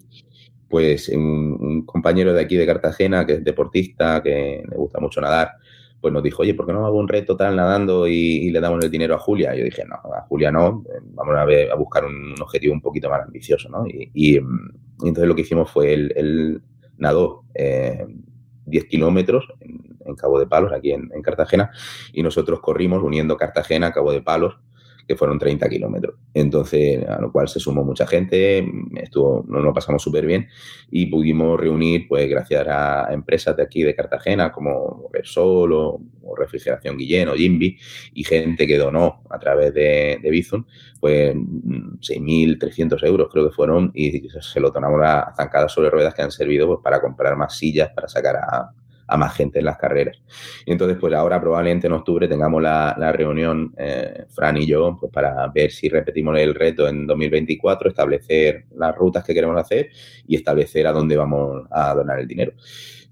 pues 0.69 1.09
un, 1.09 1.85
compañero 1.87 2.33
de 2.33 2.43
aquí 2.43 2.57
de 2.57 2.67
Cartagena, 2.67 3.25
que 3.25 3.35
es 3.35 3.45
deportista, 3.45 4.23
que 4.23 4.63
le 4.69 4.77
gusta 4.77 5.01
mucho 5.01 5.21
nadar, 5.21 5.53
pues 6.01 6.13
nos 6.13 6.23
dijo, 6.23 6.43
oye, 6.43 6.55
¿por 6.55 6.67
qué 6.67 6.73
no 6.73 6.85
hago 6.87 6.99
un 6.99 7.09
reto 7.09 7.37
tal 7.37 7.57
nadando 7.57 8.07
y, 8.07 8.51
le 8.51 8.61
damos 8.61 8.85
el 8.85 8.91
dinero 8.91 9.15
a 9.15 9.19
Julia? 9.19 9.55
Y 9.55 9.59
yo 9.61 9.65
dije, 9.65 9.85
no, 9.85 9.95
a 9.95 10.23
Julia 10.29 10.53
no, 10.53 10.85
eh, 10.89 10.99
vamos 11.03 11.35
a, 11.37 11.45
ver, 11.45 11.71
a 11.71 11.75
buscar 11.77 12.05
un, 12.05 12.35
objetivo 12.41 12.75
un 12.75 12.81
poquito 12.81 13.09
más 13.09 13.23
ambicioso, 13.23 13.69
¿no? 13.69 13.85
Y, 13.87 14.39
mm, 14.41 14.71
entonces 15.03 15.29
lo 15.29 15.35
que 15.35 15.43
hicimos 15.43 15.71
fue, 15.71 15.93
él, 15.95 16.63
nadó 16.99 17.45
10 17.55 17.57
eh, 17.57 18.89
kilómetros 18.89 19.47
en, 19.61 19.87
Cabo 20.17 20.39
de 20.39 20.47
Palos, 20.47 20.73
aquí 20.73 20.93
en, 20.93 21.11
en, 21.13 21.21
Cartagena, 21.21 21.71
y 22.13 22.23
nosotros 22.23 22.61
corrimos 22.61 23.03
uniendo 23.03 23.37
Cartagena 23.37 23.93
Cabo 23.93 24.13
de 24.13 24.23
Palos 24.23 24.59
que 25.07 25.17
fueron 25.17 25.39
30 25.39 25.69
kilómetros. 25.69 26.17
Entonces, 26.35 27.07
a 27.09 27.21
lo 27.21 27.31
cual 27.31 27.49
se 27.49 27.61
sumó 27.61 27.85
mucha 27.85 28.07
gente, 28.07 28.67
estuvo, 28.97 29.45
nos 29.47 29.63
lo 29.63 29.73
pasamos 29.73 30.03
súper 30.03 30.27
bien 30.27 30.49
y 30.91 31.07
pudimos 31.07 31.59
reunir, 31.59 32.07
pues 32.09 32.29
gracias 32.29 32.67
a 32.69 33.09
empresas 33.13 33.57
de 33.57 33.63
aquí 33.63 33.83
de 33.83 33.95
Cartagena 33.95 34.51
como 34.51 35.09
Resol 35.13 35.73
o, 35.73 36.01
Refrigeración 36.37 36.99
Guillén 36.99 37.29
o 37.29 37.35
Jimby 37.35 37.79
y 38.13 38.25
gente 38.25 38.67
que 38.67 38.77
donó 38.77 39.23
a 39.31 39.39
través 39.39 39.73
de, 39.73 40.19
de 40.21 40.31
Bizum, 40.31 40.65
pues 41.01 41.35
6.300 41.35 43.07
euros 43.07 43.29
creo 43.33 43.49
que 43.49 43.55
fueron 43.55 43.93
y 43.95 44.29
se 44.29 44.61
lo 44.61 44.71
donamos 44.71 45.01
a 45.05 45.33
zancadas 45.37 45.73
sobre 45.73 45.89
ruedas 45.89 46.15
que 46.15 46.23
han 46.23 46.33
servido 46.33 46.67
pues, 46.67 46.81
para 46.83 47.01
comprar 47.01 47.37
más 47.37 47.57
sillas, 47.57 47.91
para 47.95 48.09
sacar 48.09 48.37
a, 48.37 48.71
a 49.07 49.17
más 49.17 49.35
gente 49.35 49.59
en 49.59 49.65
las 49.65 49.79
carreras. 49.79 50.19
Y 50.65 50.73
entonces, 50.73 50.99
pues 51.01 51.15
ahora 51.15 51.41
probablemente 51.41 51.87
en 51.87 51.93
octubre 51.93 52.29
tengamos 52.29 52.63
la, 52.63 53.13
reunión, 53.13 53.75
eh, 53.77 54.25
Fran 54.29 54.57
y 54.57 54.67
yo, 54.67 54.97
pues 54.99 55.13
para 55.13 55.47
ver 55.49 55.71
si 55.71 55.89
repetimos 55.89 56.39
el 56.39 56.55
reto 56.55 56.89
en 56.89 57.07
2024, 57.07 57.89
establecer 57.89 58.67
las 58.77 58.95
rutas 58.95 59.25
que 59.25 59.35
queremos 59.35 59.59
hacer 59.61 59.91
y 60.27 60.37
establecer 60.37 60.87
a 60.87 60.93
dónde 60.93 61.17
vamos 61.17 61.67
a 61.71 61.95
donar 61.95 62.19
el 62.19 62.27
dinero. 62.27 62.53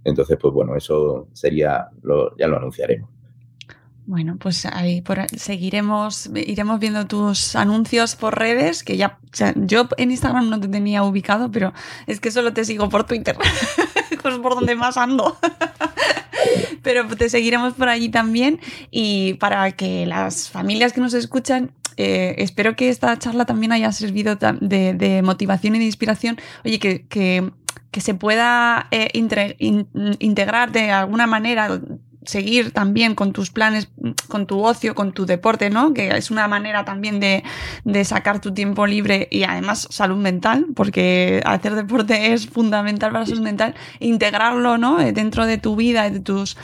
Entonces, 0.05 0.37
pues 0.41 0.53
bueno, 0.53 0.77
eso 0.77 1.29
sería, 1.33 1.89
lo, 2.03 2.37
ya 2.37 2.47
lo 2.47 2.57
anunciaremos. 2.57 3.15
Bueno, 4.07 4.37
pues 4.39 4.67
ahí 4.67 5.01
por, 5.01 5.27
seguiremos, 5.31 6.31
iremos 6.35 6.79
viendo 6.79 7.07
tus 7.07 7.57
anuncios 7.57 8.17
por 8.17 8.39
redes, 8.39 8.85
que 8.85 8.99
ya, 8.99 9.19
o 9.25 9.29
sea, 9.35 9.55
yo 9.57 9.89
en 9.97 10.11
Instagram 10.11 10.51
no 10.51 10.61
te 10.61 10.69
tenía 10.69 11.03
ubicado, 11.05 11.51
pero 11.51 11.73
es 12.07 12.21
que 12.21 12.31
solo 12.31 12.53
te 12.53 12.67
sigo 12.67 12.91
por 12.91 13.05
Twitter, 13.05 13.35
por 14.17 14.55
donde 14.55 14.75
más 14.75 14.97
ando. 14.97 15.37
pero 16.83 17.07
te 17.09 17.29
seguiremos 17.29 17.75
por 17.75 17.89
allí 17.89 18.09
también 18.11 18.61
y 18.91 19.35
para 19.35 19.73
que 19.73 20.07
las 20.07 20.51
familias 20.51 20.93
que 20.93 21.01
nos 21.01 21.15
escuchan 21.15 21.73
eh, 21.97 22.35
espero 22.39 22.75
que 22.77 22.89
esta 22.89 23.17
charla 23.19 23.45
también 23.47 23.73
haya 23.73 23.93
servido 23.93 24.37
de, 24.37 25.21
motivación 25.25 25.77
y 25.77 25.79
de 25.79 25.85
inspiración. 25.85 26.39
Oye, 26.65 26.79
que, 26.79 27.07
que, 27.07 28.01
se 28.01 28.15
pueda 28.15 28.89
eh, 28.91 29.09
integrar 29.15 30.73
de 30.73 30.91
alguna 30.91 31.29
manera 31.29 31.81
seguir 32.25 32.73
también 32.73 33.15
con 33.15 33.33
tus 33.33 33.51
planes, 33.51 33.89
con 34.29 34.47
tu 34.47 34.63
ocio, 34.65 34.95
con 34.95 35.13
tu 35.13 35.27
deporte, 35.27 35.71
¿no? 35.71 35.95
Que 35.95 36.09
es 36.17 36.31
una 36.31 36.49
manera 36.49 36.85
también 36.85 37.21
de, 37.21 37.43
sacar 38.05 38.41
tu 38.41 38.53
tiempo 38.53 38.87
libre 38.87 39.29
y 39.31 39.45
además 39.45 39.87
salud 39.91 40.17
mental, 40.17 40.67
porque 40.75 41.43
hacer 41.45 41.75
deporte 41.75 42.33
es 42.33 42.49
fundamental 42.49 43.11
para 43.13 43.21
la 43.21 43.27
salud 43.27 43.43
mental, 43.43 43.75
integrarlo, 44.01 44.79
¿no? 44.79 45.01
Eh, 45.01 45.13
dentro 45.13 45.47
de 45.47 45.59
tu 45.59 45.77
vida, 45.77 46.11
de 46.11 46.21
tus, 46.21 46.57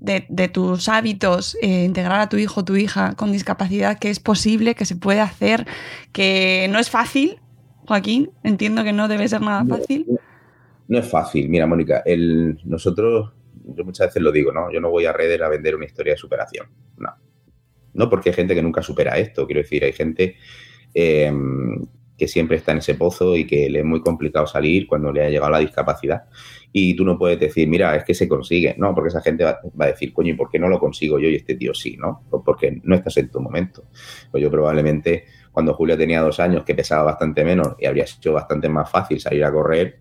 de, 0.00 0.48
tus 0.48 0.88
hábitos, 0.88 1.56
eh, 1.62 1.84
integrar 1.84 2.20
a 2.20 2.28
tu 2.28 2.36
hijo, 2.36 2.64
tu 2.64 2.76
hija 2.76 3.14
con 3.14 3.32
discapacidad, 3.32 3.98
que 3.98 4.10
es 4.10 4.20
posible, 4.20 4.74
que 4.74 4.84
se 4.84 4.96
puede 4.96 5.20
hacer, 5.20 5.66
que 6.12 6.68
no 6.70 6.78
es 6.78 6.90
fácil, 6.90 7.38
Joaquín, 7.86 8.30
entiendo 8.42 8.84
que 8.84 8.92
no 8.92 9.08
debe 9.08 9.28
ser 9.28 9.40
nada 9.40 9.64
fácil. 9.64 10.06
No, 10.88 10.98
es 10.98 11.08
fácil. 11.08 11.48
Mira, 11.48 11.66
Mónica, 11.66 12.02
el, 12.06 12.58
nosotros 12.64 13.32
yo 13.74 13.84
muchas 13.84 14.08
veces 14.08 14.22
lo 14.22 14.32
digo, 14.32 14.52
¿no? 14.52 14.72
Yo 14.72 14.80
no 14.80 14.90
voy 14.90 15.06
a 15.06 15.12
redes 15.12 15.40
a 15.40 15.48
vender 15.48 15.76
una 15.76 15.86
historia 15.86 16.14
de 16.14 16.18
superación. 16.18 16.68
No. 16.96 17.10
No 17.94 18.10
porque 18.10 18.30
hay 18.30 18.34
gente 18.34 18.54
que 18.54 18.62
nunca 18.62 18.82
supera 18.82 19.18
esto. 19.18 19.46
Quiero 19.46 19.62
decir, 19.62 19.84
hay 19.84 19.92
gente 19.92 20.36
eh, 20.94 21.32
que 22.18 22.26
siempre 22.26 22.56
está 22.56 22.72
en 22.72 22.78
ese 22.78 22.96
pozo 22.96 23.36
y 23.36 23.46
que 23.46 23.70
le 23.70 23.78
es 23.78 23.84
muy 23.84 24.00
complicado 24.00 24.46
salir 24.46 24.88
cuando 24.88 25.12
le 25.12 25.24
ha 25.24 25.30
llegado 25.30 25.52
la 25.52 25.60
discapacidad. 25.60 26.24
Y 26.72 26.94
tú 26.96 27.04
no 27.04 27.16
puedes 27.16 27.38
decir, 27.38 27.68
mira, 27.68 27.94
es 27.94 28.04
que 28.04 28.12
se 28.12 28.28
consigue. 28.28 28.74
No, 28.76 28.94
porque 28.94 29.08
esa 29.08 29.22
gente 29.22 29.44
va, 29.44 29.60
a 29.78 29.86
decir, 29.86 30.12
coño, 30.12 30.32
¿y 30.32 30.36
por 30.36 30.50
qué 30.50 30.58
no 30.58 30.68
lo 30.68 30.80
consigo 30.80 31.18
yo 31.18 31.28
y 31.28 31.36
este 31.36 31.54
tío 31.54 31.72
sí? 31.72 31.96
¿no? 31.96 32.24
Pues 32.28 32.42
porque 32.44 32.80
no 32.82 32.96
estás 32.96 33.16
en 33.18 33.30
tu 33.30 33.40
momento. 33.40 33.84
Pues 34.30 34.42
yo 34.42 34.50
probablemente 34.50 35.26
cuando 35.52 35.74
Julia 35.74 35.96
tenía 35.96 36.20
dos 36.20 36.40
años, 36.40 36.64
que 36.64 36.74
pesaba 36.74 37.04
bastante 37.04 37.44
menos 37.44 37.74
y 37.78 37.86
habría 37.86 38.06
sido 38.06 38.34
bastante 38.34 38.68
más 38.68 38.90
fácil 38.90 39.20
salir 39.20 39.44
a 39.44 39.52
correr, 39.52 39.98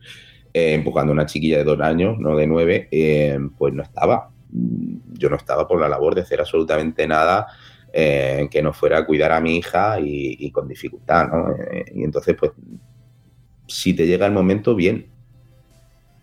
eh, 0.57 0.73
empujando 0.73 1.11
a 1.11 1.13
una 1.13 1.27
chiquilla 1.27 1.59
de 1.59 1.63
dos 1.63 1.79
años, 1.81 2.17
no 2.17 2.35
de 2.35 2.47
nueve, 2.47 2.87
eh, 2.89 3.37
pues 3.59 3.75
no 3.75 3.83
estaba. 3.83 4.31
Yo 4.49 5.29
no 5.29 5.35
estaba 5.35 5.67
por 5.67 5.79
la 5.79 5.87
labor 5.87 6.15
de 6.15 6.21
hacer 6.21 6.39
absolutamente 6.39 7.07
nada 7.07 7.45
eh, 7.93 8.47
que 8.49 8.63
no 8.63 8.73
fuera 8.73 9.05
cuidar 9.05 9.33
a 9.33 9.39
mi 9.39 9.57
hija 9.57 9.99
y, 9.99 10.49
con 10.51 10.67
dificultad, 10.67 11.27
¿no? 11.27 11.55
y 11.93 12.03
entonces, 12.03 12.35
pues, 12.39 12.53
si 13.67 13.93
te 13.93 14.07
llega 14.07 14.25
el 14.25 14.31
momento, 14.31 14.73
bien, 14.73 15.11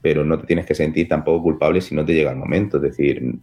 pero 0.03 0.25
no 0.25 0.41
te 0.41 0.49
tienes 0.49 0.67
que 0.67 0.75
sentir 0.75 1.09
tampoco 1.09 1.45
culpable 1.45 1.81
si 1.81 1.95
no 1.95 2.05
te 2.05 2.13
llega 2.13 2.33
el 2.33 2.37
momento. 2.37 2.79
Es 2.79 2.83
decir, 2.83 3.39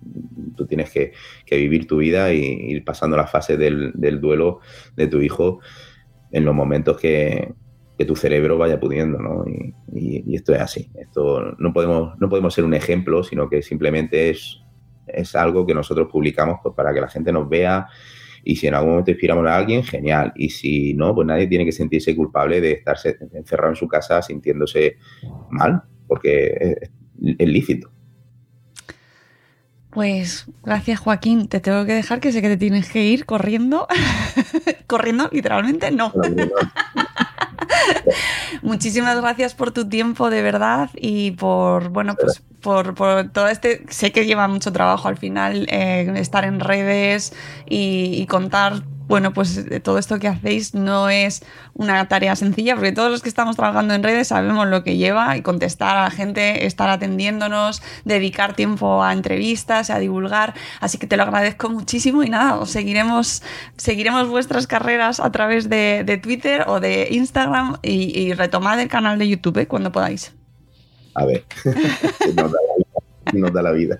tú 0.57 0.65
tienes 0.67 0.91
que, 0.91 1.13
vivir 1.49 1.87
tu 1.87 1.97
vida 1.97 2.33
y 2.33 2.41
ir 2.41 2.83
pasando 2.83 3.15
la 3.15 3.27
fase 3.27 3.55
del, 3.55 3.93
duelo 4.19 4.59
de 4.97 5.07
tu 5.07 5.21
hijo 5.21 5.61
en 6.31 6.43
los 6.43 6.53
momentos 6.53 6.99
que, 6.99 7.53
que 8.01 8.05
tu 8.07 8.15
cerebro 8.15 8.57
vaya 8.57 8.79
pudiendo, 8.79 9.19
¿no? 9.19 9.45
Y, 9.47 10.35
esto 10.35 10.53
es 10.53 10.61
así. 10.61 10.89
Esto 10.95 11.55
no 11.59 11.71
podemos, 11.71 12.19
no 12.19 12.29
podemos 12.29 12.53
ser 12.53 12.63
un 12.63 12.73
ejemplo, 12.73 13.23
sino 13.23 13.47
que 13.47 13.61
simplemente 13.61 14.31
es, 14.31 14.59
es 15.05 15.35
algo 15.35 15.65
que 15.67 15.75
nosotros 15.75 16.07
publicamos 16.11 16.59
pues, 16.63 16.73
para 16.73 16.93
que 16.93 17.01
la 17.01 17.07
gente 17.07 17.31
nos 17.31 17.47
vea 17.47 17.87
y 18.43 18.55
si 18.55 18.65
en 18.65 18.73
algún 18.73 18.91
momento 18.91 19.11
inspiramos 19.11 19.45
a 19.47 19.55
alguien, 19.55 19.83
genial. 19.83 20.33
Y 20.35 20.49
si 20.49 20.95
no, 20.95 21.13
pues 21.13 21.27
nadie 21.27 21.45
tiene 21.45 21.63
que 21.63 21.71
sentirse 21.71 22.15
culpable 22.15 22.59
de 22.59 22.71
estarse 22.71 23.17
encerrado 23.33 23.73
en 23.73 23.75
su 23.75 23.87
casa 23.87 24.19
sintiéndose 24.23 24.97
mal, 25.51 25.83
porque 26.07 26.79
es, 26.81 26.91
es 27.37 27.47
lícito. 27.47 27.91
Pues 29.91 30.45
gracias 30.63 31.01
Joaquín, 31.01 31.49
te 31.49 31.59
tengo 31.59 31.85
que 31.85 31.93
dejar 31.93 32.21
que 32.21 32.31
sé 32.31 32.41
que 32.41 32.47
te 32.47 32.57
tienes 32.57 32.89
que 32.89 33.03
ir 33.03 33.25
corriendo, 33.25 33.87
corriendo 34.87 35.29
literalmente, 35.33 35.91
no. 35.91 36.13
Muchísimas 38.61 39.19
gracias 39.19 39.53
por 39.53 39.71
tu 39.71 39.87
tiempo, 39.87 40.29
de 40.29 40.41
verdad, 40.41 40.89
y 40.95 41.31
por, 41.31 41.89
bueno, 41.89 42.15
pues 42.19 42.41
por, 42.61 42.93
todo 43.31 43.47
este, 43.47 43.85
sé 43.89 44.11
que 44.11 44.25
lleva 44.25 44.47
mucho 44.47 44.71
trabajo 44.71 45.07
al 45.07 45.17
final 45.17 45.67
eh, 45.69 46.11
estar 46.15 46.45
en 46.45 46.59
redes 46.59 47.33
y 47.65 48.25
contar 48.27 48.83
bueno, 49.07 49.33
pues 49.33 49.65
todo 49.83 49.97
esto 49.97 50.19
que 50.19 50.27
hacéis 50.27 50.73
no 50.73 51.09
es 51.09 51.43
una 51.73 52.07
tarea 52.07 52.35
sencilla, 52.35 52.75
porque 52.75 52.91
todos 52.91 53.11
los 53.11 53.21
que 53.21 53.29
estamos 53.29 53.55
trabajando 53.55 53.93
en 53.93 54.03
redes 54.03 54.29
sabemos 54.29 54.67
lo 54.67 54.83
que 54.83 54.97
lleva 54.97 55.35
y 55.37 55.41
contestar 55.41 55.97
a 55.97 56.03
la 56.03 56.11
gente, 56.11 56.65
estar 56.65 56.89
atendiéndonos, 56.89 57.81
dedicar 58.05 58.55
tiempo 58.55 59.03
a 59.03 59.13
entrevistas, 59.13 59.89
a 59.89 59.99
divulgar. 59.99 60.53
Así 60.79 60.97
que 60.97 61.07
te 61.07 61.17
lo 61.17 61.23
agradezco 61.23 61.69
muchísimo 61.69 62.23
y 62.23 62.29
nada, 62.29 62.55
os 62.55 62.69
seguiremos, 62.71 63.43
seguiremos 63.77 64.27
vuestras 64.29 64.67
carreras 64.67 65.19
a 65.19 65.31
través 65.31 65.69
de, 65.69 66.19
Twitter 66.21 66.65
o 66.67 66.79
de 66.79 67.07
Instagram 67.11 67.77
y, 67.81 68.33
retomad 68.33 68.79
el 68.79 68.87
canal 68.87 69.19
de 69.19 69.27
YouTube 69.27 69.57
¿eh? 69.57 69.67
cuando 69.67 69.91
podáis. 69.91 70.33
A 71.15 71.25
ver, 71.25 71.45
nos 73.33 73.53
da 73.53 73.61
la 73.61 73.71
vida. 73.71 73.99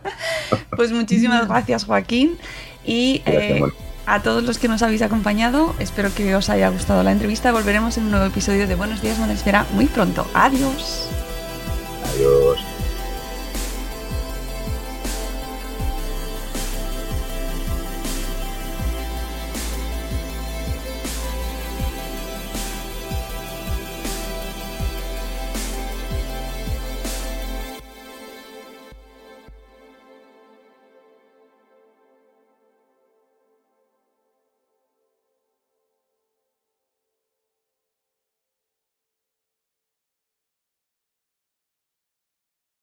Pues 0.76 0.92
muchísimas 0.92 1.48
gracias, 1.50 1.84
Joaquín. 1.84 2.38
Y 2.86 3.22
eh, 3.26 3.62
a 4.06 4.22
todos 4.22 4.44
los 4.44 4.58
que 4.58 4.68
nos 4.68 4.82
habéis 4.82 5.02
acompañado. 5.02 5.76
Espero 5.80 6.14
que 6.14 6.36
os 6.36 6.50
haya 6.50 6.70
gustado 6.70 7.04
la 7.04 7.12
entrevista. 7.12 7.52
Volveremos 7.52 7.98
en 7.98 8.06
un 8.06 8.12
nuevo 8.12 8.26
episodio 8.26 8.68
de 8.68 8.76
Buenos 8.76 9.02
Días, 9.02 9.18
Espera 9.30 9.66
muy 9.74 9.86
pronto. 9.86 10.26
Adiós. 10.34 11.08
Adiós. 12.16 12.71